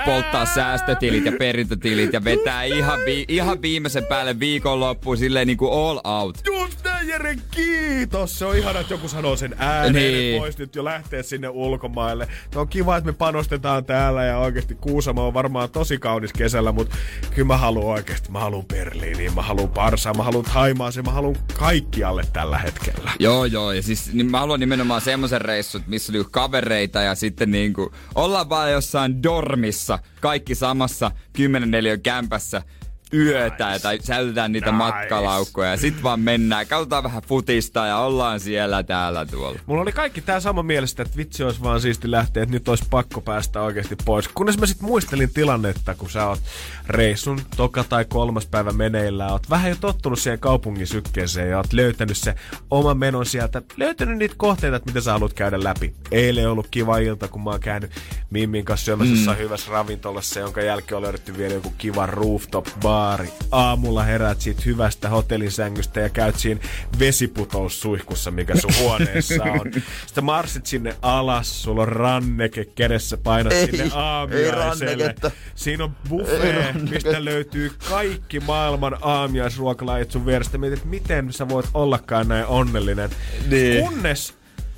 polttaa 0.06 0.46
säästötilit 0.46 1.26
ja 1.26 1.32
perintötilit 1.40 2.14
ja 2.14 2.24
vetää 2.24 2.64
ihan, 2.64 3.00
vi- 3.06 3.26
ihan 3.28 3.62
viimeisen 3.62 4.06
päälle 4.06 4.40
viikonloppuun 4.40 5.18
silleen 5.18 5.48
niin 5.48 5.58
kuin 5.58 5.72
all 5.74 6.00
out. 6.04 6.38
Just 6.46 6.84
näin, 6.84 7.08
Jere, 7.08 7.36
kiitos! 7.52 8.40
Se 8.40 8.46
on 8.46 8.58
ihana, 8.58 8.80
että 8.80 8.94
joku 8.94 9.08
sanoo 9.08 9.36
sen 9.36 9.56
ääneen, 9.58 9.94
Niin. 10.14 10.42
voisi 10.42 10.60
nyt 10.60 10.76
jo 10.76 10.84
lähteä 10.84 11.24
sinne 11.24 11.50
ulkomaille. 11.50 12.28
No 12.56 12.62
on 12.62 12.68
kiva, 12.68 12.98
että 12.98 13.12
me 13.12 13.14
panostetaan 13.18 13.86
täällä 13.86 14.24
ja 14.24 14.38
oikeasti 14.38 14.76
Kuusamo 14.76 15.28
on 15.28 15.34
varmaan 15.34 15.70
tosi 15.70 15.98
kaunis 15.98 16.34
kesällä, 16.34 16.72
mutta 16.72 16.96
kyllä 17.36 17.48
mä 17.48 17.58
haluan 17.58 17.86
oikeasti, 17.94 18.32
mä 18.32 18.40
haluan 18.40 18.66
Berliiniin, 18.66 19.34
mä 19.36 19.42
haluan 19.42 19.70
Parsaan, 19.70 20.18
mä 20.18 20.24
haluan 20.24 20.46
Taimaaseen, 20.54 21.06
mä 21.06 21.12
haluan 21.12 21.36
kaikkialle 21.60 22.24
tällä 22.34 22.58
hetkellä. 22.58 23.12
Joo, 23.20 23.35
joo, 23.44 23.72
ja 23.72 23.84
siis 23.84 24.14
niin 24.14 24.32
mä 24.32 24.40
haluan 24.40 24.60
nimenomaan 24.60 25.02
semmoisen 25.02 25.42
reissun, 25.42 25.84
missä 25.88 26.14
oli 26.14 26.26
kavereita 26.32 27.02
ja 27.02 27.16
sitten 27.16 27.52
niinku 27.52 27.92
ollaan 28.16 28.50
vaan 28.50 28.72
jossain 28.72 29.24
dormissa, 29.24 30.00
kaikki 30.22 30.56
samassa 30.56 31.12
10 31.34 31.72
neliön 31.72 32.02
kämpässä 32.02 32.62
yötä 33.14 33.68
nice. 33.68 33.80
tai 33.84 34.00
säilytetään 34.02 34.52
niitä 34.52 34.72
Nice. 34.72 34.78
matkalaukkoja 34.78 35.70
ja 35.70 35.78
sit 35.78 36.04
vaan 36.04 36.20
mennään, 36.20 36.68
katsotaan 36.68 37.04
vähän 37.04 37.24
futista 37.28 37.86
ja 37.86 37.98
ollaan 37.98 38.40
siellä 38.40 38.84
täällä 38.84 39.26
tuolla. 39.26 39.60
Mulla 39.66 39.82
oli 39.82 39.92
kaikki 39.92 40.22
tää 40.22 40.40
sama 40.40 40.64
mielestä, 40.64 41.04
että 41.04 41.18
vitsi 41.18 41.44
olisi 41.44 41.64
vaan 41.64 41.82
siisti 41.82 42.12
lähteä, 42.12 42.44
että 42.44 42.54
nyt 42.54 42.68
olisi 42.68 42.84
pakko 42.90 43.22
päästä 43.22 43.62
oikeasti 43.62 43.96
pois. 44.06 44.28
Kunnes 44.28 44.58
mä 44.58 44.66
sit 44.66 44.82
muistelin 44.82 45.34
tilannetta, 45.34 45.96
kun 45.96 46.10
sä 46.10 46.28
oot 46.28 46.40
reissun 46.88 47.42
toka 47.58 47.84
tai 47.84 48.06
kolmas 48.06 48.46
päivä 48.46 48.72
meneillään, 48.72 49.32
oot 49.32 49.50
vähän 49.50 49.70
jo 49.70 49.76
tottunut 49.82 50.20
siihen 50.20 50.40
kaupungin 50.40 50.88
sykkeeseen 50.88 51.50
ja 51.50 51.58
oot 51.58 51.74
löytänyt 51.74 52.18
se 52.18 52.36
oman 52.72 52.98
menon 52.98 53.26
sieltä, 53.26 53.62
löytänyt 53.78 54.18
niitä 54.18 54.36
kohteita, 54.38 54.78
että 54.78 54.90
mitä 54.90 55.02
sä 55.02 55.12
haluat 55.12 55.34
käydä 55.34 55.64
läpi. 55.64 55.94
Eilen 56.12 56.50
ollut 56.50 56.68
kiva 56.72 56.98
ilta, 56.98 57.28
kun 57.28 57.44
mä 57.44 57.50
oon 57.50 57.60
käynyt 57.60 57.92
Mimmin 58.30 58.66
kanssa 58.66 58.86
syömässä 58.86 59.32
mm. 59.32 59.38
hyvässä 59.38 59.72
ravintolassa, 59.72 60.40
jonka 60.40 60.62
jälkeen 60.62 60.98
on 60.98 61.04
löydetty 61.04 61.38
vielä 61.38 61.54
joku 61.54 61.74
kiva 61.78 62.06
rooftop-baari. 62.96 63.30
Aamulla 63.52 64.04
heräät 64.04 64.42
siitä 64.42 64.62
hyvästä 64.66 65.10
hotellisängystä 65.10 66.00
ja 66.00 66.10
käyt 66.10 66.40
siinä 66.40 66.60
vesiputoussuihkussa, 67.00 68.32
mikä 68.32 68.56
sun 68.56 68.72
huoneessa 68.82 69.44
on. 69.44 69.72
Sitten 70.06 70.24
marssit 70.24 70.66
sinne 70.66 70.96
alas, 71.02 71.64
sulla 71.64 71.82
on 71.82 71.88
ranneke 71.88 72.66
kädessä, 72.66 73.18
painat 73.18 73.54
Ei, 73.54 73.66
sinne 73.68 73.84
ei 73.84 73.90
aamiaiselle. 73.94 74.52
ranneketta. 74.66 75.32
Siinä 75.56 75.84
on 75.84 75.96
buffet, 76.10 76.90
mistä 76.90 77.26
löytyy 77.26 77.72
kaikki 77.90 78.40
maailman 78.40 78.98
aamiaisruokalajit 79.02 80.12
sun 80.12 80.26
vierestä. 80.26 80.58
Mietit, 80.58 80.86
miten 80.86 81.34
sä 81.34 81.50
voit 81.50 81.70
ollakaan 81.74 82.28
näin 82.28 82.46
onnellinen. 82.46 83.10
Niin. 83.50 83.84
Kunnes 83.84 84.34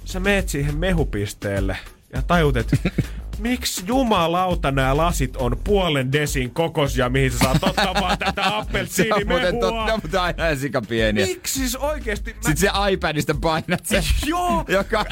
sä 0.05 0.19
meet 0.19 0.49
siihen 0.49 0.77
mehupisteelle 0.77 1.77
ja 2.13 2.21
tajut, 2.21 2.57
että 2.57 2.77
miksi 3.39 3.83
jumalauta 3.87 4.71
nämä 4.71 4.97
lasit 4.97 5.37
on 5.37 5.57
puolen 5.63 6.11
desin 6.11 6.51
kokoisia, 6.51 7.09
mihin 7.09 7.31
sä 7.31 7.37
saat 7.37 7.63
ottaa 7.63 7.93
vaan 7.93 8.17
tätä 8.17 8.43
Se 8.47 8.47
on 8.47 8.53
appelsiinimehua. 8.53 9.99
mutta 10.01 10.23
aina 10.23 10.55
sika 10.55 10.81
pieniä. 10.81 11.25
Miksi 11.25 11.59
siis 11.59 11.75
oikeesti? 11.75 12.33
Mä... 12.33 12.39
Sitten 12.41 12.57
se 12.57 12.69
iPadista 12.91 13.35
painat 13.41 13.85
sen. 13.85 14.03
Joo! 14.25 14.65
Joka... 14.67 15.05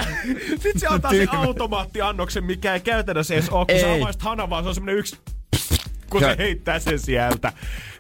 Sitten 0.50 0.80
se 0.80 0.88
antaa 0.88 1.12
sen 1.12 1.36
automaattiannoksen, 1.36 2.44
mikä 2.44 2.74
ei 2.74 2.80
käytännössä 2.80 3.34
edes 3.34 3.50
ole, 3.50 3.66
kun 3.66 3.80
sä 3.80 3.88
Ei. 3.88 4.02
avaisit 4.02 4.22
hana, 4.22 4.50
vaan 4.50 4.64
se 4.64 4.68
on 4.68 4.76
semmonen 4.76 4.98
yksi 4.98 5.18
kun 6.10 6.22
se 6.22 6.36
heittää 6.38 6.80
sen 6.80 6.99
sieltä. 6.99 7.53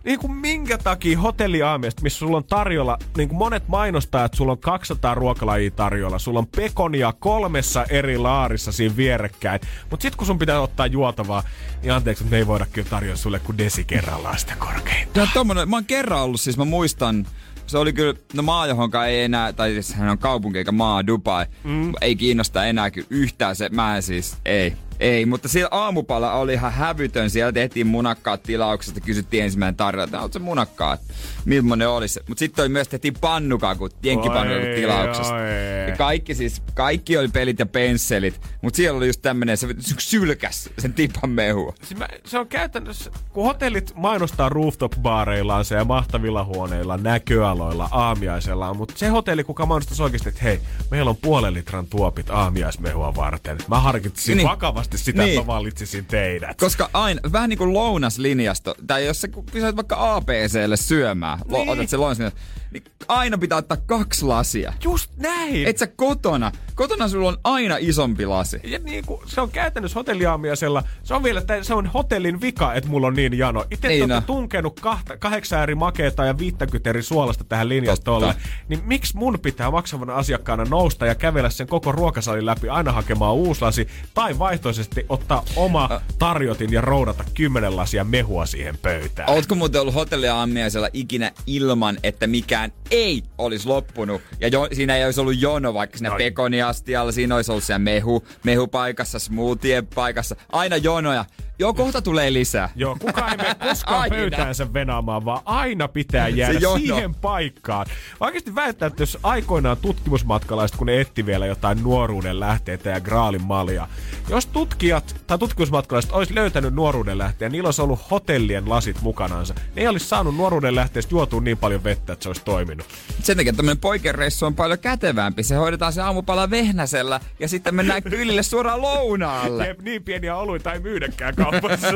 Niin 0.03 0.19
kuin 0.19 0.31
minkä 0.31 0.77
takia 0.77 1.19
hotelliaamiasta, 1.19 2.01
missä 2.01 2.19
sulla 2.19 2.37
on 2.37 2.43
tarjolla, 2.43 2.97
niin 3.17 3.29
kuin 3.29 3.37
monet 3.37 3.67
mainostaa, 3.67 4.25
että 4.25 4.37
sulla 4.37 4.51
on 4.51 4.57
200 4.57 5.15
ruokalajia 5.15 5.71
tarjolla, 5.71 6.19
sulla 6.19 6.39
on 6.39 6.47
pekonia 6.47 7.13
kolmessa 7.19 7.85
eri 7.89 8.17
laarissa 8.17 8.71
siinä 8.71 8.97
vierekkäin, 8.97 9.59
mutta 9.91 10.01
sitten 10.01 10.17
kun 10.17 10.27
sun 10.27 10.39
pitää 10.39 10.61
ottaa 10.61 10.87
juotavaa, 10.87 11.43
niin 11.81 11.93
anteeksi, 11.93 12.23
mutta 12.23 12.33
me 12.33 12.37
ei 12.37 12.47
voida 12.47 12.65
kyllä 12.71 12.89
tarjota 12.89 13.17
sulle 13.17 13.39
kuin 13.39 13.57
desi 13.57 13.83
kerrallaan 13.83 14.39
sitä 14.39 14.55
korkeinta. 14.55 15.13
Tämä 15.13 15.23
on 15.23 15.29
tommonen, 15.33 15.69
mä 15.69 15.75
oon 15.75 15.85
kerran 15.85 16.21
ollut, 16.21 16.41
siis 16.41 16.57
mä 16.57 16.65
muistan, 16.65 17.27
se 17.67 17.77
oli 17.77 17.93
kyllä, 17.93 18.13
no 18.33 18.43
maa 18.43 18.67
johonka 18.67 19.05
ei 19.05 19.23
enää, 19.23 19.53
tai 19.53 19.71
siis 19.71 19.93
hän 19.93 20.09
on 20.09 20.17
kaupunki 20.17 20.57
eikä 20.57 20.71
maa, 20.71 21.07
Dubai, 21.07 21.45
mm. 21.63 21.93
ei 22.01 22.15
kiinnosta 22.15 22.65
enää 22.65 22.91
kyllä 22.91 23.07
yhtään 23.09 23.55
se, 23.55 23.69
mä 23.69 23.95
en 23.95 24.03
siis, 24.03 24.37
ei. 24.45 24.73
Ei, 24.99 25.25
mutta 25.25 25.47
siellä 25.47 25.69
aamupala 25.71 26.33
oli 26.33 26.53
ihan 26.53 26.73
hävytön. 26.73 27.29
Siellä 27.29 27.51
tehtiin 27.51 27.87
munakkaat 27.87 28.43
tilaukset 28.43 28.95
ja 28.95 29.01
kysyttiin 29.01 29.43
ensimmäinen 29.43 29.75
tarjolla, 29.75 30.03
että 30.03 30.21
ootko 30.21 30.33
se 30.33 30.39
munakkaat? 30.39 31.01
Millainen 31.45 31.89
olisi? 31.89 32.19
Mutta 32.27 32.39
sitten 32.39 32.63
oli 32.63 32.69
myös 32.69 32.87
tehtiin 32.87 33.13
pannukakut, 33.21 33.95
jenkkipannukakut 34.03 34.69
Oi, 34.69 34.75
tilauksesta. 34.75 35.35
oi. 35.35 35.89
Ja 35.89 35.95
kaikki 35.97 36.35
siis, 36.35 36.61
kaikki 36.73 37.17
oli 37.17 37.27
pelit 37.27 37.59
ja 37.59 37.65
pensselit. 37.65 38.41
Mutta 38.61 38.77
siellä 38.77 38.97
oli 38.97 39.07
just 39.07 39.21
tämmönen, 39.21 39.57
se 39.57 39.67
sylkäs 39.99 40.69
sen 40.79 40.93
tipan 40.93 41.29
mehua. 41.29 41.73
Siis 41.83 41.99
mä, 41.99 42.07
se 42.25 42.39
on 42.39 42.47
käytännössä, 42.47 43.11
kun 43.33 43.45
hotellit 43.45 43.93
mainostaa 43.95 44.49
rooftop-baareillaan 44.49 45.65
ja 45.77 45.85
mahtavilla 45.85 46.43
huoneilla, 46.43 46.97
näköaloilla, 46.97 47.89
aamiaisellaan, 47.91 48.77
mutta 48.77 48.93
se 48.97 49.07
hotelli, 49.07 49.43
kuka 49.43 49.65
mainostaisi 49.65 50.03
oikeasti, 50.03 50.29
että 50.29 50.41
hei, 50.43 50.59
meillä 50.91 51.09
on 51.09 51.17
puolen 51.17 51.53
litran 51.53 51.87
tuopit 51.87 52.29
aamiaismehua 52.29 53.15
varten. 53.15 53.57
Mä 53.67 53.79
harkitsisin 53.79 54.37
Niin. 54.37 54.37
niin. 54.37 54.47
Vakavasti 54.85 54.97
sitä, 54.97 55.21
Niin. 55.21 55.29
että 55.29 55.41
mä 55.41 55.47
valitsisin 55.47 56.05
teidät. 56.05 56.57
Koska 56.59 56.89
aina, 56.93 57.21
vähän 57.31 57.49
niin 57.49 57.57
kuin 57.57 57.73
lounaslinjasto, 57.73 58.75
tai 58.87 59.05
jos 59.05 59.21
sä 59.21 59.27
kysyt 59.51 59.75
vaikka 59.75 60.15
ABClle 60.15 60.77
syömään, 60.77 61.39
niin. 61.39 61.51
Niin. 61.51 61.69
otat 61.69 61.89
se 61.89 61.97
lounaslinjasto, 61.97 62.39
niin 62.71 62.83
aina 63.07 63.37
pitää 63.37 63.57
ottaa 63.57 63.77
kaksi 63.85 64.25
lasia. 64.25 64.73
Just 64.83 65.11
näin! 65.17 65.67
Et 65.67 65.77
sä 65.77 65.87
kotona, 65.87 66.51
kotona 66.75 67.07
sulla 67.07 67.27
on 67.27 67.37
aina 67.43 67.77
isompi 67.79 68.25
lasi. 68.25 68.59
Ja 68.63 68.79
niin 68.79 69.05
kuin, 69.05 69.21
se 69.25 69.41
on 69.41 69.51
käytännössä 69.51 69.99
hotelliaamiaisella. 69.99 70.83
Se 71.03 71.13
on 71.13 71.23
vielä, 71.23 71.39
että 71.39 71.63
se 71.63 71.73
on 71.73 71.87
hotellin 71.87 72.41
vika, 72.41 72.73
että 72.73 72.89
mulla 72.89 73.07
on 73.07 73.13
niin 73.13 73.37
jano. 73.37 73.65
Itse 73.71 73.87
Niin 73.87 73.99
niin 73.99 74.11
olette 74.11 74.27
tunkenut 74.27 74.79
kahta, 74.79 75.17
kahdeksan 75.17 75.63
eri 75.63 75.75
makeeta 75.75 76.25
ja 76.25 76.37
50 76.37 76.89
eri 76.89 77.03
suolasta 77.03 77.43
tähän 77.43 77.69
linjastolle. 77.69 78.35
Niin 78.67 78.81
miksi 78.85 79.17
mun 79.17 79.39
pitää 79.39 79.71
maksavana 79.71 80.15
asiakkaana 80.15 80.63
nousta 80.69 81.05
ja 81.05 81.15
kävellä 81.15 81.49
sen 81.49 81.67
koko 81.67 81.91
ruokasalin 81.91 82.45
läpi 82.45 82.69
aina 82.69 82.91
hakemaan 82.91 83.35
uusi 83.35 83.61
lasi? 83.61 83.87
Tai 84.13 84.39
vaihtoisesti 84.75 85.05
ottaa 85.09 85.43
oma 85.55 86.01
tarjotin 86.19 86.73
ja 86.73 86.81
roudata 86.81 87.23
kymmenen 87.33 87.75
lasia 87.75 88.03
mehua 88.03 88.45
siihen 88.45 88.77
pöytään. 88.77 89.29
Ootko 89.29 89.55
muuten 89.55 89.81
ollut 89.81 89.95
hotelliaamiaisella 89.95 90.89
ikinä 90.93 91.31
ilman, 91.47 91.97
että 92.03 92.27
mikään 92.27 92.71
ei 92.91 93.23
olisi 93.37 93.67
loppunut? 93.67 94.21
Ja 94.39 94.47
jo, 94.47 94.67
siinä 94.73 94.95
ei 94.97 95.05
olisi 95.05 95.21
ollut 95.21 95.41
jono, 95.41 95.73
vaikka 95.73 95.97
siinä 95.97 96.09
No. 96.09 96.15
pekoniastialla, 96.17 97.11
siinä 97.11 97.35
olisi 97.35 97.51
ollut 97.51 97.63
siellä 97.63 97.79
mehu, 97.79 98.23
mehupaikassa, 98.43 99.19
smoothie 99.19 99.81
paikassa, 99.81 100.35
aina 100.51 100.77
jonoja. 100.77 101.25
Joo, 101.59 101.73
kohta 101.73 102.01
tulee 102.01 102.33
lisää. 102.33 102.69
Joo, 102.75 102.97
kukaan 102.99 103.31
ei 103.31 103.37
mene 103.37 103.55
koskaan 103.55 104.01
Aina. 104.01 104.15
pöytäänsä 104.15 104.73
venaamaan, 104.73 105.25
vaan 105.25 105.41
aina 105.45 105.87
pitää 105.87 106.27
jäädä 106.27 106.59
siihen 106.77 107.15
paikkaan. 107.15 107.85
Oikeasti 108.19 108.55
väittää, 108.55 108.87
että 108.87 109.01
jos 109.03 109.17
aikoinaan 109.23 109.77
tutkimusmatkalaiset, 109.77 110.77
kun 110.77 110.87
ne 110.87 111.01
etti 111.01 111.25
vielä 111.25 111.45
jotain 111.45 111.83
nuoruuden 111.83 112.39
lähteitä 112.39 112.89
ja 112.89 113.01
graalin 113.01 113.41
malja, 113.41 113.87
jos 114.29 114.45
tutkijat 114.45 115.15
tai 115.27 115.37
tutkimusmatkalaiset 115.37 116.11
olisi 116.11 116.35
löytänyt 116.35 116.73
nuoruuden 116.73 117.17
lähteen, 117.17 117.51
niillä 117.51 117.67
olisi 117.67 117.81
ollut 117.81 118.11
hotellien 118.11 118.69
lasit 118.69 119.01
mukanansa. 119.01 119.53
Ne 119.53 119.81
ei 119.81 119.87
olisi 119.87 120.07
saanut 120.07 120.35
nuoruuden 120.35 120.75
lähteestä 120.75 121.15
juotua 121.15 121.41
niin 121.41 121.57
paljon 121.57 121.83
vettä, 121.83 122.13
että 122.13 122.23
se 122.23 122.29
olisi 122.29 122.41
toiminut. 122.45 122.85
Sen 123.23 123.37
takia 123.37 123.53
tämmönen 123.53 123.77
poikereissu 123.77 124.45
on 124.45 124.55
paljon 124.55 124.79
kätevämpi. 124.79 125.43
Se 125.43 125.55
hoidetaan 125.55 125.93
se 125.93 126.01
aamupala 126.01 126.49
vehnäsellä 126.49 127.19
ja 127.39 127.47
sitten 127.47 127.75
mennään 127.75 128.03
kylille 128.03 128.43
suoraan 128.43 128.81
lounaalle. 128.81 129.67
Jep, 129.67 129.81
niin 129.81 130.03
pieniä 130.03 130.35
oluita 130.35 130.73
ei 130.73 130.79
myydäkään 130.79 131.35
kaupassa. 131.51 131.87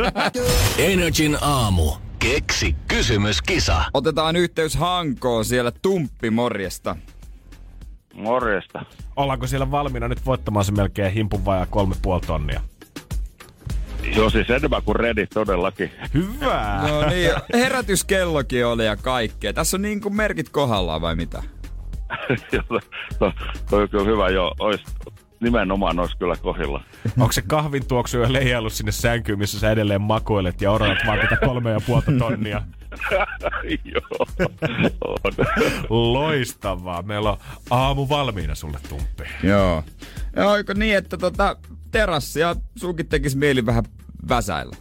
Energin 0.78 1.38
aamu. 1.42 1.92
Keksi 2.20 2.76
kysymyskisa. 2.88 3.84
Otetaan 3.94 4.36
yhteys 4.36 4.76
Hankoon 4.76 5.46
siellä 5.46 5.72
Tumppi 5.82 6.30
morjesta. 6.30 6.96
Morjesta. 8.14 8.86
Ollaanko 9.16 9.48
siellä 9.48 9.72
valmiina 9.72 10.08
nyt 10.08 10.26
voittamaan 10.26 10.66
se 10.66 10.72
melkein 10.72 11.14
himpun 11.14 11.46
vajaa 11.46 11.66
kolme 11.66 11.96
puoli 12.02 12.22
tonnia? 12.22 12.62
Joo, 14.16 14.30
siis 14.30 14.50
enemmän 14.50 14.84
kuin 14.84 14.96
ready 14.96 15.28
todellakin. 15.28 15.92
Hyvä! 16.14 16.82
No 16.88 17.10
niin, 17.10 17.32
herätyskellokin 17.54 18.66
oli 18.66 18.86
ja 18.86 18.96
kaikkea. 18.96 19.54
Tässä 19.54 19.78
on 19.78 19.82
niin 19.82 20.02
kuin 20.02 20.16
merkit 20.16 20.50
kohdallaan 20.50 21.02
vai 21.02 21.16
mitä? 21.16 21.44
no, 23.20 23.34
toi 23.70 23.82
on 23.84 23.90
kyllä 23.90 24.06
hyvä, 24.06 24.30
joo. 24.30 24.56
Ois, 24.60 24.82
nimenomaan 25.40 26.00
olisi 26.00 26.18
kyllä 26.18 26.36
kohilla. 26.36 26.84
Onko 27.20 27.32
se 27.32 27.42
kahvin 27.42 27.88
tuoksu 27.88 28.18
jo 28.18 28.34
leijaillut 28.34 28.74
sinne 28.74 28.92
sänkyyn, 28.92 29.40
missä 29.40 29.60
sä 29.60 29.72
edelleen 29.72 30.02
makoilet 30.02 30.62
ja 30.62 30.72
odotat 30.72 30.98
vaan 31.08 31.20
tätä 31.20 31.38
kolme 31.46 31.72
ja 31.72 31.80
puolta 31.88 32.12
tonnia? 32.20 32.62
joo, 33.94 34.26
on. 35.04 35.34
Loistavaa. 35.90 37.02
Meillä 37.02 37.32
on 37.32 37.38
aamu 37.70 38.10
valmiina 38.10 38.56
sulle, 38.56 38.78
Tumppi. 38.90 39.24
Joo. 39.44 39.84
Ja 40.36 40.48
oiko 40.48 40.74
niin, 40.74 40.98
että 40.98 41.18
tota, 41.18 41.56
terassia 41.92 42.56
sunkin 42.76 43.08
tekisi 43.08 43.38
mieli 43.38 43.66
vähän 43.66 43.84
väsäillä? 44.30 44.76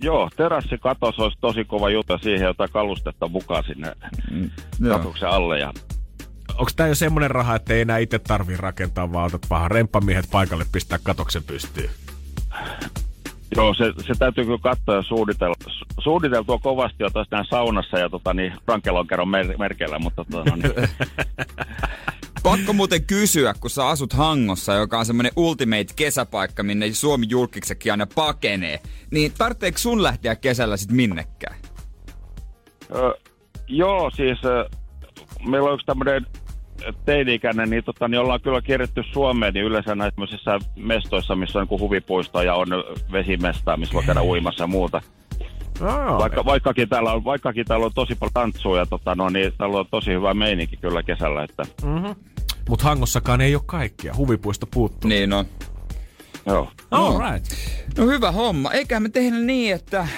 Joo, 0.00 0.30
terassi 0.36 0.78
katos 0.78 1.18
olisi 1.18 1.38
tosi 1.40 1.64
kova 1.64 1.90
juttu 1.90 2.12
ja 2.12 2.18
siihen 2.18 2.46
jotain 2.46 2.70
kalustetta 2.72 3.28
mukaan 3.28 3.64
sinne 3.64 3.92
Joo. 4.80 4.98
katuksen 4.98 5.28
alle. 5.28 5.58
Ja 5.58 5.72
Onko 6.54 6.70
tää 6.76 6.88
jo 6.88 6.94
semmonen 6.94 7.30
raha, 7.30 7.54
että 7.54 7.74
ei 7.74 7.80
enää 7.80 7.98
itse 7.98 8.18
tarvii 8.18 8.56
rakentaa, 8.56 9.12
vaan 9.12 9.26
otat 9.26 9.50
vaan 9.50 9.70
remppamiehet 9.70 10.28
paikalle 10.30 10.64
pistää 10.72 10.98
katoksen 11.02 11.44
pystyyn? 11.44 11.90
joo, 13.56 13.74
se, 13.74 13.92
se 14.06 14.14
täytyy 14.18 14.44
kyllä 14.44 14.58
katsoa 14.62 14.94
ja 14.94 15.02
suunnitella. 15.02 15.54
Su- 15.68 16.02
Suunniteltua 16.02 16.58
kovasti 16.58 17.02
jo 17.02 17.10
tuossa 17.10 17.44
saunassa 17.50 17.98
ja 17.98 18.10
tota, 18.10 18.34
niin, 18.34 18.52
rankelonkeron 18.66 19.28
mer- 19.28 19.58
merkeillä, 19.58 19.98
mutta 19.98 20.24
tota, 20.24 20.50
no, 20.50 20.56
niin, 20.56 20.72
Pakko 22.42 22.72
muuten 22.72 23.04
kysyä, 23.04 23.54
kun 23.60 23.70
sä 23.70 23.88
asut 23.88 24.12
Hangossa, 24.12 24.74
joka 24.74 24.98
on 24.98 25.06
semmonen 25.06 25.32
ultimate 25.36 25.86
kesäpaikka, 25.96 26.62
minne 26.62 26.92
Suomi 26.92 27.26
julkiksekin 27.28 27.92
aina 27.92 28.06
pakenee. 28.14 28.80
Niin 29.10 29.32
tarvitseeko 29.38 29.78
sun 29.78 30.02
lähteä 30.02 30.36
kesällä 30.36 30.76
sit 30.76 30.92
minnekään? 30.92 31.56
Ö, 32.94 33.14
joo, 33.68 34.10
siis 34.10 34.38
meillä 35.46 35.68
on 35.68 35.74
yksi 35.74 35.86
tämmöinen 35.86 36.26
teini-ikäinen, 37.04 37.70
niin, 37.70 37.84
tota, 37.84 38.08
niin 38.08 38.20
ollaan 38.20 38.40
kyllä 38.40 38.62
kierretty 38.62 39.02
Suomeen, 39.12 39.54
niin 39.54 39.66
yleensä 39.66 39.94
näissä 39.94 40.58
mestoissa, 40.76 41.36
missä 41.36 41.58
on 41.58 41.66
niin 41.70 41.80
huvipuisto 41.80 42.42
ja 42.42 42.54
on 42.54 42.68
vesimestaa, 43.12 43.76
missä 43.76 43.94
voi 43.94 44.02
käydä 44.02 44.22
uimassa 44.22 44.62
ja 44.62 44.66
muuta. 44.66 45.02
No, 45.80 46.18
Vaikka, 46.18 46.44
vaikkakin, 46.44 46.88
täällä 46.88 47.12
on, 47.12 47.24
vaikkakin 47.24 47.66
täällä 47.66 47.86
on 47.86 47.92
tosi 47.94 48.14
paljon 48.14 48.32
tanssua 48.32 48.78
ja 48.78 48.86
tota, 48.86 49.14
no, 49.14 49.28
niin, 49.28 49.52
täällä 49.58 49.78
on 49.78 49.86
tosi 49.90 50.10
hyvä 50.10 50.34
meininki 50.34 50.76
kyllä 50.76 51.02
kesällä. 51.02 51.44
Että, 51.44 51.62
Mut 52.68 52.82
Hangossakaan 52.82 53.40
ei 53.40 53.54
ole 53.54 53.62
kaikkia. 53.66 54.14
Huvipuisto 54.16 54.66
puuttuu. 54.66 55.08
Niin 55.08 55.32
on. 55.32 55.46
joo. 56.46 56.68
All 56.90 57.32
right. 57.32 57.46
No 57.98 58.06
hyvä 58.06 58.32
homma. 58.32 58.72
Eikä 58.72 59.00
me 59.00 59.08
tehdä 59.08 59.36
niin, 59.36 59.74
että 59.74 60.08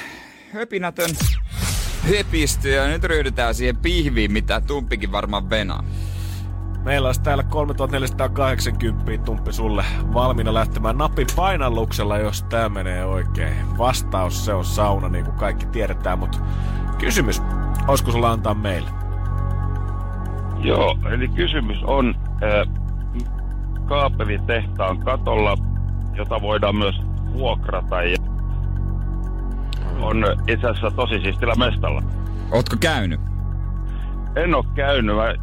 höpinätön 0.52 1.10
höpistyy 2.16 2.74
ja 2.74 2.86
nyt 2.86 3.04
ryhdytään 3.04 3.54
siihen 3.54 3.76
pihviin, 3.76 4.32
mitä 4.32 4.60
Tumpikin 4.60 5.12
varmaan 5.12 5.50
venaa. 5.50 5.84
Meillä 6.84 7.08
olisi 7.08 7.22
täällä 7.22 7.42
3480 7.42 9.24
tumppi 9.24 9.52
sulle 9.52 9.84
valmiina 10.14 10.54
lähtemään 10.54 10.98
napin 10.98 11.26
painalluksella, 11.36 12.18
jos 12.18 12.42
tää 12.42 12.68
menee 12.68 13.04
oikein. 13.04 13.78
Vastaus 13.78 14.44
se 14.44 14.54
on 14.54 14.64
sauna, 14.64 15.08
niin 15.08 15.24
kuin 15.24 15.36
kaikki 15.36 15.66
tiedetään, 15.66 16.18
mutta 16.18 16.38
kysymys, 16.98 17.42
olisiko 17.88 18.10
sulla 18.10 18.30
antaa 18.30 18.54
meille? 18.54 18.90
Joo, 20.60 20.98
eli 21.12 21.28
kysymys 21.28 21.82
on 21.82 22.14
äh, 22.28 22.68
kaapelitehtaan 23.86 24.98
katolla, 24.98 25.56
jota 26.14 26.42
voidaan 26.42 26.76
myös 26.76 27.00
vuokrata 27.32 28.02
ja 28.02 28.16
on 29.98 30.24
itse 30.48 30.66
asiassa 30.66 30.90
tosi 30.90 31.20
siistillä 31.20 31.54
mestalla. 31.54 32.02
Ootko 32.50 32.76
käynyt? 32.80 33.20
En 34.36 34.54
ole 34.54 34.64
käynyt, 34.74 35.16
mä 35.16 35.34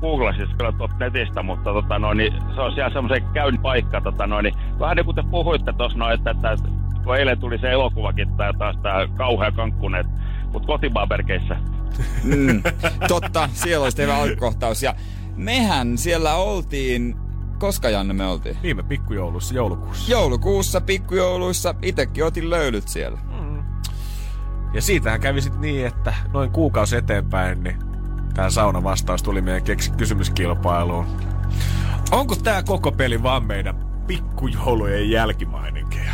googlasin 0.00 0.48
kyllä 0.58 0.72
tuot 0.72 0.98
netistä, 0.98 1.42
mutta 1.42 1.72
tota, 1.72 1.98
no, 1.98 2.14
niin, 2.14 2.32
se 2.54 2.60
on 2.60 2.74
siellä 2.74 2.92
semmoisen 2.92 3.24
käyn 3.32 3.58
paikka. 3.58 4.00
Tota, 4.00 4.26
no, 4.26 4.40
niin, 4.40 4.54
vähän 4.78 4.96
niin 4.96 5.04
kuin 5.04 5.14
te 5.14 5.22
puhuitte 5.30 5.72
tuossa, 5.72 5.98
no, 5.98 6.10
että, 6.10 6.30
että, 6.30 6.56
kun 7.04 7.16
eilen 7.16 7.40
tuli 7.40 7.58
se 7.58 7.70
elokuvakin, 7.70 8.28
tai 8.36 8.54
taas 8.58 8.76
tämä 8.82 9.08
kauhea 9.16 9.52
kankkunen, 9.52 10.04
mutta 10.52 10.66
kotimaan 10.66 11.08
merkeissä. 11.08 11.56
Mm, 12.22 12.62
totta, 13.08 13.48
siellä 13.52 13.84
olisi 13.84 13.96
teidän 13.96 14.16
alkukohtaus. 14.16 14.82
Ja 14.82 14.94
mehän 15.36 15.98
siellä 15.98 16.34
oltiin, 16.34 17.16
koska 17.58 17.90
Janne 17.90 18.14
me 18.14 18.26
oltiin? 18.26 18.56
Viime 18.62 18.82
pikkujoulussa, 18.82 19.54
joulukuussa. 19.54 20.12
Joulukuussa, 20.12 20.80
pikkujouluissa, 20.80 21.74
itekin 21.82 22.24
otin 22.24 22.50
löylyt 22.50 22.88
siellä. 22.88 23.18
Ja 24.74 24.82
siitähän 24.82 25.20
kävi 25.20 25.40
sit 25.40 25.58
niin, 25.60 25.86
että 25.86 26.14
noin 26.32 26.50
kuukausi 26.50 26.96
eteenpäin, 26.96 27.62
niin 27.62 27.76
tää 28.34 28.50
sauna 28.50 28.82
vastaus 28.84 29.22
tuli 29.22 29.40
meidän 29.40 29.62
keksi 29.62 29.90
kysymyskilpailuun. 29.92 31.06
Onko 32.10 32.36
tää 32.36 32.62
koko 32.62 32.92
peli 32.92 33.22
vaan 33.22 33.44
meidän 33.44 33.76
pikkujoulujen 34.06 35.10
jälkimaininkeja? 35.10 36.12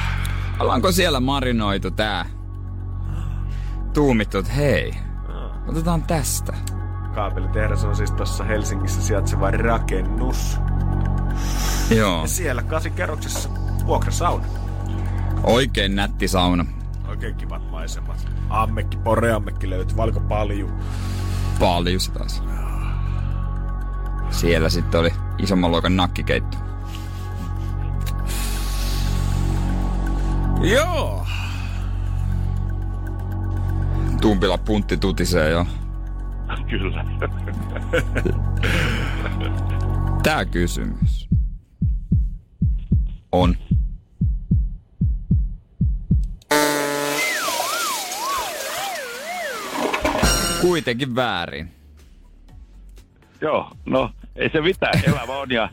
Ollaanko 0.61 0.93
siellä 0.93 1.21
marinoitu 1.21 1.91
tää? 1.91 2.27
Tuumittu, 3.95 4.39
että 4.39 4.53
hei, 4.53 4.95
otetaan 5.69 6.03
tästä. 6.03 6.53
Kaapelitehdas 7.15 7.85
on 7.85 7.97
siis 7.97 8.11
tuossa 8.11 8.45
Helsingissä 8.45 9.03
sijaitseva 9.03 9.51
rakennus. 9.51 10.57
Joo, 11.91 12.21
Ja 12.21 12.29
siellä 12.29 12.63
kasikerroksessa 12.63 13.49
vuokrasauna. 13.87 14.45
oikein 15.43 15.95
nätti 15.97 16.29
sauna. 16.29 16.67
Oikein 17.09 17.35
kivat 17.35 17.71
maisemat. 17.71 18.29
Ammekki, 18.51 18.97
poreammekki 18.97 19.71
löytyy, 19.71 19.97
valko 19.97 20.21
paljon. 20.21 20.79
Paljon 21.61 22.01
se 22.01 22.13
taas. 22.13 22.43
Siellä 24.31 24.69
sitten 24.69 25.01
oli 25.01 25.11
isomman 25.39 25.71
luokan 25.71 25.97
nakkikeitto. 25.97 26.59
Joo. 30.63 31.27
Tumpila 34.21 34.59
puntti 34.59 34.97
tutisee 34.97 35.51
jo. 35.51 35.67
Kyllä. 36.71 37.05
Tää 40.23 40.45
kysymys 40.45 41.29
on. 43.33 43.57
Kuitenkin 50.61 51.15
väärin. 51.15 51.73
Joo, 53.41 53.71
no 53.87 54.11
ei 54.37 54.51
se 54.51 54.61
mitään, 54.61 55.01
elämä 55.05 55.33
on 55.33 55.51
ja 55.51 55.69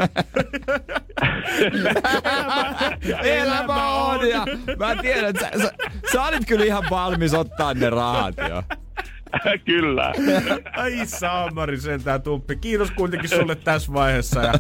Elämä 3.24 3.90
on 3.90 4.30
ja 4.30 4.46
mä 4.80 4.96
tiedän, 5.02 5.30
että 5.30 5.52
sä, 5.58 5.64
sä, 5.64 5.72
sä 6.12 6.24
olit 6.24 6.46
kyllä 6.48 6.66
ihan 6.66 6.84
valmis 6.90 7.34
ottaa 7.34 7.74
ne 7.74 7.90
rahat 7.90 8.36
jo. 8.50 8.64
kyllä. 9.66 10.14
Ai 10.76 11.06
saamari 11.06 11.78
sentään 11.78 12.22
tumppi. 12.22 12.56
Kiitos 12.56 12.92
kuitenkin 12.92 13.30
sulle 13.30 13.56
tässä 13.56 13.94
vaiheessa 13.94 14.42
ja 14.42 14.54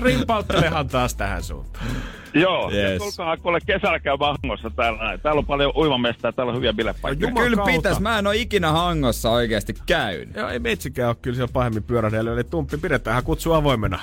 rimpauttelehan 0.00 0.88
taas 0.88 1.14
tähän 1.14 1.42
suuntaan. 1.42 1.86
Joo, 2.34 2.70
Yes. 2.70 2.90
yes. 2.90 3.02
tulkahan 3.02 3.40
kuule 3.40 3.58
kesällä 3.66 3.98
käy 4.00 4.16
Hangossa 4.20 4.70
täällä. 4.70 5.18
Täällä 5.18 5.38
on 5.38 5.46
paljon 5.46 5.72
uimamestaa, 5.76 6.32
täällä 6.32 6.50
on 6.50 6.56
hyviä 6.56 6.72
bilepaikkoja. 6.72 7.28
Juman 7.30 7.44
Kyllä 7.44 7.64
pitäis, 7.66 8.00
mä 8.00 8.18
en 8.18 8.26
oo 8.26 8.32
ikinä 8.32 8.70
Hangossa 8.72 9.30
oikeasti 9.30 9.74
käynyt. 9.86 10.36
Joo, 10.36 10.48
ei 10.48 10.58
metsikään 10.58 11.08
ole 11.08 11.16
kyllä 11.22 11.34
siellä 11.36 11.52
pahemmin 11.52 11.82
pyörähdellä, 11.82 12.32
eli 12.32 12.44
tumppi 12.44 12.76
pidetäänhän 12.76 13.24
kutsu 13.24 13.52
avoimena. 13.52 13.98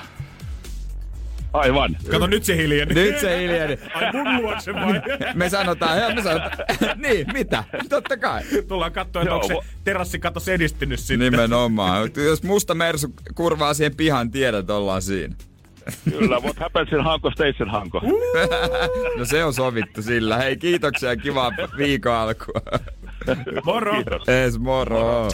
Aivan. 1.54 1.98
Kato, 2.12 2.28
nyt 2.28 2.44
se 2.44 2.56
hiljeni. 2.58 2.94
Nyt 2.94 3.20
se 3.20 3.40
hiljeni. 3.42 3.78
Ai 3.96 4.12
mun 4.14 4.42
luokse 4.42 4.74
vai? 4.74 5.02
Me 5.36 5.50
sanotaan, 5.50 5.96
hei, 6.02 6.16
me 6.16 6.22
sanotaan, 6.24 6.52
niin, 7.08 7.28
mitä? 7.34 7.64
Totta 7.90 8.18
kai. 8.18 8.42
Tullaan 8.68 8.92
katsoa, 8.92 9.22
että 9.22 9.30
Joo, 9.34 9.42
onko 9.42 9.48
se 9.64 9.70
terassikatossa 9.84 10.52
edistynyt 10.52 11.00
sitten. 11.00 11.20
Nimenomaan. 11.20 12.10
Jos 12.26 12.44
musta 12.44 12.76
mersu 12.76 13.08
kurvaa 13.36 13.74
siihen 13.74 13.96
pihan, 13.96 14.32
tiedät, 14.32 14.70
ollaan 14.70 15.02
siinä. 15.02 15.36
Kyllä, 16.10 16.40
what 16.40 16.60
happens 16.60 16.92
in 16.92 17.04
Hanko 17.04 17.32
stays 17.32 17.60
in 17.60 17.70
Hanko. 17.70 18.02
No 19.18 19.26
se 19.26 19.44
on 19.46 19.54
sovittu 19.54 20.02
sillä. 20.02 20.38
Hei, 20.38 20.58
kiitoksia 20.58 21.10
ja 21.10 21.18
kivaa 21.18 21.52
viikon 21.78 22.14
alkua. 22.14 22.62
Moro! 23.66 23.94
Kiitos. 23.94 24.30
Es 24.30 24.60
moro. 24.60 25.30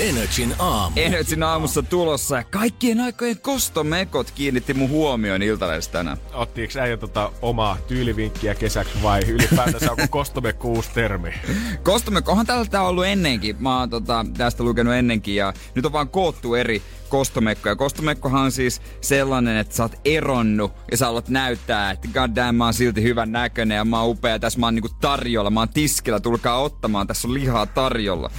Energin 0.00 0.54
aamu. 0.58 0.92
Energin 0.96 1.42
aamussa 1.42 1.82
tulossa 1.82 2.36
ja 2.36 2.44
kaikkien 2.44 3.00
aikojen 3.00 3.38
kostomekot 3.40 4.30
kiinnitti 4.30 4.74
mun 4.74 4.90
huomioon 4.90 5.42
iltalehdessä 5.42 5.90
tänään. 5.92 6.16
Ottiinko 6.32 6.78
äijä 6.80 6.96
tota 6.96 7.32
omaa 7.42 7.76
tyylivinkkiä 7.88 8.54
kesäksi 8.54 9.02
vai 9.02 9.22
ylipäätänsä 9.28 9.90
onko 9.90 10.02
kostomekko 10.10 10.68
uusi 10.68 10.90
termi? 10.94 11.34
Kostomekko, 11.82 12.30
onhan 12.30 12.46
tältä 12.46 12.82
ollut 12.82 13.06
ennenkin. 13.06 13.56
Mä 13.58 13.78
oon 13.78 13.90
tota, 13.90 14.26
tästä 14.36 14.64
lukenut 14.64 14.94
ennenkin 14.94 15.36
ja 15.36 15.52
nyt 15.74 15.86
on 15.86 15.92
vaan 15.92 16.08
koottu 16.08 16.54
eri 16.54 16.82
kostomekkoja. 17.08 17.76
Kostomekkohan 17.76 18.42
on 18.42 18.52
siis 18.52 18.82
sellainen, 19.00 19.56
että 19.56 19.76
sä 19.76 19.82
oot 19.82 20.00
eronnut 20.04 20.72
ja 20.90 20.96
sä 20.96 21.06
haluat 21.06 21.28
näyttää, 21.28 21.90
että 21.90 22.08
god 22.12 22.36
damn, 22.36 22.56
mä 22.56 22.64
oon 22.64 22.74
silti 22.74 23.02
hyvän 23.02 23.32
näköinen 23.32 23.76
ja 23.76 23.84
mä 23.84 24.00
oon 24.00 24.10
upea. 24.10 24.38
Tässä 24.38 24.58
mä 24.58 24.66
oon 24.66 24.74
niinku 24.74 24.96
tarjolla, 25.00 25.50
mä 25.50 25.60
oon 25.60 25.68
tiskillä, 25.68 26.20
tulkaa 26.20 26.62
ottamaan, 26.62 27.06
tässä 27.06 27.28
on 27.28 27.34
lihaa 27.34 27.66
tarjolla. 27.66 28.30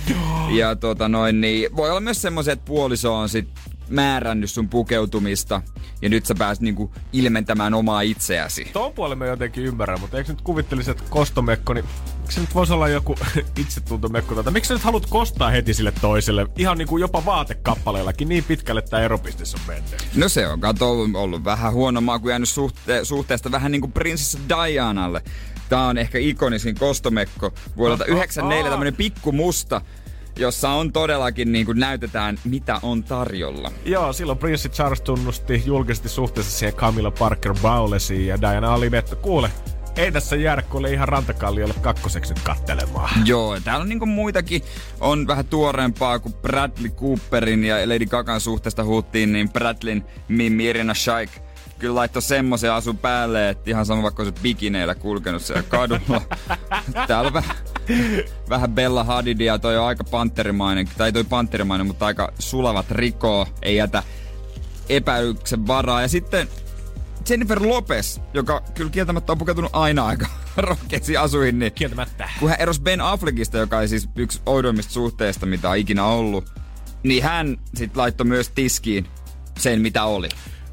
Ja 0.49 0.75
tota 0.75 1.09
noin, 1.09 1.41
niin 1.41 1.75
voi 1.75 1.89
olla 1.89 1.99
myös 1.99 2.21
semmoisia, 2.21 2.53
että 2.53 2.65
puoliso 2.65 3.15
on 3.15 3.29
sit 3.29 3.47
määrännyt 3.89 4.51
sun 4.51 4.69
pukeutumista 4.69 5.61
ja 6.01 6.09
nyt 6.09 6.25
sä 6.25 6.35
pääset 6.35 6.61
niinku 6.61 6.91
ilmentämään 7.13 7.73
omaa 7.73 8.01
itseäsi. 8.01 8.69
Tuon 8.73 8.93
puolen 8.93 9.17
mä 9.17 9.25
jotenkin 9.25 9.63
ymmärrän, 9.63 9.99
mutta 9.99 10.17
eikö 10.17 10.31
nyt 10.31 10.41
kuvittelisi, 10.41 10.91
että 10.91 11.03
kostomekko, 11.09 11.73
niin 11.73 11.85
se 12.35 12.41
nyt 12.41 12.55
voisi 12.55 12.73
olla 12.73 12.87
joku 12.87 13.15
itsetuntomekko? 13.61 14.35
Tota? 14.35 14.51
Miksi 14.51 14.67
sä 14.67 14.73
nyt 14.73 14.83
haluat 14.83 15.05
kostaa 15.05 15.49
heti 15.49 15.73
sille 15.73 15.93
toiselle? 16.01 16.47
Ihan 16.57 16.77
niin 16.77 16.87
kuin 16.87 17.01
jopa 17.01 17.25
vaatekappaleellakin 17.25 18.29
niin 18.29 18.43
pitkälle 18.43 18.81
tämä 18.81 19.03
eropiste 19.03 19.43
on 19.53 19.61
mennyt. 19.67 20.07
No 20.15 20.29
se 20.29 20.47
on 20.47 20.59
kato 20.59 20.91
ollut, 20.91 21.15
ollut 21.15 21.43
vähän 21.43 21.73
huono 21.73 22.01
maku 22.01 22.29
jäänyt 22.29 22.49
suhte- 22.49 23.03
suhteesta 23.05 23.51
vähän 23.51 23.71
niin 23.71 23.81
kuin 23.81 23.91
prinsessa 23.91 24.39
Dianalle. 24.49 25.21
Tää 25.69 25.81
on 25.87 25.97
ehkä 25.97 26.17
ikonisin 26.17 26.75
kostomekko 26.75 27.53
vuodelta 27.77 28.05
94, 28.05 28.69
tämmönen 28.69 28.95
pikku 28.95 29.31
musta, 29.31 29.81
jossa 30.37 30.69
on 30.69 30.93
todellakin 30.93 31.51
niin 31.51 31.65
kuin 31.65 31.79
näytetään, 31.79 32.39
mitä 32.43 32.79
on 32.83 33.03
tarjolla. 33.03 33.71
Joo, 33.85 34.13
silloin 34.13 34.37
prinssi 34.37 34.69
Charles 34.69 35.01
tunnusti 35.01 35.63
julkisesti 35.65 36.09
suhteessa 36.09 36.51
siihen 36.59 36.75
Camilla 36.75 37.11
Parker 37.11 37.53
Bowlesiin 37.61 38.27
ja 38.27 38.41
Diana 38.41 38.73
oli, 38.73 38.89
että 38.93 39.15
kuule, 39.15 39.51
ei 39.97 40.11
tässä 40.11 40.35
jäädä 40.35 40.61
kuule 40.61 40.91
ihan 40.91 41.07
rantakalliolle 41.07 41.73
kakkoseksi 41.81 42.33
nyt 42.33 42.43
kattelemaan. 42.43 43.27
Joo, 43.27 43.55
ja 43.55 43.61
täällä 43.61 43.81
on 43.81 43.89
niinku 43.89 44.05
muitakin, 44.05 44.61
on 44.99 45.27
vähän 45.27 45.45
tuoreempaa 45.45 46.19
kuin 46.19 46.33
Bradley 46.33 46.89
Cooperin 46.89 47.63
ja 47.63 47.75
Lady 47.89 48.05
Gagan 48.05 48.41
suhteesta 48.41 48.83
huuttiin, 48.83 49.33
niin 49.33 49.49
Bradleyn 49.49 50.05
Mimmi 50.27 50.65
Irina 50.65 50.93
Shaik 50.93 51.29
kyllä 51.79 51.95
laittoi 51.95 52.21
semmoisen 52.21 52.71
asun 52.71 52.97
päälle, 52.97 53.49
että 53.49 53.69
ihan 53.69 53.85
sama 53.85 54.03
vaikka 54.03 54.23
olisi 54.23 54.41
bikineillä 54.41 54.95
kulkenut 54.95 55.41
siellä 55.41 55.63
kadulla. 55.63 56.21
Täällä 57.07 57.27
on 57.27 57.33
vähän, 57.33 57.55
vähän 58.49 58.71
Bella 58.71 59.03
Hadidia, 59.03 59.59
toi 59.59 59.77
on 59.77 59.85
aika 59.85 60.03
panterimainen, 60.03 60.89
tai 60.97 61.11
toi 61.11 61.23
panterimainen, 61.23 61.87
mutta 61.87 62.05
aika 62.05 62.33
sulavat 62.39 62.91
rikoo, 62.91 63.47
ei 63.61 63.75
jätä 63.75 64.03
epäilyksen 64.89 65.67
varaa. 65.67 66.01
Ja 66.01 66.07
sitten 66.07 66.47
Jennifer 67.29 67.61
Lopez, 67.67 68.19
joka 68.33 68.61
kyllä 68.73 68.89
kieltämättä 68.89 69.31
on 69.31 69.37
pukeutunut 69.37 69.71
aina 69.73 70.05
aika 70.05 70.25
rohkeisiin 70.57 71.19
asuihin, 71.19 71.59
niin 71.59 71.73
Kieltämättä. 71.73 72.29
kun 72.39 72.49
hän 72.49 72.61
erosi 72.61 72.81
Ben 72.81 73.01
Affleckista, 73.01 73.57
joka 73.57 73.77
oli 73.77 73.87
siis 73.87 74.09
yksi 74.15 74.41
oudoimmista 74.45 74.93
suhteista, 74.93 75.45
mitä 75.45 75.69
on 75.69 75.77
ikinä 75.77 76.05
ollut, 76.05 76.45
niin 77.03 77.23
hän 77.23 77.57
sitten 77.75 78.01
laittoi 78.01 78.25
myös 78.27 78.49
tiskiin 78.49 79.07
sen, 79.59 79.81
mitä 79.81 80.03
oli. 80.03 80.29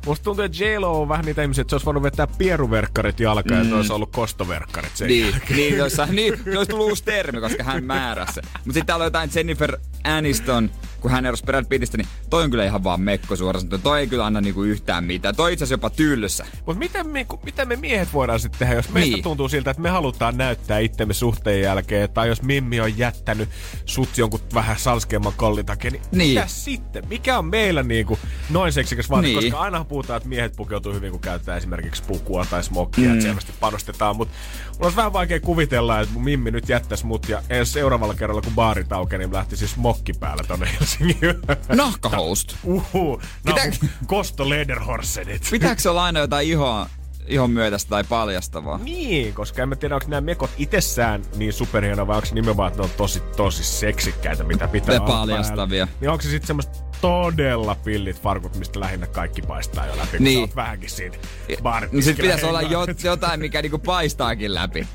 Musta 0.06 0.24
tuntuu, 0.24 0.44
että 0.44 0.64
J-Lo 0.64 1.00
on 1.02 1.08
vähän 1.08 1.24
niitä 1.24 1.42
ihmisiä, 1.42 1.62
että 1.62 1.70
se 1.70 1.74
olisi 1.74 1.86
voinut 1.86 2.02
vetää 2.02 2.26
pieruverkkarit 2.26 3.20
jalkaan 3.20 3.60
mm. 3.60 3.64
ja 3.64 3.68
se 3.68 3.74
olisi 3.74 3.92
ollut 3.92 4.12
kostoverkkarit 4.12 4.96
sen 4.96 5.08
Niin, 5.08 5.30
jälkeen. 5.30 5.56
niin, 5.56 5.76
jossa, 5.76 6.06
niin, 6.06 6.34
se 6.44 6.58
olisi 6.58 6.70
tullut 6.70 6.88
uusi 6.88 7.04
termi, 7.04 7.40
koska 7.40 7.62
hän 7.64 7.84
määräsi. 7.84 8.40
Mutta 8.42 8.62
sitten 8.64 8.86
täällä 8.86 9.02
on 9.02 9.06
jotain 9.06 9.30
Jennifer 9.34 9.78
Aniston, 10.04 10.70
kun 11.04 11.10
hän 11.10 11.26
erosi 11.26 11.44
Brad 11.44 11.64
Pittistä, 11.68 11.96
niin 11.96 12.06
toi 12.30 12.44
on 12.44 12.50
kyllä 12.50 12.64
ihan 12.64 12.84
vaan 12.84 13.00
mekko 13.00 13.36
suoraan 13.36 13.60
sanottuna. 13.60 13.82
Toi 13.82 14.00
ei 14.00 14.06
kyllä 14.06 14.26
anna 14.26 14.40
niinku 14.40 14.62
yhtään 14.62 15.04
mitään. 15.04 15.36
Toi 15.36 15.52
itse 15.52 15.62
asiassa 15.64 15.74
jopa 15.74 15.90
tyllyssä. 15.90 16.46
Mutta 16.66 16.78
miten 16.78 17.08
me, 17.08 17.26
miten 17.44 17.68
me 17.68 17.76
miehet 17.76 18.12
voidaan 18.12 18.40
sitten 18.40 18.58
tehdä, 18.58 18.74
jos 18.74 18.88
meistä 18.88 19.14
Niin. 19.14 19.22
tuntuu 19.22 19.48
siltä, 19.48 19.70
että 19.70 19.82
me 19.82 19.90
halutaan 19.90 20.36
näyttää 20.36 20.78
itsemme 20.78 21.14
suhteen 21.14 21.60
jälkeen, 21.60 22.10
tai 22.10 22.28
jos 22.28 22.42
Mimmi 22.42 22.80
on 22.80 22.98
jättänyt 22.98 23.48
sut 23.84 24.18
jonkun 24.18 24.40
vähän 24.54 24.78
salskeamman 24.78 25.32
kollin 25.36 25.66
takia, 25.66 25.90
niin, 25.90 26.02
Niin. 26.12 26.34
mitä 26.34 26.46
sitten? 26.46 27.08
Mikä 27.08 27.38
on 27.38 27.44
meillä 27.44 27.82
niinku 27.82 28.18
noin 28.50 28.72
seksikäs 28.72 29.10
vaate? 29.10 29.26
Niin. 29.26 29.42
Koska 29.42 29.58
aina 29.58 29.84
puhutaan, 29.84 30.16
että 30.16 30.28
miehet 30.28 30.56
pukeutuu 30.56 30.92
hyvin, 30.92 31.10
kun 31.10 31.20
käyttää 31.20 31.56
esimerkiksi 31.56 32.02
pukua 32.02 32.46
tai 32.50 32.64
smokkia, 32.64 33.04
mm. 33.08 33.12
että 33.12 33.24
selvästi 33.24 33.52
panostetaan, 33.60 34.16
mutta 34.16 34.34
mulla 34.72 34.84
olisi 34.84 34.96
vähän 34.96 35.12
vaikea 35.12 35.40
kuvitella, 35.40 36.00
että 36.00 36.14
mun 36.14 36.24
Mimmi 36.24 36.50
nyt 36.50 36.68
jättäisi 36.68 37.06
mut, 37.06 37.28
ja 37.28 37.42
ensi 37.50 37.72
seuraavalla 37.72 38.14
kerralla, 38.14 38.42
kun 38.42 38.54
baarit 38.54 38.92
aukeaa, 38.92 39.18
niin 39.18 39.32
lähtisi 39.32 39.68
smokki 39.68 40.12
päällä 40.12 40.44
tonne 40.48 40.68
Helsingin. 41.00 41.40
Nahkahoust. 41.68 42.56
Uhu, 42.64 43.16
no, 43.46 43.54
Pitää- 43.54 43.88
kosto 44.06 44.48
Lederhorsenit. 44.48 45.48
Pitääkö 45.50 45.90
olla 45.90 46.04
aina 46.04 46.20
jotain 46.20 46.48
ihoa, 46.48 46.86
ihon 47.26 47.50
myötästä 47.50 47.88
tai 47.90 48.04
paljastavaa? 48.04 48.78
Niin, 48.78 49.34
koska 49.34 49.62
en 49.62 49.68
mä 49.68 49.76
tiedä, 49.76 49.94
onko 49.94 50.06
nämä 50.08 50.20
mekot 50.20 50.50
itsessään 50.58 51.22
niin 51.36 51.52
superhienoja 51.52 52.06
vai 52.06 52.16
onko 52.16 52.28
nimenomaan, 52.32 52.68
että 52.68 52.82
ne 52.82 52.84
on 52.84 52.90
tosi, 52.96 53.20
tosi 53.36 53.64
seksikkäitä, 53.64 54.44
mitä 54.44 54.68
pitää 54.68 54.94
olla 55.00 55.06
paljastavia. 55.06 55.88
Niin 56.00 56.10
onko 56.10 56.22
se 56.22 56.28
sitten 56.30 56.46
semmoista 56.46 56.78
todella 57.00 57.74
pillit 57.74 58.20
farkut, 58.22 58.56
mistä 58.56 58.80
lähinnä 58.80 59.06
kaikki 59.06 59.42
paistaa 59.42 59.86
jo 59.86 59.96
läpi, 59.96 60.16
kun 60.16 60.24
Niin. 60.24 60.40
oot 60.40 60.56
vähänkin 60.56 60.90
siinä 60.90 61.16
baaritiskillä 61.62 62.02
sit 62.04 62.16
pitäisi 62.16 62.46
olla 62.46 62.62
jotain, 63.04 63.40
mikä 63.40 63.62
niinku 63.62 63.78
paistaakin 63.78 64.54
läpi. 64.54 64.86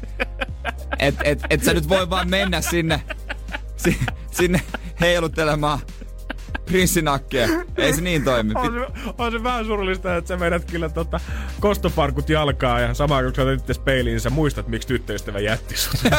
Et, 0.99 1.15
et, 1.23 1.39
et 1.49 1.63
sä 1.63 1.73
nyt 1.73 1.89
voi 1.89 2.09
vaan 2.09 2.29
mennä 2.29 2.61
sinne, 2.61 3.01
si, 3.77 3.97
sinne 4.31 4.61
heiluttelemaan 5.01 5.79
prinssinakkeja. 6.65 7.47
Ei 7.77 7.93
se 7.93 8.01
niin 8.01 8.23
toimi. 8.23 8.53
on 8.55 8.73
se, 8.73 9.03
on 9.17 9.31
se 9.31 9.43
vähän 9.43 9.65
surullista, 9.65 10.15
että 10.15 10.27
sä 10.27 10.39
vedät 10.39 10.65
kyllä 10.71 10.89
tota 10.89 11.19
kostofarkut 11.59 12.29
jalkaa 12.29 12.79
ja 12.79 12.93
samaan 12.93 13.23
kun 13.23 13.35
sä 13.35 13.41
otat 13.41 13.59
itse 13.59 13.81
peiliin, 13.81 14.13
niin 14.13 14.21
sä 14.21 14.29
muistat, 14.29 14.67
miksi 14.67 14.87
tyttöystävä 14.87 15.39
jätti 15.39 15.77
sut. 15.77 16.01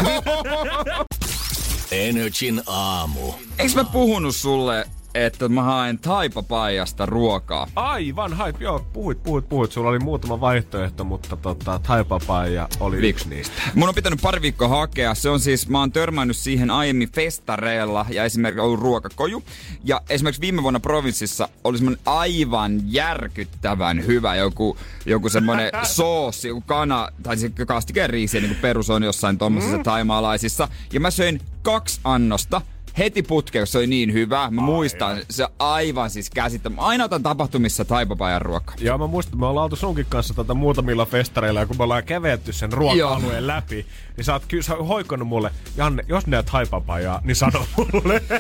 Energin 1.93 2.63
aamu. 2.67 3.33
Eikö 3.59 3.75
mä 3.75 3.85
puhunut 3.85 4.37
sulle, 4.37 4.87
että 5.15 5.49
mä 5.49 5.63
haen 5.63 5.99
Taipapaijasta 5.99 7.07
ruokaa? 7.07 7.67
Aivan, 7.77 8.33
hait, 8.33 8.61
joo, 8.61 8.87
puhuit, 8.93 9.23
puhuit, 9.23 9.49
puhuit. 9.49 9.73
Sulla 9.73 9.91
oli 9.91 9.99
muutama 9.99 10.41
vaihtoehto, 10.41 11.05
mutta 11.05 11.37
tota, 11.37 11.81
Thai-papaija 11.83 12.69
oli 12.81 12.97
Viik- 12.97 13.05
yksi 13.05 13.29
niistä. 13.29 13.63
Mun 13.75 13.89
on 13.89 13.95
pitänyt 13.95 14.21
pari 14.23 14.43
viikkoa 14.43 14.69
hakea. 14.69 15.15
Se 15.15 15.29
on 15.29 15.41
siis, 15.41 15.69
mä 15.69 15.79
oon 15.79 15.93
törmännyt 15.93 16.37
siihen 16.37 16.71
aiemmin 16.71 17.13
festareilla 17.13 18.07
ja 18.09 18.25
esimerkiksi 18.25 18.61
ollut 18.61 18.81
ruokakoju. 18.81 19.43
Ja 19.85 20.01
esimerkiksi 20.09 20.41
viime 20.41 20.63
vuonna 20.63 20.81
provinssissa 20.81 21.49
oli 21.65 21.79
semmonen 21.79 22.01
aivan 22.07 22.81
järkyttävän 22.85 24.07
hyvä 24.07 24.37
joku, 24.37 24.77
joku 25.07 25.29
semmonen 25.29 25.71
soossi, 25.97 26.49
joku 26.49 26.61
kana, 26.67 27.09
tai 27.23 27.37
se 27.37 27.51
kastikeen 27.67 28.11
riisiä, 28.11 28.41
niin 28.41 28.51
kuin 28.51 28.61
perus 28.61 28.91
on 28.91 29.03
jossain 29.03 29.39
tommosissa 29.39 29.77
mm. 29.77 29.83
taimaalaisissa. 29.83 30.69
Ja 30.93 31.01
mä 31.01 31.11
söin 31.11 31.41
kaksi 31.63 32.01
annosta. 32.05 32.63
Heti 32.99 33.23
putkeen, 33.23 33.67
se 33.67 33.79
oli 33.79 33.87
niin 33.87 34.13
hyvä. 34.13 34.51
Mä 34.51 34.61
muistan, 34.61 35.19
se 35.31 35.47
aivan 35.59 36.11
siis 36.11 36.31
käsittämättä. 36.31 36.83
Aina 36.83 37.05
otan 37.05 37.23
tapahtumissa 37.23 37.85
taipapajan 37.85 38.43
ruokaa. 38.43 38.75
Joo, 38.81 38.99
mä 38.99 39.07
muistan, 39.07 39.39
me 39.41 39.47
ollaan 39.47 39.65
oltu 39.65 39.77
sunkin 39.77 40.07
kanssa 40.09 40.35
tota 40.35 40.55
muutamilla 40.55 41.07
festareilla, 41.07 41.61
ja 41.61 41.67
kun 41.67 41.77
me 41.77 41.83
ollaan 41.83 42.05
kävelty 42.05 42.53
sen 42.53 42.73
ruoka-alueen 42.73 43.47
läpi, 43.47 43.87
niin 44.17 44.25
sä 44.25 44.33
oot 44.33 44.47
kyllä 44.49 44.63
sä 44.63 44.77
oot 44.77 44.89
hoikonnut 44.89 45.29
mulle, 45.29 45.51
Janne, 45.77 46.05
jos 46.09 46.27
näet 46.27 46.51
haipapajaa, 46.51 47.21
niin 47.25 47.37
sano 47.37 47.67
mulle. 47.77 48.23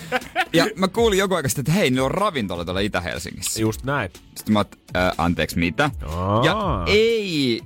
Ja 0.52 0.66
mä 0.76 0.88
kuulin 0.88 1.18
joku 1.18 1.34
aika 1.34 1.48
sitten, 1.48 1.62
että 1.62 1.72
hei, 1.72 1.90
niillä 1.90 2.04
on 2.04 2.10
ravintola 2.10 2.64
tuolla 2.64 2.80
Itä-Helsingissä. 2.80 3.60
Just 3.60 3.84
näin. 3.84 4.10
Sitten 4.36 4.52
mä 4.52 4.58
oot, 4.58 4.78
äh, 4.96 5.12
anteeksi, 5.18 5.58
mitä? 5.58 5.90
Aa. 6.06 6.44
Ja 6.44 6.82
ei, 6.86 7.60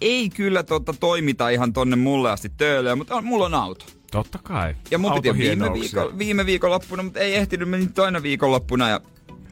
ei 0.00 0.30
kyllä 0.30 0.62
tota 0.62 0.92
toimita 1.00 1.48
ihan 1.48 1.72
tonne 1.72 1.96
mulle 1.96 2.30
asti 2.30 2.48
töölöön, 2.56 2.98
mutta 2.98 3.14
on, 3.14 3.24
mulla 3.24 3.44
on 3.44 3.54
auto. 3.54 3.84
Totta 4.16 4.38
kai. 4.42 4.74
Ja 4.90 4.98
mun 4.98 5.12
piti 5.14 5.38
viime, 5.38 5.72
viikon, 5.72 6.18
viime 6.18 6.46
viikonloppuna, 6.46 7.02
mutta 7.02 7.20
ei 7.20 7.34
ehtinyt 7.34 7.68
meni 7.68 7.86
toinen 7.86 8.22
viikonloppuna 8.22 8.88
ja 8.88 9.00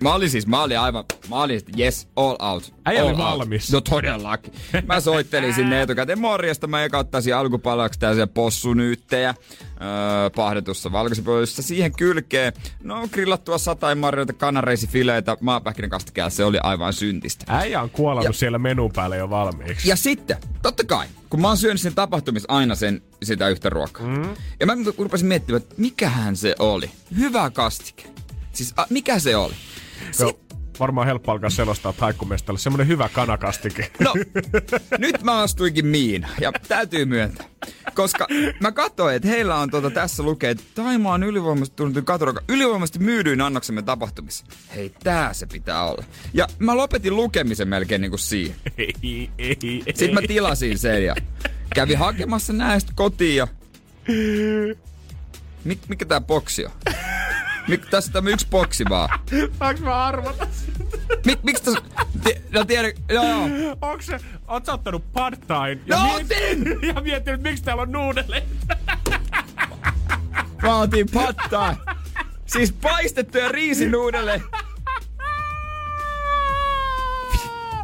Mä 0.01 0.15
olin 0.15 0.31
siis, 0.31 0.47
mä 0.47 0.63
olin 0.63 0.79
aivan, 0.79 1.05
mä 1.29 1.43
olin, 1.43 1.61
yes, 1.79 2.09
all 2.17 2.37
out. 2.41 2.75
Äijä 2.85 3.01
all 3.03 3.09
oli 3.09 3.15
out. 3.23 3.25
valmis. 3.25 3.73
No 3.73 3.81
todellakin. 3.81 4.53
Mä 4.87 5.01
soittelin 5.01 5.55
sinne 5.55 5.83
etukäteen 5.83 6.19
morjesta, 6.21 6.67
mä 6.67 6.85
eka 6.85 6.99
ottaisin 6.99 7.37
alkupalaksi 7.37 7.99
tällaisia 8.01 8.27
possunyyttejä 8.27 9.29
öö, 9.31 10.31
pahdetussa 10.37 10.93
valkoisessa 10.93 11.63
Siihen 11.63 11.93
kylkeen, 11.97 12.53
no 12.83 13.09
grillattua 13.13 13.59
sataimarjoita, 13.59 14.33
kanareisifileitä, 14.33 15.37
maapähkinän 15.41 15.91
kastikää, 15.91 16.31
se 16.31 16.45
oli 16.45 16.59
aivan 16.63 16.93
syntistä. 16.93 17.45
Äijä 17.49 17.83
on 17.83 17.91
kuolannut 17.91 18.35
Ja- 18.35 18.39
siellä 18.39 18.59
menun 18.59 18.91
päälle 18.93 19.17
jo 19.17 19.31
valmiiksi. 19.31 19.89
Ja 19.89 19.97
sitten, 19.97 20.37
totta 20.63 20.85
kai, 20.85 21.07
kun 21.31 21.41
mä 21.41 21.49
oon 21.49 21.57
syönyt 21.57 21.81
sen 21.81 21.95
tapahtumissa 21.95 22.53
aina 22.53 22.75
sen, 22.75 23.03
sitä 23.23 23.49
yhtä 23.49 23.71
ruokaa. 23.71 24.07
Mm. 24.07 24.29
Ja 24.61 24.67
mä 24.67 24.73
rupesin 24.99 25.27
miettimään, 25.27 25.63
että 25.63 25.75
mikähän 25.79 26.37
se 26.37 26.55
oli. 26.59 26.91
Hyvä 27.19 27.51
kastike. 27.51 28.05
Siis 28.53 28.73
a, 28.77 28.87
mikä 28.91 29.19
se 29.19 29.37
oli? 29.37 29.55
Joo, 30.21 30.41
varmaan 30.81 31.07
helppo 31.07 31.33
alkaa 31.33 31.51
selostaa 31.51 31.93
taikkumestalle. 31.93 32.59
Semmoinen 32.59 32.89
hyvä 32.89 33.09
kanakastike. 33.09 33.91
No, 33.99 34.15
nyt 34.99 35.23
mä 35.23 35.39
astuinkin 35.39 35.87
miin 35.87 36.27
ja 36.41 36.53
täytyy 36.69 37.05
myöntää. 37.05 37.47
Koska 37.95 38.27
mä 38.61 38.73
katsoin, 38.73 39.17
että 39.17 39.29
heillä 39.29 39.57
on 39.57 39.71
tuota, 39.71 39.91
tässä 39.91 40.23
lukee, 40.23 40.51
että 40.51 40.65
Taimaan 40.75 41.23
ylivoimaisesti 41.23 41.77
tunnettu 41.77 42.03
katuruoka 42.03 42.41
ylivoimaisesti 42.49 42.99
myydyin 42.99 43.41
annoksemme 43.41 43.83
tapahtumissa. 43.83 44.47
Hei, 44.75 44.93
tää 45.05 45.33
se 45.33 45.47
pitää 45.47 45.85
olla. 45.85 46.05
Ja 46.35 46.47
mä 46.59 46.77
lopetin 46.77 47.17
lukemisen 47.17 47.69
melkein 47.69 48.01
niinku 48.01 48.19
siihen. 48.19 48.57
ei, 48.79 48.95
ei, 49.03 49.31
ei. 49.39 49.83
Sitten 49.87 50.15
mä 50.15 50.21
tilasin 50.29 50.79
sen 50.79 51.05
ja 51.05 51.17
kävin 51.75 51.99
hakemassa 51.99 52.53
näistä 52.53 52.93
kotiin 52.95 53.37
ja... 53.37 53.49
Mik, 55.65 55.79
mikä 55.89 56.05
tää 56.05 56.21
boksi 56.21 56.65
on? 56.65 56.73
Mik, 57.69 57.87
tässä 57.91 58.09
on 58.09 58.13
tämmönen 58.13 58.35
yksi 58.35 58.47
boksi 58.51 58.85
vaan. 58.89 59.21
Saanko 59.59 59.81
mä 59.83 60.05
arvata? 60.05 60.47
Mik, 61.27 61.43
miksi 61.43 61.63
tässä... 61.65 61.81
Ti, 62.25 62.43
no 62.53 62.65
tiedä, 62.65 62.93
joo 63.09 63.25
joo. 63.25 63.77
Onko 63.83 64.03
se, 64.03 64.21
oot 64.49 64.67
sä 64.67 64.73
ottanut 64.73 65.05
thaiin 65.47 65.83
ja, 65.87 65.97
No 65.97 66.19
miet- 66.19 66.87
ja 66.95 67.01
miettinyt, 67.01 67.43
miksi 67.43 67.65
täällä 67.65 67.83
on 67.83 67.93
nuudeleita? 67.93 68.77
Mä 70.63 70.77
otin 70.79 71.07
pattaa. 71.15 71.77
Siis 72.47 72.73
paistettuja 72.73 73.49
riisinuudelle. 73.49 74.43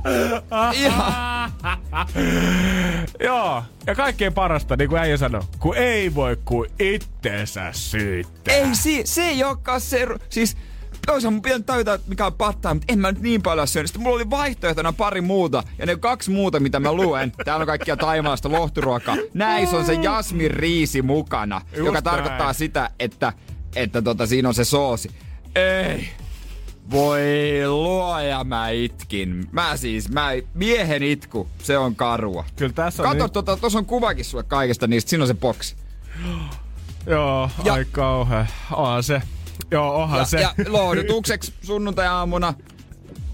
Joo, 3.24 3.62
ja 3.86 3.94
kaikkein 3.94 4.32
parasta, 4.32 4.76
niin 4.76 4.88
kuin 4.88 5.01
äijä 5.01 5.16
sanoi, 5.16 5.42
kun 5.59 5.76
ei 5.76 6.14
voi 6.14 6.36
kuin 6.44 6.70
itteensä 6.78 7.72
syyttää. 7.72 8.55
Ei, 8.55 8.74
si, 8.74 9.03
se 9.05 9.22
ei 9.22 9.44
olekaan 9.44 9.80
se... 9.80 10.07
Siis 10.28 10.57
Oishan 11.09 11.32
mun 11.32 11.42
pitänyt 11.42 11.66
tajuta, 11.66 11.94
että 11.94 12.09
mikä 12.09 12.26
on 12.26 12.34
pattaa, 12.34 12.74
mutta 12.74 12.92
en 12.92 12.98
mä 12.98 13.12
nyt 13.12 13.22
niin 13.22 13.42
paljon 13.42 13.68
syönyt. 13.68 13.88
Sitten 13.88 14.03
mulla 14.03 14.16
oli 14.16 14.30
vaihtoehtona 14.30 14.92
pari 14.92 15.20
muuta, 15.20 15.62
ja 15.78 15.86
ne 15.86 15.96
kaksi 15.96 16.30
muuta, 16.30 16.61
mitä 16.61 16.80
mä 16.80 16.92
luen, 16.92 17.32
täällä 17.44 17.62
on 17.62 17.66
kaikkia 17.66 17.96
taimaasta 17.96 18.53
lohturuokaa. 18.53 19.16
Näissä 19.34 19.76
on 19.76 19.86
se 19.86 19.94
jasmin 19.94 20.51
riisi 20.51 21.03
mukana, 21.03 21.61
Just 21.72 21.86
joka 21.86 22.03
tarkoittaa 22.03 22.46
näin. 22.46 22.55
sitä, 22.55 22.90
että, 22.98 23.32
että 23.76 24.03
tota, 24.03 24.26
siinä 24.26 24.48
on 24.48 24.55
se 24.55 24.64
soosi. 24.64 25.11
Ei. 25.55 26.09
Voi 26.91 27.20
luoja, 27.66 28.45
mä 28.45 28.68
itkin. 28.68 29.49
Mä 29.53 29.76
siis, 29.76 30.09
mä, 30.09 30.30
miehen 30.55 31.03
itku, 31.03 31.49
se 31.62 31.78
on 31.78 31.97
karua. 31.97 32.45
Kyllä 32.57 32.72
tässä 32.72 33.03
on 33.03 33.09
Kato, 33.09 33.24
nyt- 33.24 33.32
tota, 33.32 33.57
tuossa 33.57 33.78
on 33.78 33.86
kuvakin 33.86 34.24
sulle 34.24 34.43
kaikesta 34.45 34.86
niistä, 34.86 35.11
siinä 35.11 35.22
on 35.24 35.28
se 35.28 35.34
boksi. 35.34 35.76
Joo, 37.07 37.51
Ja- 37.64 37.72
ai 37.72 37.84
kauhea. 37.93 38.47
Onhan 38.72 39.03
se. 39.03 39.22
Joo, 39.70 39.95
onhan 40.03 40.18
Ja, 40.18 40.24
se. 40.24 40.41
ja 40.41 40.55
lohdutukseksi 40.68 41.53
sunnuntai-aamuna 41.62 42.55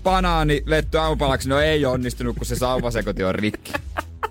banaani 0.03 0.63
letty 0.67 0.99
aamupalaksi, 0.99 1.49
no 1.49 1.61
ei 1.61 1.87
onnistunut, 1.87 2.37
kun 2.37 2.47
se 2.47 2.57
sauvasekoti 2.57 3.25
on 3.25 3.35
rikki. 3.35 3.73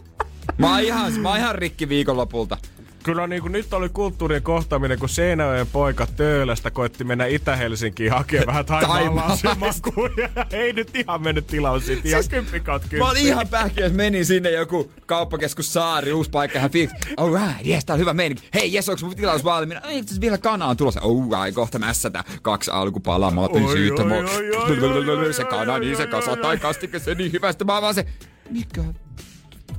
Mä 0.57 0.71
oon 0.71 0.79
ihan, 0.83 1.13
mä 1.13 1.29
oon 1.29 1.37
ihan 1.37 1.55
rikki 1.55 1.89
viikonlopulta. 1.89 2.57
Kyllä 3.05 3.27
niin 3.27 3.41
kuin 3.41 3.51
nyt 3.51 3.73
oli 3.73 3.89
kulttuurien 3.89 4.43
kohtaaminen, 4.43 4.99
kun 4.99 5.09
Seinäjoen 5.09 5.67
poika 5.67 6.07
Töölöstä 6.07 6.71
koitti 6.71 7.03
mennä 7.03 7.25
Itä-Helsinkiin 7.25 8.11
hakemaan 8.11 8.47
vähän 8.47 8.65
taimaalaisia 8.65 9.49
Taimaalaista. 9.49 9.89
makuja. 9.91 10.29
Ei 10.51 10.73
nyt 10.73 10.95
ihan 10.95 11.21
mennyt 11.21 11.47
tilaus 11.47 11.85
siitä. 11.85 12.07
Ihan 12.07 12.23
Siis 12.23 12.29
kymppi. 12.51 12.97
Mä 12.97 13.09
olin 13.09 13.25
ihan 13.25 13.47
pähkiä, 13.47 13.85
että 13.85 13.97
menin 13.97 14.25
sinne 14.25 14.51
joku 14.51 14.91
kauppakeskus 15.05 15.73
Saari, 15.73 16.13
uusi 16.13 16.29
paikka, 16.29 16.59
ihan 16.59 16.71
fiilis. 16.71 16.93
Alright, 17.17 17.67
yes, 17.67 17.85
tää 17.85 17.93
on 17.93 17.99
hyvä 17.99 18.13
meininki. 18.13 18.49
Hei, 18.53 18.73
yes, 18.75 18.89
onks 18.89 19.03
mun 19.03 19.15
tilaus 19.15 19.43
valmiina? 19.43 19.81
Ei, 19.81 19.97
itse 19.97 20.21
vielä 20.21 20.37
kana 20.37 20.65
on 20.65 20.77
tulossa. 20.77 21.01
Oh, 21.01 21.39
ai, 21.39 21.51
kohta 21.51 21.79
mässätä. 21.79 22.23
Kaksi 22.41 22.71
alkupalaa, 22.71 23.31
mä 23.31 23.41
otin 23.41 23.65
oi, 23.65 25.33
Se 25.33 25.43
kana, 25.43 25.79
niin 25.79 25.97
se 25.97 26.07
kasa 26.07 26.35
tai 26.35 26.57
kastike, 26.57 26.99
se 26.99 27.15
niin 27.15 27.31
hyvästä. 27.31 27.65
Mä 27.65 27.81
vaan 27.81 27.95
se, 27.95 28.05
mikä 28.49 28.83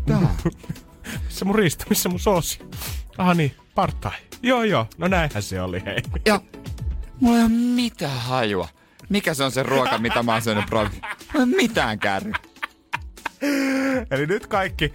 tää? 0.06 0.36
Missä 1.24 1.44
mun 1.44 1.54
risto? 1.54 1.84
Missä 1.88 2.08
mun 2.08 2.20
soosi? 2.20 2.58
Aha 3.18 3.34
niin, 3.34 3.56
partai. 3.74 4.12
Joo 4.42 4.62
joo, 4.62 4.86
no 4.98 5.08
näinhän 5.08 5.42
se 5.42 5.60
oli 5.62 5.82
hei. 5.84 5.98
Ja 6.26 6.40
mulla 7.20 7.38
ei 7.38 7.44
ole 7.44 7.52
mitään 7.52 8.20
hajua. 8.20 8.68
Mikä 9.08 9.34
se 9.34 9.44
on 9.44 9.50
se 9.52 9.62
ruoka, 9.62 9.98
mitä 9.98 10.22
mä 10.22 10.32
oon 10.32 10.42
syönyt 10.42 10.66
provi? 10.66 10.90
Mulla 11.34 11.46
ei 11.46 11.56
mitään 11.56 11.98
kärry. 11.98 12.32
Eli 14.10 14.26
nyt 14.26 14.46
kaikki 14.46 14.92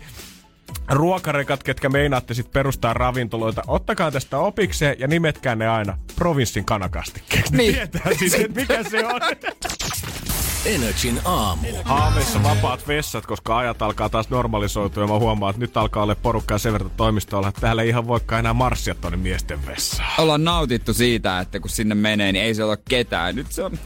ruokarekat, 0.89 1.63
ketkä 1.63 1.89
meinaatte 1.89 2.34
sit 2.34 2.51
perustaa 2.51 2.93
ravintoloita, 2.93 3.61
ottakaa 3.67 4.11
tästä 4.11 4.38
opikseen 4.38 4.95
ja 4.99 5.07
nimetkää 5.07 5.55
ne 5.55 5.67
aina 5.67 5.97
provinssin 6.15 6.65
kanakastikkeeksi. 6.65 7.55
Niin. 7.55 7.74
Tietää 7.74 8.13
siis, 8.19 8.38
mikä 8.55 8.84
se 8.84 9.05
on. 9.05 9.22
Energin 10.66 11.22
aamu. 11.26 11.68
Haaveissa 11.84 12.43
vapaat 12.43 12.88
vessat, 12.88 13.26
koska 13.26 13.57
ajat 13.57 13.82
alkaa 13.82 14.09
taas 14.09 14.30
normalisoitua 14.30 15.03
ja 15.03 15.07
mä 15.07 15.20
huomaan, 15.20 15.49
että 15.49 15.59
nyt 15.59 15.78
alkaa 15.78 16.03
olla 16.03 16.16
porukkaa 16.16 16.57
sen 16.57 16.74
verran 16.74 16.91
toimistolla, 16.97 17.47
että 17.47 17.62
täällä 17.62 17.82
ei 17.82 17.89
ihan 17.89 18.07
voikaan 18.07 18.39
enää 18.39 18.53
marssia 18.53 18.95
tonne 18.95 19.18
miesten 19.18 19.66
vessaan. 19.66 20.09
Ollaan 20.18 20.43
nautittu 20.43 20.93
siitä, 20.93 21.39
että 21.39 21.59
kun 21.59 21.70
sinne 21.70 21.95
menee, 21.95 22.32
niin 22.32 22.45
ei 22.45 22.55
se 22.55 22.64
ole 22.64 22.78
ketään. 22.89 23.36
Nyt 23.36 23.51
se 23.51 23.64
on, 23.64 23.80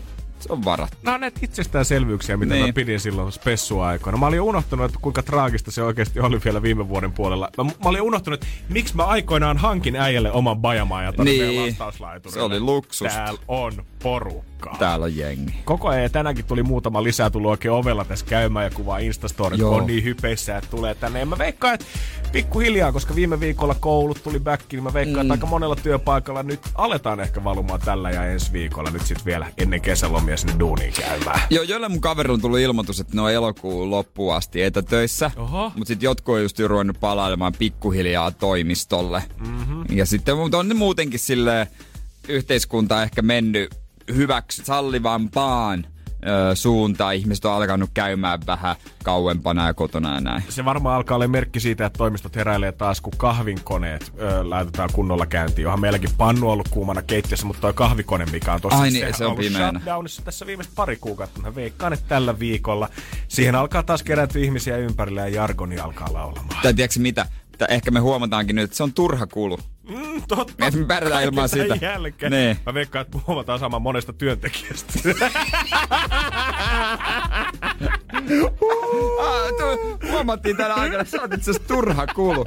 se 0.48 0.54
on 0.54 0.66
varattu. 0.66 0.98
Nämä 1.04 1.16
on 1.16 1.22
näitä 1.22 1.40
itsestäänselvyyksiä, 1.44 2.38
mitä 2.38 2.54
Niin. 2.54 2.66
mä 2.66 2.74
pidin 2.74 3.00
silloin 3.00 3.32
spessuaikoina. 3.32 4.18
Mä 4.18 4.28
olin 4.28 4.42
unohtanut, 4.42 4.86
että 4.86 5.00
kuinka 5.02 5.24
traagista 5.24 5.72
se 5.72 5.84
oikeasti 5.84 6.20
oli 6.20 6.40
vielä 6.46 6.62
viime 6.62 6.90
vuoden 6.90 7.12
puolella. 7.12 7.50
Mä, 7.58 7.64
mä 7.64 7.72
olin 7.84 8.02
unohtanut, 8.02 8.44
että 8.44 8.56
miksi 8.70 8.96
mä 8.96 9.04
aikoinaan 9.06 9.58
hankin 9.58 9.96
äijälle 9.96 10.32
oman 10.32 10.58
bajamaan 10.58 11.06
ja 11.06 11.14
Niin. 11.24 11.76
Se 12.28 12.42
oli 12.42 12.60
luksusta. 12.60 13.14
Täällä 13.14 13.40
on 13.48 13.74
porukkaa. 14.04 14.76
Täällä 14.80 15.04
on 15.04 15.18
jengi. 15.18 15.54
Koko 15.66 15.88
ajan 15.90 16.04
ja 16.04 16.10
tänäänkin 16.10 16.46
tuli 16.46 16.64
muutama 16.64 17.04
lisää 17.04 17.30
tullut 17.30 17.52
oikein 17.52 17.72
ovella 17.72 18.06
tässä 18.06 18.26
käymään 18.26 18.66
ja 18.66 18.72
kuvaa 18.72 18.98
Instastorit, 18.98 19.62
kun 19.62 19.76
on 19.76 19.88
niin 19.88 20.04
hypeissä, 20.04 20.58
että 20.58 20.70
tulee 20.70 20.96
tänne. 20.96 21.20
Ja 21.20 21.26
mä 21.26 21.38
veikkaan, 21.38 21.74
että 21.74 21.86
pikkuhiljaa, 22.32 22.92
koska 22.92 23.16
viime 23.16 23.40
viikolla 23.40 23.76
koulut 23.80 24.24
tuli 24.24 24.40
back, 24.40 24.64
niin 24.72 24.84
mä 24.84 24.94
veikkaan, 24.94 25.26
mm. 25.26 25.32
että 25.32 25.34
aika 25.34 25.46
monella 25.46 25.76
työpaikalla 25.76 26.44
nyt 26.44 26.60
aletaan 26.76 27.20
ehkä 27.20 27.44
valumaan 27.44 27.80
tällä 27.82 28.12
ja 28.12 28.26
ensi 28.26 28.52
viikolla 28.54 28.92
nyt 28.92 29.02
sitten 29.06 29.26
vielä 29.26 29.48
ennen 29.58 29.82
kesälomia 29.82 30.35
sinne 30.38 30.60
duuniin 30.60 30.94
käymään. 30.94 31.40
Joo, 31.50 31.64
jolle 31.64 31.90
mun 31.90 32.02
kaverilla 32.02 32.34
on 32.34 32.42
tullut 32.42 32.60
ilmoitus, 32.60 33.00
että 33.00 33.16
ne 33.16 33.22
on 33.22 33.32
elokuun 33.32 33.92
loppuun 33.92 34.36
asti 34.36 34.62
etätöissä. 34.62 35.32
Oho. 35.38 35.72
Mutta 35.76 35.88
sitten 35.88 36.06
jotkut 36.08 36.36
on 36.36 36.42
just 36.42 36.60
jo 36.60 36.68
ruvennut 36.68 37.00
palailemaan 37.00 37.54
pikkuhiljaa 37.60 38.32
toimistolle. 38.32 39.24
Mm-hmm. 39.40 39.86
Ja 39.90 40.06
sitten 40.06 40.38
mutta 40.38 40.58
on 40.58 40.68
ne 40.68 40.74
muutenkin 40.74 41.20
sille 41.20 41.68
yhteiskunta 42.28 43.04
ehkä 43.04 43.22
mennyt 43.22 43.76
hyväksi 44.16 44.62
sallivampaan 44.66 45.86
ö. 46.28 47.14
Ihmiset 47.16 47.46
on 47.46 47.54
alkanut 47.54 47.90
käymään 47.94 48.40
vähän 48.48 48.76
kauempana 49.04 49.68
ja 49.68 49.74
kotona 49.74 50.14
ja 50.16 50.22
näin. 50.22 50.44
Se 50.50 50.66
varmaan 50.66 50.96
alkaa 50.96 51.16
olla 51.16 51.28
merkki 51.28 51.60
siitä, 51.60 51.86
että 51.86 51.98
toimistot 51.98 52.36
heräilee 52.36 52.72
taas, 52.72 53.02
kun 53.02 53.14
kahvinkoneet 53.18 54.14
ö, 54.20 54.50
laitetaan 54.50 54.90
kunnolla 54.94 55.26
käyntiin. 55.26 55.68
Onhan 55.68 55.80
meilläkin 55.82 56.10
pannu 56.18 56.50
ollut 56.50 56.68
kuumana 56.70 57.02
keittiössä, 57.02 57.46
mutta 57.46 57.62
toi 57.62 57.74
kahvikone, 57.74 58.26
mikä 58.26 58.54
on 58.54 58.62
tossa 58.62 58.80
Ai 58.80 58.90
niin, 58.92 59.14
se 59.14 59.26
on 59.26 59.36
pimeänä. 59.38 59.80
shutdownissa 59.80 60.22
tässä 60.22 60.46
viimeiset 60.48 60.76
pari 60.76 60.98
kuukautta. 60.98 61.42
Mä 61.42 61.56
veikkaan, 61.56 61.94
että 61.94 62.06
tällä 62.10 62.40
viikolla 62.40 62.90
siihen 63.28 63.56
alkaa 63.56 63.84
taas 63.84 64.04
kerääntyä 64.04 64.42
ihmisiä 64.44 64.78
ympärille 64.78 65.22
ja 65.22 65.28
jargoni 65.28 65.80
alkaa 65.80 66.14
laulamaan. 66.14 66.60
Tai 66.64 66.74
tiedätkö 66.74 67.00
mitä? 67.00 67.26
Tää 67.58 67.68
ehkä 67.68 67.92
me 67.92 68.00
huomataankin 68.00 68.56
nyt, 68.56 68.64
että 68.64 68.78
se 68.78 68.84
on 68.84 68.94
turha 68.94 69.28
kulu. 69.28 69.60
Mm, 69.90 70.22
totta. 70.28 70.54
Me 70.72 70.86
pärjätään 70.88 71.24
ilman 71.24 71.50
sitä. 71.50 71.78
Jälkeen. 71.82 72.32
Niin. 72.32 72.58
Mä 72.66 72.74
veikkaan, 72.74 73.06
että 73.06 73.18
huomataan 73.28 73.60
sama 73.60 73.80
monesta 73.80 74.14
työntekijästä. 74.14 74.94
Ah, 79.20 79.50
tu- 79.58 80.08
huomattiin 80.12 80.58
tänä 80.58 80.74
aikana, 80.74 81.02
että 81.02 81.12
sä 81.12 81.22
oot 81.22 81.34
itse 81.34 81.52
asiassa 81.52 81.68
turha 81.68 82.08
kulu. 82.08 82.46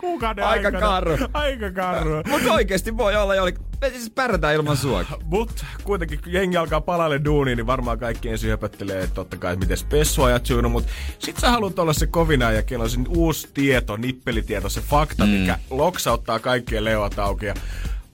Kuukauden 0.00 0.44
Aika 0.44 0.72
karru. 0.72 1.18
Aika 1.32 1.70
karru. 1.70 2.22
Mutta 2.28 2.52
oikeesti 2.52 2.96
voi 2.96 3.16
olla 3.16 3.34
jo, 3.34 3.44
me 3.80 3.90
siis 3.90 4.10
pärjätään 4.10 4.54
ilman 4.54 4.76
sua. 4.76 5.04
Mut 5.24 5.64
kuitenkin 5.84 6.20
kun 6.22 6.32
jengi 6.32 6.56
alkaa 6.56 6.80
palaille 6.80 7.20
duuniin, 7.24 7.56
niin 7.56 7.66
varmaan 7.66 7.98
kaikki 7.98 8.28
ensin 8.28 8.50
höpöttelee, 8.50 9.02
että 9.02 9.14
totta 9.14 9.36
kai 9.36 9.56
miten 9.56 9.76
spessua 9.76 10.30
ja 10.30 10.40
tyyny, 10.40 10.68
mut 10.68 10.84
sit 11.18 11.36
sä 11.36 11.50
haluat 11.50 11.78
olla 11.78 11.92
se 11.92 12.06
kovina 12.06 12.50
ja 12.50 12.62
kello 12.62 12.84
on 12.84 13.06
uusi 13.08 13.48
tieto, 13.54 13.96
nippelitieto, 13.96 14.68
se 14.68 14.80
fakta, 14.80 15.26
mm. 15.26 15.30
mikä 15.30 15.58
loksauttaa 15.70 16.38
kaikkien 16.38 16.84
leuat 16.84 17.18
auki 17.18 17.46
ja 17.46 17.54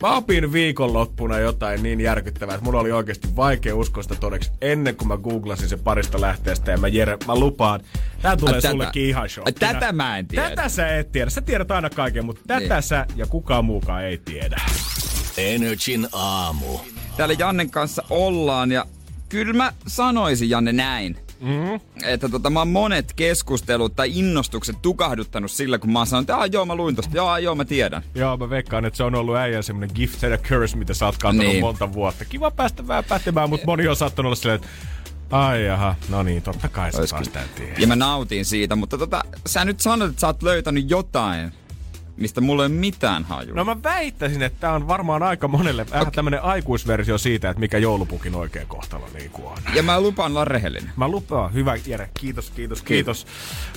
Mä 0.02 0.16
opin 0.16 0.52
viikonloppuna 0.52 1.38
jotain 1.38 1.82
niin 1.82 2.00
järkyttävää, 2.00 2.54
että 2.54 2.64
mun 2.64 2.74
oli 2.74 2.92
oikeasti 2.92 3.28
vaikea 3.36 3.76
uskoa 3.76 4.02
sitä 4.02 4.14
todeksi 4.14 4.50
ennen 4.60 4.96
kuin 4.96 5.08
mä 5.08 5.16
googlasin 5.16 5.68
se 5.68 5.76
parista 5.76 6.20
lähteestä. 6.20 6.70
Ja 6.70 6.76
mä, 6.78 6.88
Jere, 6.88 7.16
mä 7.26 7.34
lupaan, 7.34 7.80
tää 8.22 8.36
tulee 8.36 8.54
Ai, 8.54 8.60
tätä- 8.62 8.70
sullekin 8.72 9.02
ihan 9.04 9.28
shokkina. 9.28 9.68
Ai, 9.68 9.72
tätä 9.74 9.92
mä 9.92 10.18
en 10.18 10.26
tiedä. 10.26 10.48
Tätä 10.50 10.68
sä 10.68 10.96
et 10.98 11.12
tiedä. 11.12 11.30
Sä 11.30 11.40
tiedät 11.40 11.70
aina 11.70 11.90
kaiken, 11.90 12.24
mutta 12.24 12.42
tätä 12.46 12.74
Niin. 12.74 12.82
sä 12.82 13.06
ja 13.16 13.26
kukaan 13.26 13.64
muukaan 13.64 14.04
ei 14.04 14.18
tiedä. 14.18 14.60
Energin 15.36 16.08
aamu. 16.12 16.78
Täällä 17.16 17.34
Jannen 17.38 17.70
kanssa 17.70 18.02
ollaan 18.10 18.72
ja 18.72 18.86
kyllä 19.28 19.52
mä 19.54 19.72
sanoisin 19.86 20.50
Janne 20.50 20.72
näin. 20.72 21.16
Mm-hmm. 21.40 21.80
Että 22.04 22.28
tota, 22.28 22.50
mä 22.50 22.58
oon 22.58 22.68
monet 22.68 23.12
keskustelut 23.12 23.96
tai 23.96 24.18
innostukset 24.18 24.76
tukahduttanut 24.82 25.50
sillä, 25.50 25.78
kun 25.78 25.92
mä 25.92 25.98
oon 25.98 26.06
sanonut, 26.06 26.24
että 26.30 26.36
"Aa, 26.36 26.46
joo 26.46 26.64
mä 26.66 26.74
luin 26.74 26.96
tosta, 26.96 27.16
joo 27.16 27.36
joo 27.36 27.54
mä 27.54 27.64
tiedän. 27.64 28.02
Joo, 28.14 28.36
mä 28.36 28.50
veikkaan, 28.50 28.84
että 28.84 28.96
se 28.96 29.04
on 29.04 29.14
ollut 29.14 29.36
äijän 29.36 29.62
semmonen 29.62 29.90
gift 29.94 30.24
and 30.24 30.32
a 30.32 30.38
curse, 30.38 30.76
mitä 30.76 30.94
sä 30.94 31.06
oot 31.06 31.18
kantanut 31.18 31.52
Niin. 31.52 31.60
monta 31.64 31.92
vuotta. 31.92 32.24
Kiva 32.24 32.50
päästä 32.50 32.86
vähän 32.88 33.04
pätemään, 33.04 33.48
mutta 33.50 33.66
moni 33.66 33.88
on 33.88 33.96
saattanut 33.96 34.28
olla 34.28 34.36
silleen, 34.36 34.56
että 34.56 34.68
ai 35.30 35.64
jaha, 35.64 35.94
no 36.08 36.22
niin, 36.22 36.42
totta 36.42 36.68
kai 36.68 36.90
tän 37.32 37.44
tiedät. 37.56 37.78
Ja 37.78 37.86
mä 37.86 37.96
nautin 37.96 38.44
siitä, 38.44 38.76
mutta 38.76 38.98
tota, 38.98 39.22
sä 39.46 39.64
nyt 39.64 39.80
sanot, 39.80 40.08
että 40.10 40.20
sä 40.20 40.26
oot 40.26 40.42
löytänyt 40.42 40.90
jotain, 40.90 41.52
mistä 42.20 42.40
mulla 42.40 42.62
ei 42.62 42.66
ole 42.66 42.74
mitään 42.74 43.24
hajua. 43.24 43.54
No 43.54 43.64
mä 43.64 43.82
väittäisin, 43.82 44.42
että 44.42 44.60
tää 44.60 44.72
on 44.72 44.88
varmaan 44.88 45.22
aika 45.22 45.48
monelle 45.48 45.86
vähän 45.90 46.02
okay. 46.02 46.12
tämmönen 46.12 46.42
aikuisversio 46.42 47.18
siitä, 47.18 47.50
että 47.50 47.60
mikä 47.60 47.78
joulupukin 47.78 48.34
oikea 48.34 48.64
kohtalo 48.66 49.08
niin 49.14 49.30
on. 49.42 49.56
Ja 49.74 49.82
mä 49.82 50.00
lupaan 50.00 50.32
olla 50.32 50.44
rehellinen. 50.44 50.92
Mä 50.96 51.08
lupaan, 51.08 51.52
hyvä 51.52 51.76
Jere, 51.86 52.10
kiitos, 52.20 52.50
kiitos, 52.50 52.82
kiitos. 52.82 53.26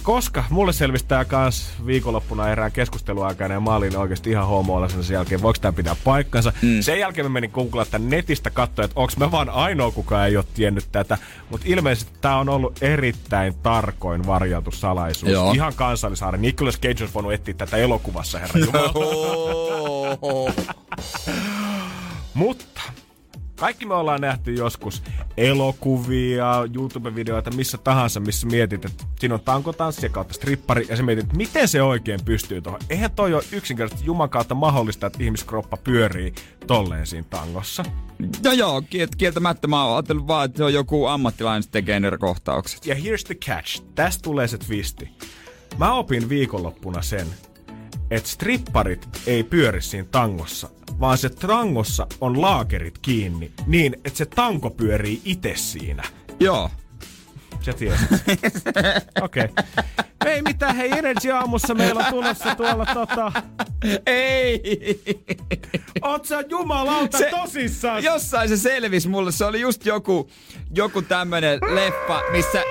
Koska 0.03 0.43
mulle 0.49 0.73
selvisi 0.73 1.05
tää 1.05 1.25
kans 1.25 1.71
viikonloppuna 1.85 2.49
erään 2.49 2.71
keskusteluaikana 2.71 3.53
ja 3.53 3.59
mä 3.59 3.75
olin 3.75 3.97
oikeasti 3.97 4.29
ihan 4.29 4.47
homoilla 4.47 4.89
sen 4.89 5.13
jälkeen, 5.13 5.41
voiko 5.41 5.59
tää 5.61 5.73
pitää 5.73 5.95
paikkansa. 6.03 6.53
Mm. 6.61 6.81
Sen 6.81 6.99
jälkeen 6.99 7.25
mä 7.25 7.29
menin 7.29 7.51
googlaa 7.53 7.85
tän 7.85 8.09
netistä 8.09 8.49
katsoa, 8.49 8.85
että 8.85 8.99
onks 8.99 9.17
mä 9.17 9.31
vaan 9.31 9.49
ainoa, 9.49 9.91
kuka 9.91 10.25
ei 10.25 10.37
ole 10.37 10.45
tiennyt 10.53 10.85
tätä. 10.91 11.17
Mutta 11.49 11.65
ilmeisesti 11.69 12.11
tää 12.21 12.37
on 12.37 12.49
ollut 12.49 12.77
erittäin 12.81 13.53
tarkoin 13.63 14.27
varjeltu 14.27 14.71
salaisuus. 14.71 15.31
Joo. 15.31 15.51
Ihan 15.51 15.73
kansallisaari. 15.75 16.37
Nicolas 16.37 16.79
Cage 16.79 17.03
olisi 17.03 17.13
voinut 17.13 17.33
etsiä 17.33 17.53
tätä 17.53 17.77
elokuvassa, 17.77 18.32
herra 18.39 18.59
Jumala. 18.59 18.93
Mutta 22.33 22.81
kaikki 23.59 23.85
me 23.85 23.93
ollaan 23.93 24.21
nähty 24.21 24.53
joskus 24.53 25.03
elokuvia, 25.37 26.67
YouTube-videoita, 26.73 27.51
missä 27.55 27.77
tahansa, 27.77 28.19
missä 28.19 28.47
mietit, 28.47 28.85
että 28.85 29.03
siinä 29.19 29.35
on 29.35 29.41
tankotanssia 29.41 30.09
kautta 30.09 30.33
strippari, 30.33 30.85
ja 30.89 30.97
sä 30.97 31.03
mietit, 31.03 31.23
että 31.23 31.37
miten 31.37 31.67
se 31.67 31.81
oikein 31.81 32.19
pystyy 32.25 32.61
tuohon. 32.61 32.81
Eihän 32.89 33.11
toi 33.11 33.33
ole 33.33 33.43
yksinkertaisesti 33.51 34.05
Juman 34.05 34.29
kautta 34.29 34.55
mahdollista, 34.55 35.07
että 35.07 35.23
ihmiskroppa 35.23 35.77
pyörii 35.77 36.33
tolleen 36.67 37.07
siinä 37.07 37.27
tangossa. 37.29 37.83
No 38.43 38.51
joo, 38.51 38.81
kiel- 38.81 39.15
kieltämättä 39.17 39.67
mä 39.67 39.85
oon 39.85 39.95
ajatellut 39.95 40.27
vaan, 40.27 40.45
että 40.45 40.57
se 40.57 40.63
on 40.63 40.73
joku 40.73 41.05
ammattilainen, 41.05 41.63
se 41.63 41.69
tekee 41.69 41.99
ne 41.99 42.17
kohtaukset. 42.17 42.85
Ja 42.85 42.95
here's 42.95 43.23
the 43.25 43.35
catch. 43.35 43.83
Tästä 43.95 44.21
tulee 44.21 44.47
se 44.47 44.57
twisti. 44.57 45.09
Mä 45.77 45.93
opin 45.93 46.29
viikonloppuna 46.29 47.01
sen, 47.01 47.27
että 48.13 48.29
stripparit 48.29 49.07
ei 49.27 49.43
pyöri 49.43 49.81
siinä 49.81 50.07
tangossa, 50.11 50.69
vaan 50.99 51.17
se 51.17 51.29
tangossa 51.29 52.07
on 52.21 52.41
laakerit 52.41 52.97
kiinni 52.97 53.51
niin, 53.65 53.93
että 53.93 54.17
se 54.17 54.25
tanko 54.25 54.69
pyörii 54.69 55.21
itse 55.25 55.53
siinä. 55.55 56.03
Joo. 56.39 56.69
Sä 57.61 57.73
tiesit. 57.73 58.07
Okei. 59.21 59.43
Okay. 59.43 59.65
Ei 60.25 60.41
mitään, 60.41 60.75
hei 60.75 60.91
Energy 60.91 61.31
aamussa 61.31 61.73
meillä 61.73 61.99
on 61.99 62.13
tulossa 62.13 62.55
tuolla 62.55 62.85
tota... 62.93 63.31
Ei! 64.05 64.61
Oot 66.01 66.25
sä 66.25 66.43
jumalauta 66.49 67.17
Se- 67.17 67.29
tosissaan? 67.29 68.03
Jossain 68.03 68.49
se 68.49 68.57
selvisi 68.57 69.09
mulle, 69.09 69.31
se 69.31 69.45
oli 69.45 69.61
just 69.61 69.85
joku, 69.85 70.29
joku 70.75 71.01
tämmönen 71.01 71.59
leffa, 71.75 72.21
missä... 72.31 72.61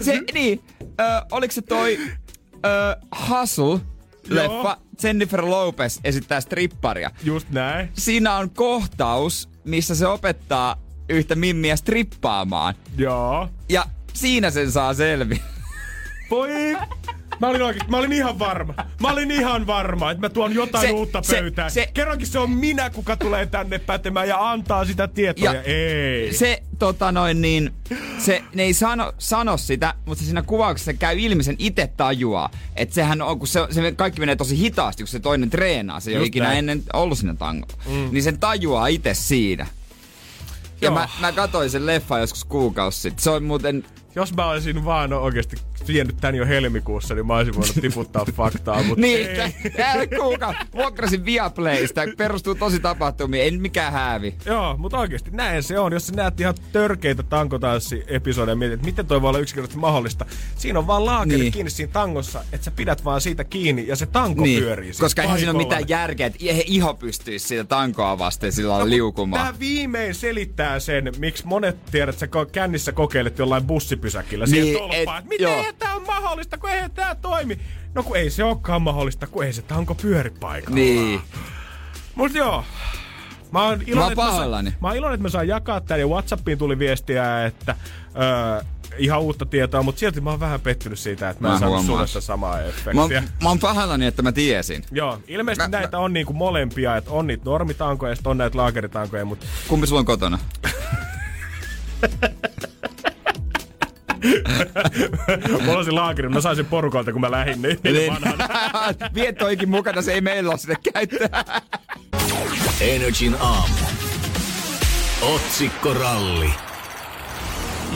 Se, 0.00 0.20
niin, 0.34 0.60
ö, 0.82 0.92
oliko 1.32 1.52
se 1.52 1.62
toi 1.62 1.98
ö, 2.66 2.96
Hustle 3.28 3.80
leffa, 4.30 4.78
Jennifer 5.02 5.44
Lopez 5.44 6.00
esittää 6.04 6.40
stripparia. 6.40 7.10
Just 7.22 7.50
näin. 7.50 7.88
Siinä 7.94 8.34
on 8.34 8.50
kohtaus, 8.50 9.48
missä 9.64 9.94
se 9.94 10.06
opettaa 10.06 10.76
yhtä 11.08 11.34
mimmiä 11.34 11.76
strippaamaan. 11.76 12.74
Joo. 12.96 13.48
Ja 13.68 13.84
siinä 14.12 14.50
sen 14.50 14.72
saa 14.72 14.94
selvi. 14.94 15.42
Voi... 16.30 16.50
Mä 17.40 17.46
olin 17.48 17.62
oikeesti, 17.62 17.90
mä 17.90 17.96
olin 17.96 18.12
ihan 18.12 18.38
varma. 18.38 18.74
Mä 19.00 19.12
olin 19.12 19.30
ihan 19.30 19.66
varma, 19.66 20.10
että 20.10 20.20
mä 20.20 20.28
tuon 20.28 20.54
jotain 20.54 20.86
Se- 20.88 20.92
uutta 20.92 21.22
pöytään. 21.30 21.70
se- 21.70 21.74
Se, 21.84 21.90
Kerrankin 21.94 22.26
se 22.26 22.38
on 22.38 22.50
minä, 22.50 22.90
kuka 22.90 23.16
tulee 23.16 23.46
tänne 23.46 23.78
pätemään 23.78 24.28
ja 24.28 24.50
antaa 24.50 24.84
sitä 24.84 25.08
tietoa. 25.08 25.54
Ja 25.54 25.62
ei. 25.62 26.32
Se, 26.34 26.62
tota 26.78 27.12
noin 27.12 27.40
niin, 27.42 27.70
se, 28.18 28.42
ne 28.54 28.62
ei 28.62 28.72
sano, 28.74 29.12
sano 29.18 29.56
sitä, 29.56 29.94
mutta 30.06 30.24
siinä 30.24 30.42
kuvauksessa 30.42 30.92
käy 30.92 31.18
ilmi 31.20 31.42
sen 31.42 31.56
itse 31.58 31.86
tajuaa. 31.96 32.50
Että 32.76 32.94
sehän 32.94 33.22
on, 33.22 33.38
kun 33.38 33.48
se, 33.48 33.60
se 33.70 33.92
kaikki 33.92 34.20
menee 34.20 34.36
tosi 34.36 34.58
hitaasti, 34.58 35.02
kun 35.02 35.08
se 35.08 35.20
toinen 35.20 35.50
treenaa. 35.50 36.00
Se 36.00 36.10
ei 36.10 36.16
ole 36.16 36.26
ikinä 36.26 36.46
näin. 36.46 36.58
ennen 36.58 36.82
ollut 36.92 37.18
sinne 37.18 37.34
tangolla. 37.34 37.74
Mm. 37.88 38.08
Niin 38.12 38.22
sen 38.22 38.38
tajuaa 38.38 38.86
itse 38.86 39.14
siinä. 39.14 39.66
Ja 40.80 40.86
Joo. 40.86 40.94
mä, 40.94 41.08
mä 41.20 41.32
katsoin 41.32 41.70
sen 41.70 41.86
leffa 41.86 42.18
joskus 42.18 42.44
kuukausi 42.44 43.00
sitten. 43.00 43.22
Se 43.22 43.30
on 43.30 43.44
muuten... 43.44 43.84
Jos 44.14 44.34
mä 44.34 44.46
olisin 44.50 44.84
vaan 44.84 45.12
oikeasti 45.12 45.56
tiennyt 45.86 46.16
tän 46.20 46.34
jo 46.34 46.46
helmikuussa, 46.46 47.14
niin 47.14 47.26
mä 47.26 47.34
olisin 47.36 47.54
voinut 47.54 47.74
tiputtaa 47.80 48.24
faktaa, 48.36 48.82
mutta 48.82 49.00
Niin, 49.00 49.26
ei. 49.30 49.52
tää 49.76 50.06
kuukausi. 50.18 50.58
Vuokrasin 50.74 51.24
Viaplaysta. 51.24 52.00
Perustuu 52.16 52.54
tosi 52.54 52.80
tapahtumiin. 52.80 53.42
Ei 53.42 53.50
mikään 53.58 53.92
häävi. 53.92 54.34
Joo, 54.46 54.76
mutta 54.76 54.98
oikeasti 54.98 55.30
näin 55.30 55.62
se 55.62 55.78
on. 55.78 55.92
Jos 55.92 56.06
sä 56.06 56.12
näet 56.12 56.40
ihan 56.40 56.54
törkeitä 56.72 57.22
tankotanssi-episodeja 57.22 58.52
ja 58.52 58.56
mietit, 58.56 58.74
että 58.74 58.86
miten 58.86 59.06
toi 59.06 59.22
voi 59.22 59.28
olla 59.28 59.38
yksinkertaisesti 59.38 59.80
mahdollista. 59.80 60.26
Siinä 60.56 60.78
on 60.78 60.86
vaan 60.86 61.06
laakeri 61.06 61.38
Niin. 61.38 61.52
kiinni 61.52 61.70
siinä 61.70 61.92
tangossa, 61.92 62.44
että 62.52 62.64
sä 62.64 62.70
pidät 62.70 63.04
vaan 63.04 63.20
siitä 63.20 63.44
kiinni 63.44 63.86
ja 63.86 63.96
se 63.96 64.06
tanko 64.06 64.42
Niin, 64.42 64.62
pyörii. 64.62 64.92
siinä 64.94 65.04
koska 65.04 65.22
eihän 65.22 65.38
siinä 65.38 65.50
ole 65.52 65.58
mitään 65.62 65.88
järkeä, 65.88 66.26
että 66.26 66.38
iho 66.66 66.94
pystyisi 66.94 67.48
siitä 67.48 67.64
tankoa 67.64 68.18
vasten 68.18 68.52
sillä 68.52 68.70
lailla 68.72 68.90
liukumaan. 68.90 69.46
Tämä 69.46 69.58
viimein 69.58 70.14
selittää 70.14 70.80
sen, 70.80 71.12
miksi 71.18 71.46
monet 71.46 71.84
tiedät, 71.90 72.14
että 72.14 72.20
sä 72.20 72.46
kännissä 72.52 72.92
kokeilet 72.92 73.38
jollain 73.38 73.64
bussipysäkillä 73.64 74.44
niin, 74.44 74.64
siihen 74.64 74.78
tolppaan. 74.78 75.18
et- 75.18 75.24
Et, 75.24 75.28
miten 75.28 75.44
joo. 75.44 75.69
Eihän 75.70 75.78
tää 75.78 75.94
on 75.94 76.06
mahdollista, 76.06 76.58
kun 76.58 76.70
eihän 76.70 76.90
tää 76.90 77.14
toimi. 77.14 77.58
No 77.94 78.02
kun 78.02 78.16
ei 78.16 78.30
se 78.30 78.44
olekaan 78.44 78.82
mahdollista, 78.82 79.26
kun 79.26 79.44
ei 79.44 79.52
se 79.52 79.62
tanko 79.62 79.94
pyöri 79.94 80.30
paikalla. 80.30 80.74
Niin. 80.74 81.20
Mut 82.14 82.34
joo. 82.34 82.64
Mä 83.52 83.62
oon 83.62 83.78
Mä 83.78 83.84
iloinen, 83.86 84.02
oon 84.02 84.12
että 84.12 84.62
mä, 84.72 84.72
mä 84.80 84.88
oon 84.88 84.96
iloinen, 84.96 85.14
että 85.14 85.22
mä 85.22 85.28
saan 85.28 85.48
jakaa 85.48 85.80
tän 85.80 86.00
ja 86.00 86.06
Whatsappiin 86.06 86.58
tuli 86.58 86.78
viestiä, 86.78 87.46
että 87.46 87.76
öö, 88.16 88.62
ihan 88.98 89.20
uutta 89.20 89.46
tietoa, 89.46 89.82
mutta 89.82 89.98
silti 89.98 90.20
mä 90.20 90.30
oon 90.30 90.40
vähän 90.40 90.60
pettynyt 90.60 90.98
siitä, 90.98 91.30
että 91.30 91.42
mä, 91.42 91.48
Mä 91.48 91.54
en 91.54 91.60
saanut 91.60 91.86
sulle 91.86 92.06
sitä 92.06 92.20
samaa 92.20 92.56
Mä, 92.56 92.62
efektiä. 92.62 93.00
oon- 93.02 93.28
mä 93.42 93.48
oon 93.48 93.58
pahoillani, 93.58 94.06
että 94.06 94.22
mä 94.22 94.32
tiesin. 94.32 94.84
Joo, 94.92 95.18
ilmeisesti 95.28 95.70
Mä- 95.70 95.78
näitä 95.78 95.98
on 95.98 96.12
niinku 96.12 96.32
molempia, 96.32 96.96
että 96.96 97.10
on 97.10 97.26
niitä 97.26 97.44
normitankoja 97.44 98.12
ja 98.12 98.16
sit 98.16 98.26
on 98.26 98.38
näitä 98.38 98.58
laakeritankoja, 98.58 99.24
mutta 99.24 99.46
Kumpi 99.68 99.86
sulla 99.86 99.98
on 100.00 100.06
kotona? 100.06 100.38
Mulla 105.64 105.78
on 105.78 105.84
se 105.84 105.90
laakeri, 105.90 106.28
mä 106.28 106.40
sain 106.40 106.56
sen 106.56 106.66
porukalta, 106.66 107.12
kun 107.12 107.20
mä 107.20 107.30
lähdin 107.30 107.62
niin, 107.62 107.78
niin 107.84 108.12
vanhana. 108.12 108.48
Vie 109.14 109.32
toikin 109.32 109.68
mukana, 109.68 110.02
se 110.02 110.12
ei 110.12 110.20
meillä 110.20 110.50
ole 110.50 110.58
sitä 110.58 110.74
käyttää. 110.92 111.60
Energin 112.80 113.36
aamu. 113.40 113.74
Otsikkoralli. 115.22 116.50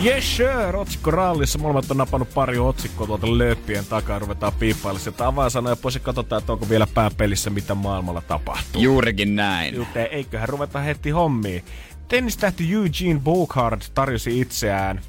Yes 0.04 0.36
sir, 0.36 0.76
otsikko 0.76 1.10
rallissa. 1.10 1.58
Molemmat 1.58 1.90
on 1.90 1.96
napannut 1.96 2.34
pari 2.34 2.58
otsikkoa 2.58 3.06
tuolta 3.06 3.38
lööppien 3.38 3.84
takaa. 3.84 4.18
Ruvetaan 4.18 4.52
piippailla 4.52 5.00
sieltä 5.00 5.26
avainsanoja 5.26 5.76
pois 5.76 5.94
ja 5.94 6.00
katsotaan, 6.00 6.40
että 6.40 6.52
onko 6.52 6.68
vielä 6.68 6.86
pääpelissä, 6.94 7.50
mitä 7.50 7.74
maailmalla 7.74 8.20
tapahtuu. 8.20 8.82
Juurikin 8.82 9.36
näin. 9.36 9.74
Joten 9.74 10.08
eiköhän 10.10 10.48
ruveta 10.48 10.80
heti 10.80 11.10
hommiin. 11.10 11.64
Tennistähti 12.08 12.72
Eugene 12.72 13.20
Bouchard 13.20 13.82
tarjosi 13.94 14.40
itseään 14.40 15.00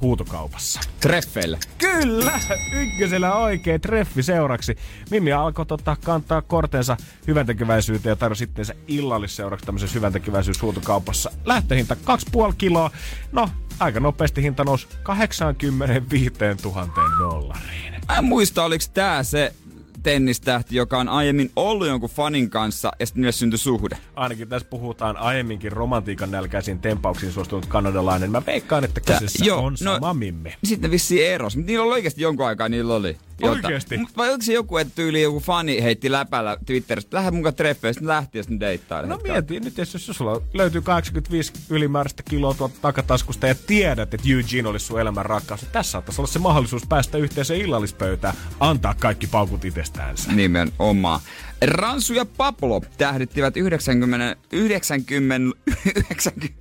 huutokaupassa. 0.00 0.80
Treffeille. 1.00 1.58
Kyllä! 1.78 2.40
Ykkösellä 2.72 3.34
oikein 3.34 3.80
treffi 3.80 4.22
seuraksi. 4.22 4.76
Mimmi 5.10 5.32
alkoi 5.32 5.66
tota, 5.66 5.96
kantaa 6.04 6.42
kortensa 6.42 6.96
hyväntekeväisyyteen 7.26 8.10
ja 8.10 8.16
tarjosi 8.16 8.44
itteensä 8.44 8.74
illallisseuraksi 8.88 9.66
tämmöisessä 9.66 9.94
hyväntekeväisyyshuutokaupassa. 9.94 11.30
Lähtöhinta 11.44 11.94
2,5 11.94 12.54
kiloa. 12.58 12.90
No, 13.32 13.48
aika 13.80 14.00
nopeasti 14.00 14.42
hinta 14.42 14.64
nousi 14.64 14.88
85 15.02 16.34
000 16.64 16.88
dollariin. 17.18 17.92
Mä 18.08 18.18
en 18.18 18.24
muista, 18.24 18.64
oliko 18.64 18.84
tää 18.94 19.22
se 19.22 19.54
tennistähti, 20.02 20.76
joka 20.76 20.98
on 20.98 21.08
aiemmin 21.08 21.50
ollut 21.56 21.86
jonkun 21.86 22.10
fanin 22.10 22.50
kanssa 22.50 22.92
ja 23.00 23.06
sitten 23.06 23.20
niille 23.20 23.32
syntyi 23.32 23.58
suhde. 23.58 23.98
Ainakin 24.16 24.48
tässä 24.48 24.68
puhutaan 24.70 25.16
aiemminkin 25.16 25.72
romantiikan 25.72 26.30
nälkäisiin 26.30 26.78
tempauksiin 26.78 27.32
suostunut 27.32 27.66
kanadalainen. 27.66 28.30
Mä 28.30 28.42
veikkaan, 28.46 28.84
että 28.84 29.00
kyseessä 29.00 29.44
joo, 29.44 29.64
on 29.64 29.76
no- 29.84 29.94
sama 29.94 30.14
Mimmi. 30.14 30.54
Sitten 30.64 30.90
vissiin 30.90 31.26
eros, 31.26 31.56
mutta 31.56 31.66
niillä 31.70 31.84
oli 31.84 31.92
oikeasti 31.92 32.22
jonkun 32.22 32.46
aikaa, 32.46 32.68
niillä 32.68 32.94
oli. 32.94 33.16
Oikeesti? 33.42 33.98
Mut 33.98 34.16
Vai 34.16 34.28
oliko 34.30 34.42
se 34.42 34.52
joku, 34.52 34.76
että 34.76 34.94
tyyli 34.94 35.22
joku 35.22 35.40
fani 35.40 35.82
heitti 35.82 36.12
läpällä 36.12 36.56
Twitterissä, 36.66 37.08
lähde 37.12 37.30
mukaan 37.30 37.54
treffeille, 37.54 37.92
sitten 37.92 38.08
lähti 38.08 38.38
ja 38.38 38.42
sitten 38.42 38.60
deittaa. 38.60 39.02
No 39.02 39.20
mieti 39.22 39.60
nyt, 39.60 39.78
jos, 39.78 39.94
jos 39.94 40.06
sulla 40.06 40.42
löytyy 40.54 40.82
85 40.82 41.52
ylimääräistä 41.70 42.22
kiloa 42.22 42.54
tuolta 42.54 42.74
takataskusta 42.82 43.46
ja 43.46 43.54
tiedät, 43.54 44.14
että 44.14 44.28
Eugene 44.30 44.68
olisi 44.68 44.86
sun 44.86 45.00
elämän 45.00 45.26
rakkaus, 45.26 45.62
niin 45.62 45.72
tässä 45.72 45.90
saattaisi 45.92 46.20
olla 46.20 46.30
se 46.30 46.38
mahdollisuus 46.38 46.86
päästä 46.88 47.18
yhteiseen 47.18 47.60
illallispöytään, 47.60 48.34
antaa 48.60 48.94
kaikki 48.94 49.26
paukut 49.26 49.64
itsestäänsä. 49.64 50.32
Nimenomaan. 50.32 51.20
Ransu 51.62 52.14
ja 52.14 52.26
Pablo 52.36 52.82
tähdittivät 52.98 53.56
90, 53.56 54.36
90, 54.52 55.58
90, 55.96 56.54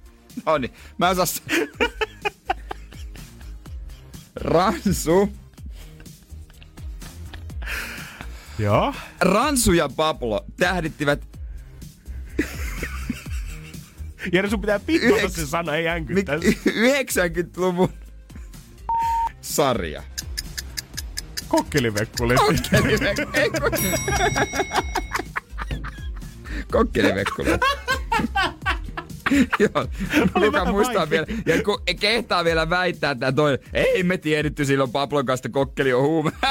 no 0.46 0.58
niin, 0.58 0.74
mä 0.98 1.10
osas. 1.10 1.44
Ransu, 4.36 5.30
Joo. 8.60 8.94
Ransu 9.22 9.74
ja 9.74 9.90
Pablo 9.96 10.46
tähdittivät 10.58 11.28
Jere, 14.34 14.50
sun 14.50 14.62
pitää 14.62 14.80
pitkota 14.80 15.22
Yhdeks- 15.22 15.30
se 15.36 15.46
sana, 15.46 15.76
ei 15.76 15.88
änkyttää. 15.88 16.36
90-luvun 16.36 17.90
sarja. 19.42 20.04
Kokkelivekkuli. 21.48 22.36
Kokkelivekkuli. 26.72 27.50
Joo, 29.60 29.88
Luka 30.36 30.52
vähän 30.52 30.74
muistaa 30.74 31.10
vielä, 31.10 31.26
ja 31.46 31.64
kun 31.64 31.82
kehtaa 32.00 32.44
vielä 32.44 32.70
väittää 32.70 33.16
tää 33.16 33.32
toinen, 33.32 33.60
ei 33.74 34.04
me 34.04 34.18
tiedetty 34.18 34.66
silloin 34.66 34.92
Pablon 34.92 35.26
kanssa, 35.26 35.50
kokkeli 35.50 35.94
on 35.94 36.04
huume. 36.04 36.32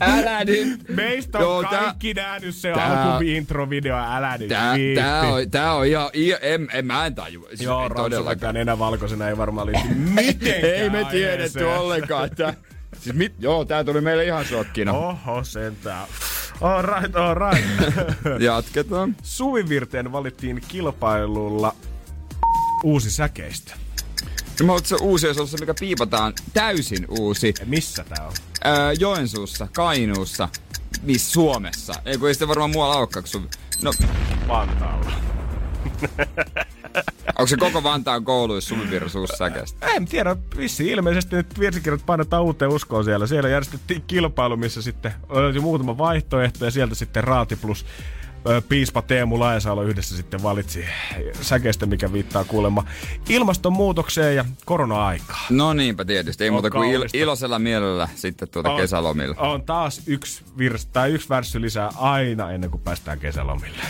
Älä 0.00 0.44
nyt. 0.44 0.88
Meistä 0.88 1.38
on 1.38 1.44
Joo, 1.44 1.62
tää- 1.62 1.80
kaikki 1.82 2.14
nähnyt 2.14 2.54
se 2.54 2.72
tää- 2.74 3.02
alku-introvideo, 3.12 3.96
älä 4.16 4.38
nyt 4.38 4.48
Tää, 4.48 4.74
viitti. 4.74 5.00
tää, 5.02 5.22
on, 5.22 5.50
tää 5.50 5.72
on 5.74 5.86
ihan, 5.86 6.10
i- 6.14 6.36
en, 6.40 6.68
en, 6.72 6.86
mä 6.86 7.06
en 7.06 7.14
tajua. 7.14 7.48
Siis 7.48 7.60
Joo, 7.60 7.88
ransukakaan 7.88 8.56
enää 8.56 8.78
valkoisena 8.78 9.28
ei 9.28 9.36
varmaan 9.36 9.66
liity 9.66 9.88
mitenkään 9.94 10.64
Ei 10.82 10.90
me 10.90 11.04
tiedetty 11.10 11.64
ollenkaan. 11.64 12.30
Tää, 12.30 12.54
siis 13.00 13.16
mit, 13.16 13.34
joo, 13.38 13.64
tää 13.64 13.84
tuli 13.84 14.00
meille 14.00 14.24
ihan 14.24 14.44
shokkina. 14.44 14.92
Oho, 14.92 15.44
sentään. 15.44 16.06
All 16.60 16.82
right, 16.82 17.16
all 17.16 17.34
right. 17.34 17.68
Jatketaan. 18.42 19.16
Suvivirteen 19.22 20.12
valittiin 20.12 20.62
kilpailulla 20.68 21.74
uusi 22.84 23.10
säkeistä. 23.10 23.74
No, 24.62 24.78
se 24.84 24.96
uusi, 25.00 25.26
jos 25.26 25.38
on 25.38 25.48
se, 25.48 25.56
mikä 25.60 25.74
piipataan, 25.80 26.32
täysin 26.52 27.06
uusi. 27.08 27.54
Ja 27.60 27.66
missä 27.66 28.04
tää 28.08 28.26
on? 28.26 28.32
Öö, 28.66 28.92
Joensuussa, 28.98 29.68
Kainuussa, 29.74 30.48
missä 31.02 31.30
Suomessa. 31.30 31.94
Ei 32.04 32.18
kun 32.18 32.28
ei 32.28 32.34
sitä 32.34 32.48
varmaan 32.48 32.70
muualla 32.70 32.96
olekaan. 32.96 33.24
kun 33.32 33.42
Su- 33.42 33.58
no, 33.82 33.92
Vantaalla. 34.48 35.12
onko 37.38 37.46
se 37.46 37.56
koko 37.56 37.82
Vantaan 37.82 38.24
kouluissa 38.24 38.74
suvivirsuussäkeistä? 38.74 39.86
En 39.86 40.04
tiedä, 40.06 40.36
vissi 40.56 40.90
ilmeisesti 40.90 41.36
nyt 41.36 41.58
virsikirjat 41.58 42.06
painetaan 42.06 42.42
uuteen 42.42 42.70
uskoon 42.70 43.04
siellä. 43.04 43.26
Siellä 43.26 43.48
järjestettiin 43.48 44.02
kilpailu, 44.06 44.56
missä 44.56 44.82
sitten 44.82 45.12
oli 45.28 45.60
muutama 45.60 45.98
vaihtoehto 45.98 46.64
ja 46.64 46.70
sieltä 46.70 46.94
sitten 46.94 47.24
Raati 47.24 47.56
plus 47.56 47.86
piispa 48.68 49.02
Teemu 49.02 49.40
Laesalo 49.40 49.82
yhdessä 49.82 50.16
sitten 50.16 50.42
valitsi 50.42 50.84
säkeistä, 51.40 51.86
mikä 51.86 52.12
viittaa 52.12 52.44
kuulemma 52.44 52.84
ilmastonmuutokseen 53.28 54.36
ja 54.36 54.44
korona-aikaan. 54.64 55.44
No 55.50 55.72
niinpä 55.72 56.04
tietysti. 56.04 56.44
Ei 56.44 56.50
On 56.50 56.54
muuta 56.54 56.70
kuin 56.70 57.00
il- 57.00 57.08
iloisella 57.12 57.58
mielellä 57.58 58.08
sitten 58.14 58.48
tuota 58.48 58.70
On- 58.70 58.80
kesälomilla. 58.80 59.34
On 59.38 59.62
taas 59.62 60.00
yksi, 60.06 60.42
virs, 60.58 60.86
tai 60.86 61.10
yksi 61.12 61.28
värssy 61.28 61.60
lisää 61.60 61.90
aina 61.96 62.50
ennen 62.50 62.70
kuin 62.70 62.80
päästään 62.82 63.18
kesälomille. 63.18 63.82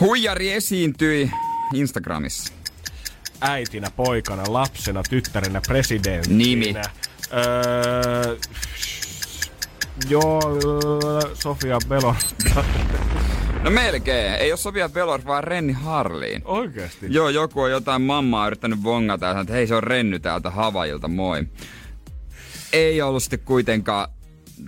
Huijari 0.00 0.52
esiintyi 0.52 1.30
Instagramissa. 1.74 2.52
Äitinä, 3.40 3.90
poikana, 3.96 4.42
lapsena, 4.48 5.02
tyttärenä, 5.10 5.60
presidenttinä. 5.66 6.36
Nimi. 6.38 6.74
Öö, 7.32 8.36
joo, 10.08 10.40
Sofia 11.34 11.78
Belor. 11.88 12.14
No 13.64 13.70
melkein. 13.70 14.34
Ei 14.34 14.52
ole 14.52 14.56
Sofia 14.56 14.94
Velor, 14.94 15.20
vaan 15.26 15.44
Renni 15.44 15.72
Harliin. 15.72 16.42
Oikeesti? 16.44 17.06
Joo, 17.08 17.28
joku 17.28 17.60
on 17.60 17.70
jotain 17.70 18.02
mammaa 18.02 18.46
yrittänyt 18.46 18.82
vongata 18.82 19.26
ja 19.26 19.32
sanoi, 19.32 19.42
että 19.42 19.54
hei 19.54 19.66
se 19.66 19.74
on 19.74 19.82
Renny 19.82 20.18
täältä 20.18 20.50
Havajilta, 20.50 21.08
moi. 21.08 21.44
Ei 22.72 23.02
ollut 23.02 23.22
sitten 23.22 23.40
kuitenkaan 23.44 24.08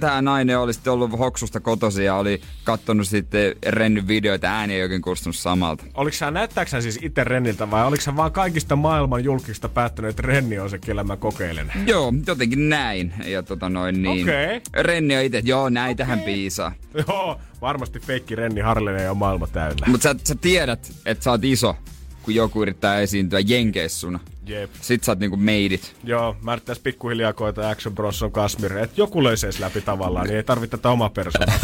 tämä 0.00 0.22
nainen 0.22 0.58
oli 0.58 0.74
sitten 0.74 0.92
ollut 0.92 1.18
Hoksusta 1.18 1.60
kotosi 1.60 2.04
ja 2.04 2.14
oli 2.14 2.40
kattonut 2.64 3.08
sitten 3.08 3.54
Rennyn 3.66 4.08
videoita, 4.08 4.46
ääni 4.46 4.74
ei 4.74 4.82
oikein 4.82 5.02
kuulostunut 5.02 5.36
samalta. 5.36 5.84
Oliko 5.94 6.16
sä, 6.16 6.30
näyttääkö 6.30 6.70
sä 6.70 6.80
siis 6.80 6.98
itse 7.02 7.24
Renniltä 7.24 7.70
vai 7.70 7.86
oliko 7.86 8.00
sä 8.00 8.16
vaan 8.16 8.32
kaikista 8.32 8.76
maailman 8.76 9.24
julkista 9.24 9.68
päättänyt, 9.68 10.10
että 10.10 10.22
Renni 10.22 10.58
on 10.58 10.70
se, 10.70 10.78
kellä 10.78 11.04
mä 11.04 11.16
kokeilen? 11.16 11.72
Joo, 11.86 12.12
jotenkin 12.26 12.68
näin. 12.68 13.12
Ja 13.24 13.42
tota 13.42 13.68
noin 13.68 14.02
niin. 14.02 14.22
Okei. 14.22 14.60
Renni 14.72 15.16
on 15.16 15.22
itse, 15.22 15.42
joo, 15.44 15.68
näitähän 15.68 16.18
okay. 16.18 16.34
piisaa. 16.34 16.72
Joo, 17.08 17.40
varmasti 17.60 18.00
feikki 18.00 18.34
Renni 18.36 18.60
Harlinen 18.60 19.04
ja 19.04 19.14
maailma 19.14 19.46
täynnä. 19.46 19.86
Mutta 19.86 20.02
sä, 20.02 20.14
sä 20.24 20.34
tiedät, 20.34 20.92
että 21.06 21.24
sä 21.24 21.30
oot 21.30 21.44
iso, 21.44 21.76
kun 22.22 22.34
joku 22.34 22.62
yrittää 22.62 23.00
esiintyä 23.00 23.40
jenkeissuna. 23.40 24.20
Jep. 24.46 24.70
Sit 24.80 25.04
sä 25.04 25.12
oot 25.12 25.18
niinku 25.18 25.36
made 25.36 25.74
it. 25.74 25.96
Joo, 26.04 26.36
mä 26.42 26.52
yrittäis 26.52 26.78
pikkuhiljaa 26.78 27.32
koita 27.32 27.70
Action 27.70 27.94
Bros 27.94 28.22
on 28.22 28.32
Kasmir, 28.32 28.78
että 28.78 29.00
joku 29.00 29.24
löisi 29.24 29.46
edes 29.46 29.60
läpi 29.60 29.80
tavallaan, 29.80 30.26
niin 30.26 30.36
ei 30.36 30.42
tarvitse 30.42 30.76
tätä 30.76 30.90
omaa 30.90 31.10
persoonaa. 31.10 31.58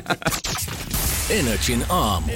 Energin 1.30 1.84
aamu. 1.88 2.32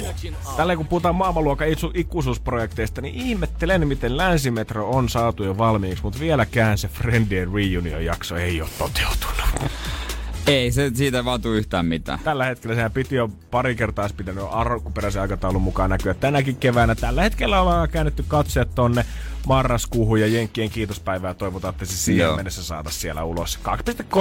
Tällä 0.57 0.75
kun 0.75 0.87
puhutaan 0.87 1.15
maailmanluokan 1.15 1.67
itsu- 1.67 1.91
ikuisuusprojekteista, 1.93 3.01
niin 3.01 3.15
ihmettelen, 3.15 3.87
miten 3.87 4.17
Länsimetro 4.17 4.89
on 4.89 5.09
saatu 5.09 5.43
jo 5.43 5.57
valmiiksi, 5.57 6.03
mutta 6.03 6.19
vieläkään 6.19 6.77
se 6.77 6.87
Friendien 6.87 7.53
Reunion-jakso 7.53 8.35
ei 8.35 8.61
ole 8.61 8.69
toteutunut. 8.77 9.71
Ei, 10.47 10.71
se, 10.71 10.91
siitä 10.93 11.17
ei 11.17 11.25
vaan 11.25 11.41
tuu 11.41 11.53
yhtään 11.53 11.85
mitään. 11.85 12.19
Tällä 12.23 12.45
hetkellä 12.45 12.75
sehän 12.75 12.91
piti 12.91 13.15
jo 13.15 13.29
pari 13.51 13.75
kertaa 13.75 14.03
olisi 14.03 14.15
pitänyt 14.15 14.43
alkuperäisen 14.49 15.21
aikataulun 15.21 15.61
mukaan 15.61 15.89
näkyä 15.89 16.13
tänäkin 16.13 16.55
keväänä. 16.55 16.95
Tällä 16.95 17.21
hetkellä 17.21 17.61
ollaan 17.61 17.89
käännetty 17.89 18.25
katseet 18.27 18.75
tonne 18.75 19.05
marraskuuhun 19.47 20.21
ja 20.21 20.27
Jenkkien 20.27 20.69
kiitospäivää 20.69 21.33
toivotaan, 21.33 21.73
että 21.73 21.85
se 21.85 21.97
siihen 21.97 22.25
Joo. 22.25 22.35
mennessä 22.35 22.63
saada 22.63 22.89
siellä 22.89 23.23
ulos. 23.23 23.59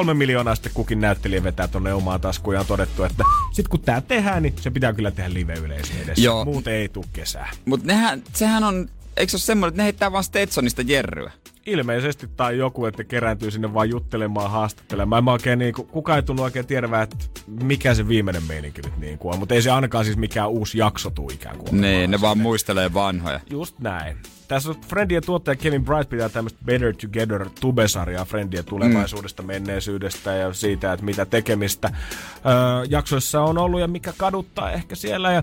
2,3 0.08 0.14
miljoonaa 0.14 0.54
sitten 0.54 0.72
kukin 0.74 1.00
näyttelijä 1.00 1.42
vetää 1.42 1.68
tonne 1.68 1.94
omaan 1.94 2.20
taskuun 2.20 2.54
ja 2.54 2.60
on 2.60 2.66
todettu, 2.66 3.04
että 3.04 3.24
sit 3.52 3.68
kun 3.68 3.80
tää 3.80 4.00
tehdään, 4.00 4.42
niin 4.42 4.54
se 4.60 4.70
pitää 4.70 4.92
kyllä 4.92 5.10
tehdä 5.10 5.34
live-yleisön 5.34 5.96
edessä. 5.96 6.24
Joo. 6.24 6.44
Muuten 6.44 6.74
ei 6.74 6.88
tuu 6.88 7.04
kesää. 7.12 7.50
Mut 7.64 7.84
nehän, 7.84 8.22
sehän 8.32 8.64
on, 8.64 8.88
eikö 9.16 9.30
se 9.30 9.36
ole 9.36 9.40
semmoinen, 9.40 9.68
että 9.72 9.82
ne 9.82 9.84
heittää 9.84 10.12
vaan 10.12 10.24
Stetsonista 10.24 10.82
jerryä? 10.82 11.32
Ilmeisesti 11.66 12.28
tai 12.36 12.58
joku, 12.58 12.86
että 12.86 13.04
kerääntyy 13.04 13.50
sinne 13.50 13.74
vaan 13.74 13.90
juttelemaan, 13.90 14.50
haastattelemaan. 14.50 15.24
Mä 15.24 15.32
oikein 15.32 15.58
niinku, 15.58 15.84
kukaan 15.84 16.16
ei 16.16 16.22
tunnu 16.22 16.42
oikein 16.42 16.66
tiedä, 16.66 17.02
että 17.02 17.16
mikä 17.62 17.94
se 17.94 18.08
viimeinen 18.08 18.42
meininki 18.48 18.82
nyt 18.82 18.98
niin 18.98 19.18
kuin 19.18 19.32
on. 19.32 19.38
Mutta 19.38 19.54
ei 19.54 19.62
se 19.62 19.70
ainakaan 19.70 20.04
siis 20.04 20.16
mikään 20.16 20.50
uusi 20.50 20.78
jakso 20.78 21.10
tuu 21.10 21.30
ikään 21.34 21.58
kuin. 21.58 21.80
Niin, 21.80 22.10
ne 22.10 22.20
vaan 22.20 22.38
muistelee 22.38 22.94
vanhoja. 22.94 23.40
Just 23.50 23.78
näin. 23.78 24.16
Tässä 24.48 24.70
on 24.70 24.76
Friendien 24.88 25.22
tuottaja 25.26 25.56
Kevin 25.56 25.84
Bright 25.84 26.10
pitää 26.10 26.28
tämmöistä 26.28 26.58
Better 26.64 26.94
Together 26.96 27.50
tubesarjaa 27.60 28.24
Friendien 28.24 28.64
tulevaisuudesta, 28.64 29.42
mm. 29.42 29.46
menneisyydestä 29.46 30.32
ja 30.32 30.52
siitä, 30.52 30.92
että 30.92 31.04
mitä 31.04 31.26
tekemistä 31.26 31.90
öö, 31.92 32.84
jaksoissa 32.88 33.42
on 33.42 33.58
ollut 33.58 33.80
ja 33.80 33.88
mikä 33.88 34.12
kaduttaa 34.16 34.70
ehkä 34.70 34.94
siellä. 34.94 35.32
Ja 35.32 35.42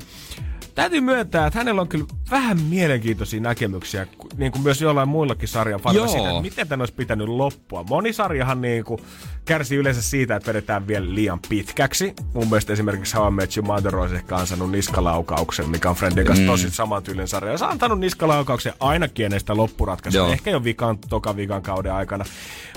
täytyy 0.78 1.02
myöntää, 1.02 1.48
että 1.48 1.60
hänellä 1.60 1.82
on 1.82 1.88
kyllä 1.88 2.06
vähän 2.32 2.62
mielenkiintoisia 2.62 3.40
näkemyksiä, 3.40 4.08
niin 4.38 4.52
kuin 4.52 4.62
myös 4.62 4.82
jollain 4.82 5.10
muillakin 5.10 5.48
sarjan 5.48 5.80
fanilla 5.80 6.08
siitä, 6.08 6.30
että 6.30 6.42
miten 6.42 6.68
tämän 6.68 6.82
olisi 6.82 6.94
pitänyt 6.94 7.28
loppua. 7.28 7.84
Moni 7.90 8.14
sarjahan 8.14 8.62
niin 8.62 8.84
kuin 8.84 9.02
kärsii 9.48 9.78
yleensä 9.78 10.02
siitä, 10.02 10.36
että 10.36 10.48
vedetään 10.48 10.88
vielä 10.88 11.16
liian 11.16 11.40
pitkäksi. 11.50 12.14
Mun 12.34 12.48
mielestä 12.48 12.74
esimerkiksi 12.74 13.18
How 13.18 13.28
I 13.28 13.32
Met 13.32 13.58
Your 13.58 13.68
Mother 13.68 13.96
olisi 13.96 14.16
ehkä 14.16 14.36
ansainnut 14.36 14.72
niskalaukauksen, 14.72 15.70
mikä 15.70 15.90
on 15.90 15.96
Friendien 15.96 16.28
kanssa 16.28 16.44
mm. 16.44 16.48
tosi 16.48 16.70
samantyylinen 16.70 17.28
sarja. 17.28 17.52
Ja 17.52 17.58
se 17.58 17.66
on 17.66 17.72
antanut 17.72 18.00
niskalaukauksen 18.00 18.74
ainakin 18.80 19.26
ennen 19.26 19.40
sitä 19.40 19.58
loppuratkaisua. 19.58 20.32
Ehkä 20.32 20.52
jo 20.52 20.64
vikan, 20.64 20.98
toka 21.10 21.36
vikan 21.36 21.62
kauden 21.62 21.94
aikana. 21.94 22.26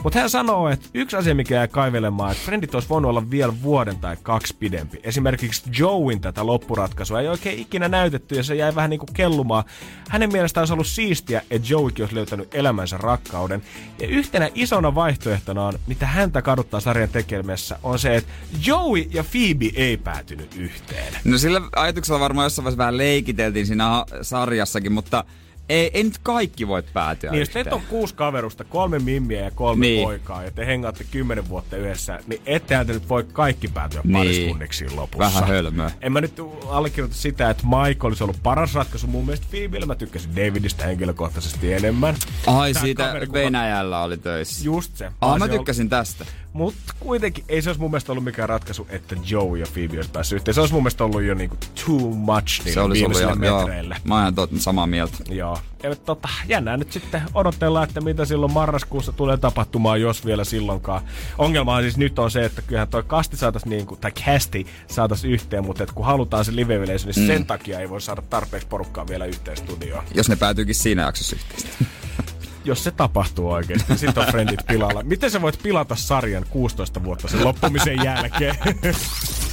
Mutta 0.02 0.18
hän 0.18 0.30
sanoo, 0.30 0.68
että 0.68 0.86
yksi 0.94 1.16
asia, 1.16 1.34
mikä 1.34 1.54
jää 1.54 1.68
kaivelemaan, 1.68 2.32
että 2.32 2.44
Friendit 2.44 2.74
olisi 2.74 2.88
voinut 2.88 3.08
olla 3.08 3.30
vielä 3.30 3.52
vuoden 3.62 3.96
tai 3.96 4.16
kaksi 4.22 4.56
pidempi. 4.58 5.00
Esimerkiksi 5.02 5.62
Joein 5.78 6.20
tätä 6.20 6.46
loppuratkaisua 6.46 7.20
ei 7.20 7.28
oikein 7.28 7.58
ikinä 7.58 7.88
näytetty 7.88 8.34
ja 8.34 8.42
se 8.42 8.54
jäi 8.54 8.74
vähän 8.74 8.90
niin 8.90 9.00
kuin 9.00 9.14
kellumaan. 9.14 9.64
Hänen 10.08 10.32
mielestään 10.32 10.62
olisi 10.62 10.72
ollut 10.72 10.86
siistiä, 10.86 11.42
että 11.50 11.68
Joeykin 11.70 12.02
olisi 12.02 12.14
löytänyt 12.14 12.54
elämänsä 12.54 12.98
rakkauden. 12.98 13.62
Ja 13.98 14.06
yhtenä 14.06 14.50
isona 14.54 14.94
vaihtoehtona 14.94 15.66
on, 15.66 15.78
mitä 15.86 16.06
häntä 16.06 16.42
kaduttaa 16.42 16.59
sarjan 16.78 17.08
tekemässä, 17.08 17.78
on 17.82 17.98
se, 17.98 18.16
että 18.16 18.32
Joey 18.66 18.98
ja 19.10 19.24
Phoebe 19.24 19.70
ei 19.74 19.96
päätynyt 19.96 20.54
yhteen. 20.56 21.14
No 21.24 21.38
sillä 21.38 21.60
ajatuksella 21.76 22.20
varmaan 22.20 22.44
jossain 22.44 22.64
vaiheessa 22.64 22.78
vähän 22.78 22.96
leikiteltiin 22.96 23.66
siinä 23.66 24.04
sarjassakin, 24.22 24.92
mutta 24.92 25.24
ei, 25.68 25.90
ei 25.94 26.04
nyt 26.04 26.18
kaikki 26.22 26.68
voi 26.68 26.82
päätyä 26.82 27.30
Niin, 27.30 27.40
jos 27.40 27.48
teet 27.48 27.66
yhteen. 27.66 27.74
on 27.82 27.86
kuusi 27.88 28.14
kaverusta, 28.14 28.64
kolme 28.64 28.98
mimmiä 28.98 29.40
ja 29.40 29.50
kolme 29.50 29.86
Niin. 29.86 30.04
poikaa, 30.04 30.44
ja 30.44 30.50
te 30.50 30.66
hengaatte 30.66 31.04
kymmenen 31.10 31.48
vuotta 31.48 31.76
yhdessä, 31.76 32.18
niin 32.26 32.42
ettehän 32.46 32.86
te 32.86 32.92
nyt 32.92 33.08
voi 33.08 33.24
kaikki 33.32 33.68
päätyä 33.68 34.00
Niin. 34.04 34.12
pariskunniksi 34.12 34.90
lopussa. 34.90 35.18
Vähän 35.18 35.48
hölmöä. 35.48 35.90
En 36.00 36.12
mä 36.12 36.20
nyt 36.20 36.34
allekirjoita 36.68 37.14
sitä, 37.14 37.50
että 37.50 37.62
Mike 37.66 38.06
olisi 38.06 38.24
ollut 38.24 38.42
paras 38.42 38.74
ratkaisu. 38.74 39.06
Mun 39.06 39.24
mielestä 39.24 39.46
Phoebellä 39.50 39.86
mä 39.86 39.94
tykkäsin 39.94 40.36
Davidista 40.36 40.84
henkilökohtaisesti 40.84 41.72
enemmän. 41.72 42.16
Ai 42.46 42.72
Tää 42.72 42.82
siitä 42.82 43.06
kaveri, 43.06 43.26
kun 43.26 43.34
Venäjällä 43.34 44.02
oli 44.02 44.16
töissä. 44.16 44.64
Just 44.64 44.96
se. 44.96 45.12
Ah, 45.20 45.38
mä 45.38 45.48
tykkäsin 45.48 45.88
tästä. 45.88 46.24
Mutta 46.52 46.94
kuitenkin 47.00 47.44
ei 47.48 47.62
se 47.62 47.68
olisi 47.70 47.80
mun 47.80 47.90
mielestä 47.90 48.12
ollut 48.12 48.24
mikään 48.24 48.48
ratkaisu, 48.48 48.86
että 48.90 49.16
Joe 49.26 49.58
ja 49.58 49.66
Phoebe 49.72 49.96
olisi 49.96 50.10
päässyt 50.10 50.36
yhteen. 50.36 50.54
Se 50.54 50.60
olisi 50.60 50.74
mun 50.74 50.82
mielestä 50.82 51.04
ollut 51.04 51.22
jo 51.22 51.34
niinku 51.34 51.56
too 51.86 51.98
much 51.98 52.56
Se 52.56 52.62
niin 52.64 52.78
olisi 52.78 53.04
ollut 53.04 53.18
viimeisille 53.18 53.46
joo, 53.46 53.68
mä 54.04 54.24
oon 54.24 54.48
samaa 54.58 54.86
mieltä. 54.86 55.16
Joo. 55.28 55.58
Ja 55.82 55.96
tota, 55.96 56.28
jännää 56.48 56.76
nyt 56.76 56.92
sitten 56.92 57.22
odotella, 57.34 57.84
että 57.84 58.00
mitä 58.00 58.24
silloin 58.24 58.52
marraskuussa 58.52 59.12
tulee 59.12 59.36
tapahtumaan, 59.36 60.00
jos 60.00 60.26
vielä 60.26 60.44
silloinkaan. 60.44 61.02
Ongelmahan 61.38 61.82
siis 61.82 61.96
nyt 61.96 62.18
on 62.18 62.30
se, 62.30 62.44
että 62.44 62.62
kyllähän 62.62 62.88
toi 62.88 63.02
kasti 63.02 63.36
saatas 63.36 63.66
niin 63.66 63.86
kuin, 63.86 64.00
tai 64.00 64.12
casti 64.12 64.66
saatas 64.86 65.24
yhteen, 65.24 65.64
mutta 65.64 65.84
et 65.84 65.92
kun 65.92 66.04
halutaan 66.04 66.44
se 66.44 66.56
live 66.56 66.78
niin 66.78 67.00
mm. 67.16 67.26
sen 67.26 67.46
takia 67.46 67.80
ei 67.80 67.90
voi 67.90 68.00
saada 68.00 68.22
tarpeeksi 68.22 68.68
porukkaa 68.68 69.08
vielä 69.08 69.24
yhteen 69.24 69.56
studioon. 69.56 70.04
Jos 70.14 70.28
ne 70.28 70.36
päätyykin 70.36 70.74
siinä 70.74 71.02
jaksossa 71.02 71.36
yhteistä. 71.36 71.70
Jos 72.64 72.84
se 72.84 72.90
tapahtuu 72.90 73.50
oikeasti, 73.50 73.86
niin 73.88 73.98
sitten 73.98 74.22
on 74.22 74.30
friendit 74.30 74.60
pilalla. 74.66 75.02
Miten 75.02 75.30
sä 75.30 75.42
voit 75.42 75.62
pilata 75.62 75.96
sarjan 75.96 76.44
16 76.50 77.04
vuotta 77.04 77.28
sen 77.28 77.44
loppumisen 77.44 78.04
jälkeen? 78.04 78.56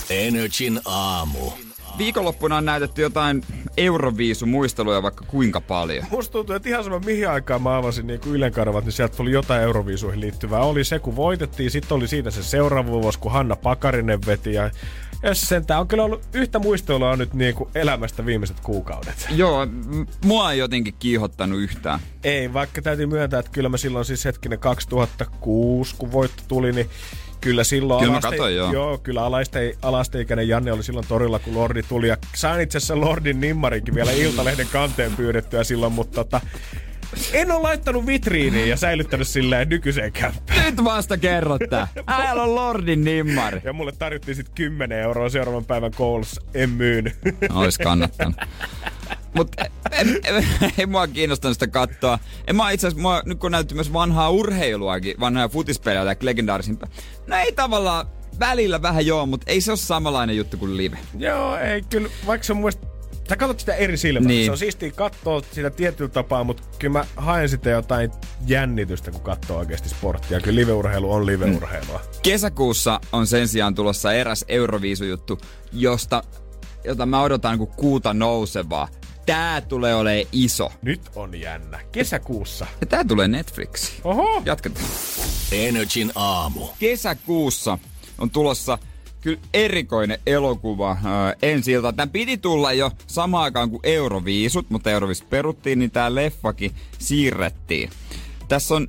Energin 0.09 0.79
aamu. 0.85 1.51
Viikonloppuna 1.97 2.57
on 2.57 2.65
näytetty 2.65 3.01
jotain 3.01 3.43
Euroviisu-muisteluja 3.77 5.03
vaikka 5.03 5.25
kuinka 5.27 5.61
paljon. 5.61 6.05
Musta 6.11 6.31
tuntuu, 6.31 6.55
että 6.55 6.69
ihan 6.69 6.83
sama 6.83 6.99
mihin 6.99 7.29
aikaan 7.29 7.61
mä 7.61 7.77
avasin 7.77 8.07
niin 8.07 8.19
Ylen 8.25 8.51
kanavat, 8.51 8.85
niin 8.85 8.93
sieltä 8.93 9.17
tuli 9.17 9.31
jotain 9.31 9.63
Euroviisuihin 9.63 10.21
liittyvää. 10.21 10.59
Oli 10.59 10.83
se, 10.83 10.99
kun 10.99 11.15
voitettiin, 11.15 11.71
sitten 11.71 11.95
oli 11.95 12.07
siitä 12.07 12.31
se 12.31 12.43
seuraava 12.43 12.91
vuosi, 12.91 13.19
kun 13.19 13.31
Hanna 13.31 13.55
Pakarinen 13.55 14.19
veti. 14.25 14.53
Ja, 14.53 14.71
ja 15.23 15.35
sentään 15.35 15.79
on 15.79 15.87
kyllä 15.87 16.03
ollut 16.03 16.21
yhtä 16.33 16.59
muistelua 16.59 17.15
nyt 17.15 17.33
niin 17.33 17.55
kuin 17.55 17.69
elämästä 17.75 18.25
viimeiset 18.25 18.59
kuukaudet. 18.59 19.27
Joo, 19.29 19.67
mua 20.25 20.51
ei 20.51 20.59
jotenkin 20.59 20.93
kiihottanut 20.99 21.59
yhtään. 21.59 21.99
Ei, 22.23 22.53
vaikka 22.53 22.81
täytyy 22.81 23.05
myöntää, 23.05 23.39
että 23.39 23.51
kyllä 23.51 23.69
mä 23.69 23.77
silloin 23.77 24.05
siis 24.05 24.25
hetkinen 24.25 24.59
2006, 24.59 25.95
kun 25.97 26.11
voitto 26.11 26.43
tuli, 26.47 26.71
niin 26.71 26.89
Kyllä 27.41 27.63
silloin 27.63 27.99
Kyllä 28.03 28.13
alaste- 28.17 28.21
katsoin, 28.29 28.55
joo. 28.55 28.73
joo. 28.73 28.97
kyllä 28.97 29.21
alaste- 29.21 29.77
alasteikäinen 29.81 30.47
Janne 30.47 30.71
oli 30.71 30.83
silloin 30.83 31.05
torilla, 31.07 31.39
kun 31.39 31.55
Lordi 31.55 31.83
tuli. 31.83 32.07
Ja 32.07 32.17
sain 32.35 32.61
itse 32.61 32.77
asiassa 32.77 32.99
Lordin 33.01 33.39
nimmarinkin 33.39 33.95
vielä 33.95 34.11
Iltalehden 34.11 34.67
kanteen 34.71 35.15
pyydettyä 35.15 35.63
silloin, 35.63 35.93
mutta 35.93 36.15
tota, 36.15 36.41
en 37.33 37.51
ole 37.51 37.61
laittanut 37.61 38.05
vitriiniin 38.05 38.69
ja 38.69 38.77
säilyttänyt 38.77 39.27
silleen 39.27 39.69
nykyiseen 39.69 40.11
kämppään. 40.11 40.65
Nyt 40.65 40.83
vasta 40.83 41.17
kerrot 41.17 41.61
tää. 41.69 41.87
Äällä 42.07 42.43
on 42.43 42.55
Lordin 42.55 43.03
nimmari. 43.03 43.61
Ja 43.63 43.73
mulle 43.73 43.91
tarjottiin 43.91 44.35
sitten 44.35 44.55
10 44.55 44.99
euroa 44.99 45.29
seuraavan 45.29 45.65
päivän 45.65 45.91
koulussa. 45.91 46.41
En 46.53 46.69
myynyt. 46.69 47.15
Ois 47.53 47.77
kannattanut. 47.77 48.35
Mut 49.33 49.55
ei, 49.91 50.05
ei 50.77 50.85
mua 50.85 51.07
kiinnostanut 51.07 51.55
sitä 51.55 51.67
katsoa. 51.67 52.19
En 52.47 52.55
mä 52.55 52.71
itse 52.71 52.87
asiassa, 52.87 53.23
nyt 53.25 53.39
kun 53.39 53.51
näytti 53.51 53.75
myös 53.75 53.93
vanhaa 53.93 54.29
urheiluakin, 54.29 55.19
vanhaa 55.19 55.49
futispelejä 55.49 56.05
tai 56.05 56.15
legendaarisimpaa. 56.21 56.89
No 57.27 57.35
ei 57.35 57.51
tavallaan, 57.51 58.07
välillä 58.39 58.81
vähän 58.81 59.05
joo, 59.05 59.25
mutta 59.25 59.51
ei 59.51 59.61
se 59.61 59.71
ole 59.71 59.77
samanlainen 59.77 60.37
juttu 60.37 60.57
kuin 60.57 60.77
live. 60.77 60.97
Joo, 61.17 61.57
ei 61.57 61.81
kyllä, 61.81 62.09
vaikka 62.25 62.45
se 62.45 62.53
on 62.53 62.57
mielestä 62.57 62.87
Sä 63.29 63.35
katsot 63.37 63.59
sitä 63.59 63.75
eri 63.75 63.97
silmällä. 63.97 64.27
Niin. 64.27 64.45
Se 64.45 64.51
on 64.51 64.57
siistiä 64.57 64.91
katsoa 64.91 65.41
sitä 65.51 65.69
tietyllä 65.69 66.09
tapaa, 66.09 66.43
mutta 66.43 66.63
kyllä 66.79 66.99
mä 66.99 67.05
haen 67.15 67.49
sitten 67.49 67.71
jotain 67.73 68.11
jännitystä, 68.47 69.11
kun 69.11 69.21
katsoo 69.21 69.57
oikeasti 69.57 69.89
sporttia. 69.89 70.39
Kyllä 70.39 70.55
liveurheilu 70.55 71.11
on 71.11 71.25
liveurheilua. 71.25 72.01
Kesäkuussa 72.23 72.99
on 73.11 73.27
sen 73.27 73.47
sijaan 73.47 73.75
tulossa 73.75 74.13
eräs 74.13 74.45
Euroviisujuttu, 74.47 75.39
josta, 75.71 76.23
jota 76.83 77.05
mä 77.05 77.21
odotan 77.21 77.57
kuin 77.57 77.69
kuuta 77.75 78.13
nousevaa. 78.13 78.87
Tää 79.25 79.61
tulee 79.61 79.95
olemaan 79.95 80.27
iso. 80.31 80.71
Nyt 80.81 81.01
on 81.15 81.41
jännä. 81.41 81.79
Kesäkuussa. 81.91 82.65
Ja 82.81 82.87
tää 82.87 83.03
tulee 83.03 83.27
Netflixiin. 83.27 84.01
Oho! 84.03 84.41
Jatketaan. 84.45 84.85
Energin 85.51 86.11
aamu. 86.15 86.67
kesäkuussa 86.79 87.77
on 88.17 88.29
tulossa 88.29 88.77
kyllä 89.21 89.39
erikoinen 89.53 90.19
elokuva 90.25 90.91
äh, 90.91 90.99
ensi 91.41 91.71
ilta. 91.71 91.93
Tämän 91.93 92.09
piti 92.09 92.37
tulla 92.37 92.73
jo 92.73 92.91
samaan 93.07 93.43
aikaan 93.43 93.69
kuin 93.69 93.79
Euroviisut, 93.83 94.69
mutta 94.69 94.91
Euroviisut 94.91 95.29
peruttiin, 95.29 95.79
niin 95.79 95.91
tämä 95.91 96.15
leffakin 96.15 96.71
siirrettiin. 96.99 97.89
Tässä 98.47 98.75
on 98.75 98.87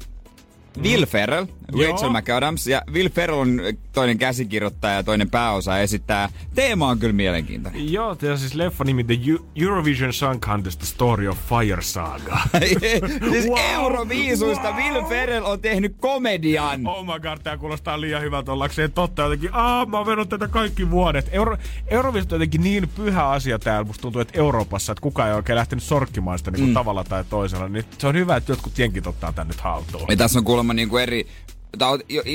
Will 0.82 1.06
Ferrell. 1.06 1.46
Rachel 1.72 2.10
McAdams 2.10 2.66
ja 2.66 2.82
Will 2.92 3.08
Ferrell 3.08 3.38
on 3.40 3.60
toinen 3.92 4.18
käsikirjoittaja 4.18 4.94
ja 4.94 5.02
toinen 5.02 5.30
pääosa 5.30 5.78
esittää. 5.78 6.28
Teema 6.54 6.88
on 6.88 6.98
kyllä 6.98 7.12
mielenkiintoinen. 7.12 7.92
Joo, 7.92 8.14
tämä 8.14 8.32
on 8.32 8.38
siis 8.38 8.54
leffa 8.54 8.84
nimi 8.84 9.04
The 9.04 9.14
Eu- 9.14 9.44
Eurovision 9.56 10.12
Song 10.12 10.40
Contest 10.40 10.78
The 10.78 10.86
Story 10.86 11.28
of 11.28 11.38
Fire 11.48 11.82
Saga. 11.82 12.38
siis 13.30 13.48
Wow. 13.48 13.58
Euroviisuista 13.58 14.72
Will 14.72 15.04
Ferrell 15.04 15.46
on 15.46 15.60
tehnyt 15.60 15.94
komedian. 16.00 16.86
Oh 16.86 17.04
my 17.06 17.20
god, 17.20 17.38
tää 17.42 17.56
kuulostaa 17.56 18.00
liian 18.00 18.22
hyvältä 18.22 18.52
ollakseen 18.52 18.92
totta. 18.92 19.22
Jotenkin, 19.22 19.50
aah, 19.52 19.88
mä 19.88 19.98
oon 19.98 20.28
tätä 20.28 20.48
kaikki 20.48 20.90
vuodet. 20.90 21.28
Euro, 21.32 21.56
Euroviisut 21.88 22.32
on 22.32 22.36
jotenkin 22.36 22.62
niin 22.62 22.88
pyhä 22.88 23.28
asia 23.28 23.58
täällä, 23.58 23.84
musta 23.84 24.02
tuntuu, 24.02 24.20
että 24.20 24.38
Euroopassa, 24.38 24.92
että 24.92 25.02
kukaan 25.02 25.28
ei 25.28 25.34
oikein 25.34 25.56
lähtenyt 25.56 25.82
sorkkimaan 25.82 26.38
sitä 26.38 26.50
niin 26.50 26.60
kuin 26.60 26.70
mm. 26.70 26.74
tavalla 26.74 27.04
tai 27.04 27.24
toisella. 27.30 27.68
Niin 27.68 27.84
se 27.98 28.06
on 28.06 28.14
hyvä, 28.14 28.36
että 28.36 28.52
jotkut 28.52 28.78
jenkit 28.78 29.06
ottaa 29.06 29.32
tän 29.32 29.48
nyt 29.48 29.60
haltuun. 29.60 30.04
Ja 30.08 30.16
tässä 30.16 30.38
on 30.38 30.44
kuulemma 30.44 30.74
niinku 30.74 30.96
eri... 30.96 31.26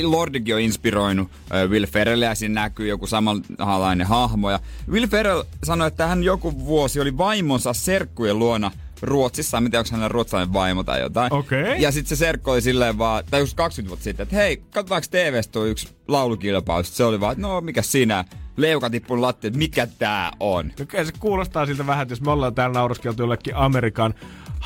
Lordikin 0.04 0.56
on 0.56 0.62
inspiroinut 0.62 1.32
Will 1.68 1.86
Ferrellia 1.86 2.30
ja 2.30 2.36
siinä 2.36 2.62
näkyy 2.62 2.88
joku 2.88 3.08
samanlainen 3.08 4.08
hahmo. 4.08 4.52
Ja 4.52 4.60
Will 4.90 5.08
Ferrell 5.08 5.44
sanoi, 5.64 5.88
että 5.88 6.08
hän 6.08 6.24
joku 6.24 6.66
vuosi 6.66 7.00
oli 7.00 7.18
vaimonsa 7.18 7.74
serkkujen 7.74 8.40
luona 8.40 8.72
Ruotsissa. 9.02 9.60
Tiedä, 9.60 9.80
onko 9.80 9.90
hänellä 9.92 10.08
ruotsalainen 10.08 10.54
vaimo 10.54 10.84
tai 10.84 11.02
jotain. 11.02 11.34
Okei. 11.34 11.82
Ja 11.82 11.92
sitten 11.92 12.10
se 12.10 12.20
serkku 12.20 12.52
oli 12.52 12.62
silleen 12.62 12.98
vaan, 12.98 13.24
tai 13.32 13.40
just 13.40 13.56
20 13.58 13.90
vuotta 13.90 14.04
sitten, 14.04 14.24
että 14.24 14.36
hei, 14.36 14.58
katsotaanko 14.58 15.08
TVstä 15.12 15.52
tuo 15.52 15.66
yksi 15.66 15.90
laulukilpaus. 16.08 16.88
Sit 16.88 16.96
Se 16.96 17.04
oli 17.04 17.20
vaan, 17.20 17.32
että 17.32 17.42
no 17.42 17.62
mikä 17.62 17.82
sinä? 17.82 18.26
Leuka 18.58 18.90
tippunut 18.90 19.22
lattia, 19.22 19.48
että 19.48 19.58
mikä 19.58 19.88
tää 19.88 20.32
on? 20.40 20.72
No 20.80 20.86
kyllä 20.86 21.06
se 21.06 21.12
kuulostaa 21.20 21.66
siltä 21.66 21.88
vähän, 21.88 22.02
että 22.02 22.12
jos 22.12 22.22
me 22.22 22.32
ollaan 22.32 22.56
täällä 22.56 22.74
nauraskeltu 22.74 23.24
jollekin 23.24 23.56
Amerikan 23.56 24.14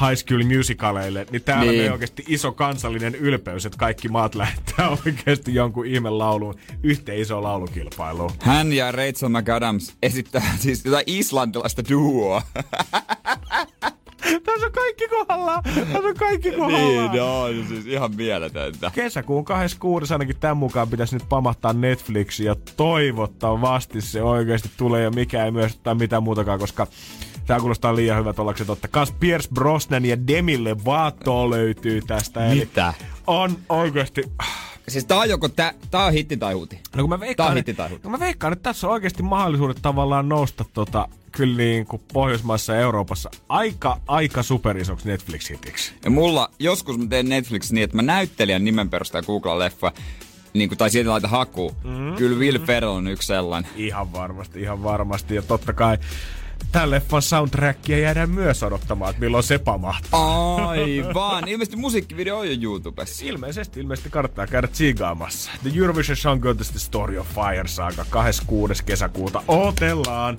High 0.01 0.15
School 0.25 0.43
Musicaleille, 0.57 1.25
niin 1.31 1.43
täällä 1.43 1.71
Niin. 1.71 1.85
on 1.85 1.91
oikeasti 1.91 2.23
iso 2.27 2.51
kansallinen 2.51 3.15
ylpeys, 3.15 3.65
että 3.65 3.77
kaikki 3.77 4.07
maat 4.09 4.35
lähettää 4.35 4.89
oikeasti 5.05 5.53
jonkun 5.55 5.85
ihme 5.85 6.09
lauluun 6.09 6.55
yhteen 6.83 7.19
iso 7.19 7.43
laulukilpailuun. 7.43 8.31
Hän 8.41 8.73
ja 8.73 8.91
Rachel 8.91 9.29
McAdams 9.29 9.93
esittää 10.03 10.43
siis 10.59 10.85
jotain 10.85 11.03
islantilaista 11.07 11.81
duoa. 11.89 12.41
Tässä 14.45 14.65
on 14.65 14.71
kaikki 14.71 15.07
kohdallaan! 15.07 15.63
Tässä 15.63 15.99
on 16.07 16.15
kaikki 16.15 16.51
kohdallaan! 16.51 17.11
niin, 17.11 17.21
no, 17.21 17.41
on 17.41 17.65
siis 17.67 17.85
ihan 17.85 18.15
mieletöntä. 18.15 18.91
Kesäkuun 18.95 19.45
26. 19.45 20.13
ainakin 20.13 20.35
tämän 20.39 20.57
mukaan 20.57 20.87
pitäisi 20.89 21.15
nyt 21.15 21.29
pamahtaa 21.29 21.73
Netflix 21.73 22.39
ja 22.39 22.55
toivottavasti 22.77 24.01
se 24.01 24.23
oikeasti 24.23 24.69
tulee 24.77 25.03
ja 25.03 25.11
mikä 25.11 25.45
ei 25.45 25.51
myös 25.51 25.75
tai 25.75 25.95
mitään 25.95 26.23
muutakaan, 26.23 26.59
koska 26.59 26.87
Tää 27.47 27.59
kuulostaa 27.59 27.95
liian 27.95 28.19
hyvät 28.19 28.39
ollakseen 28.39 28.67
totta. 28.67 28.87
Kas 28.87 29.11
Pierce 29.11 29.49
Brosnan 29.53 30.05
ja 30.05 30.27
Demille 30.27 30.85
Vaatto 30.85 31.49
löytyy 31.49 32.01
tästä. 32.07 32.39
Mitä? 32.39 32.93
on 33.27 33.57
oikeasti... 33.69 34.23
Siis 34.87 35.05
tää 35.05 35.17
on 35.17 35.29
joko 35.29 35.49
tää, 35.49 35.73
tää 35.91 36.05
on 36.05 36.13
hitti 36.13 36.37
tai 36.37 36.53
huti. 36.53 36.79
No 36.95 37.03
kun 37.03 37.09
mä 37.09 37.17
Tää 37.17 37.21
on 37.23 37.27
veikkaan, 37.27 37.55
hitti 37.55 37.73
tai 37.73 37.89
huti. 37.89 38.01
no 38.03 38.09
mä 38.09 38.19
veikkaan, 38.19 38.53
että 38.53 38.63
tässä 38.63 38.87
on 38.87 38.93
oikeasti 38.93 39.23
mahdollisuudet 39.23 39.77
tavallaan 39.81 40.29
nousta 40.29 40.65
tota, 40.73 41.07
kyllä 41.31 41.57
niin 41.57 41.85
kuin 41.85 42.01
Pohjoismaissa 42.13 42.73
ja 42.73 42.81
Euroopassa 42.81 43.29
aika, 43.49 43.99
aika 44.07 44.43
superisoksi 44.43 45.09
Netflix-hitiksi. 45.09 45.93
Ja 46.05 46.09
mulla, 46.11 46.49
joskus 46.59 46.97
mä 46.97 47.05
teen 47.09 47.29
Netflix 47.29 47.71
niin, 47.71 47.83
että 47.83 47.95
mä 47.95 48.01
näyttelijän 48.01 48.65
nimen 48.65 48.89
perusteella 48.89 49.25
googlaan 49.25 49.59
leffa, 49.59 49.91
niin 50.53 50.69
kuin, 50.69 50.77
tai 50.77 50.89
siitä 50.89 51.09
laita 51.09 51.27
haku. 51.27 51.75
Mm-hmm. 51.83 52.15
Kyllä 52.15 52.39
Will 52.39 52.59
Ferrell 52.65 52.91
on 52.91 53.07
yksi 53.07 53.27
sellainen. 53.27 53.71
Ihan 53.75 54.13
varmasti, 54.13 54.61
ihan 54.61 54.83
varmasti. 54.83 55.35
Ja 55.35 55.41
totta 55.41 55.73
kai 55.73 55.97
tämän 56.71 56.91
leffan 56.91 57.21
soundtrackia 57.21 57.99
jäädään 57.99 58.29
myös 58.29 58.63
odottamaan, 58.63 59.09
että 59.09 59.19
milloin 59.19 59.43
se 59.43 59.57
pamahtaa. 59.57 60.55
Aivan. 60.67 61.47
Ilmeisesti 61.47 61.77
musiikkivideo 61.77 62.39
on 62.39 62.47
jo 62.47 62.57
YouTubessa. 62.61 63.25
Ilmeisesti, 63.25 63.79
ilmeisesti 63.79 64.09
kannattaa 64.09 64.47
käydä 64.47 64.67
tsiigaamassa. 64.67 65.51
The 65.61 65.71
Eurovision 65.75 66.17
Song 66.17 66.43
Contest 66.43 66.71
The 66.71 66.79
Story 66.79 67.17
of 67.17 67.27
Fire 67.27 67.67
Saga 67.67 68.05
26. 68.09 68.83
kesäkuuta. 68.83 69.43
Otellaan! 69.47 70.37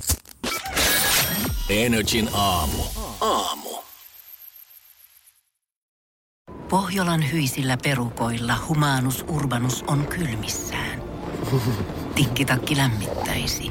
Energin 1.69 2.29
aamu. 2.33 2.83
Aamu. 3.21 3.69
Pohjolan 6.69 7.33
hyisillä 7.33 7.77
perukoilla 7.83 8.55
humanus 8.69 9.25
urbanus 9.29 9.85
on 9.87 10.07
kylmissään. 10.07 11.03
Tikkitakki 12.15 12.77
lämmittäisi. 12.77 13.71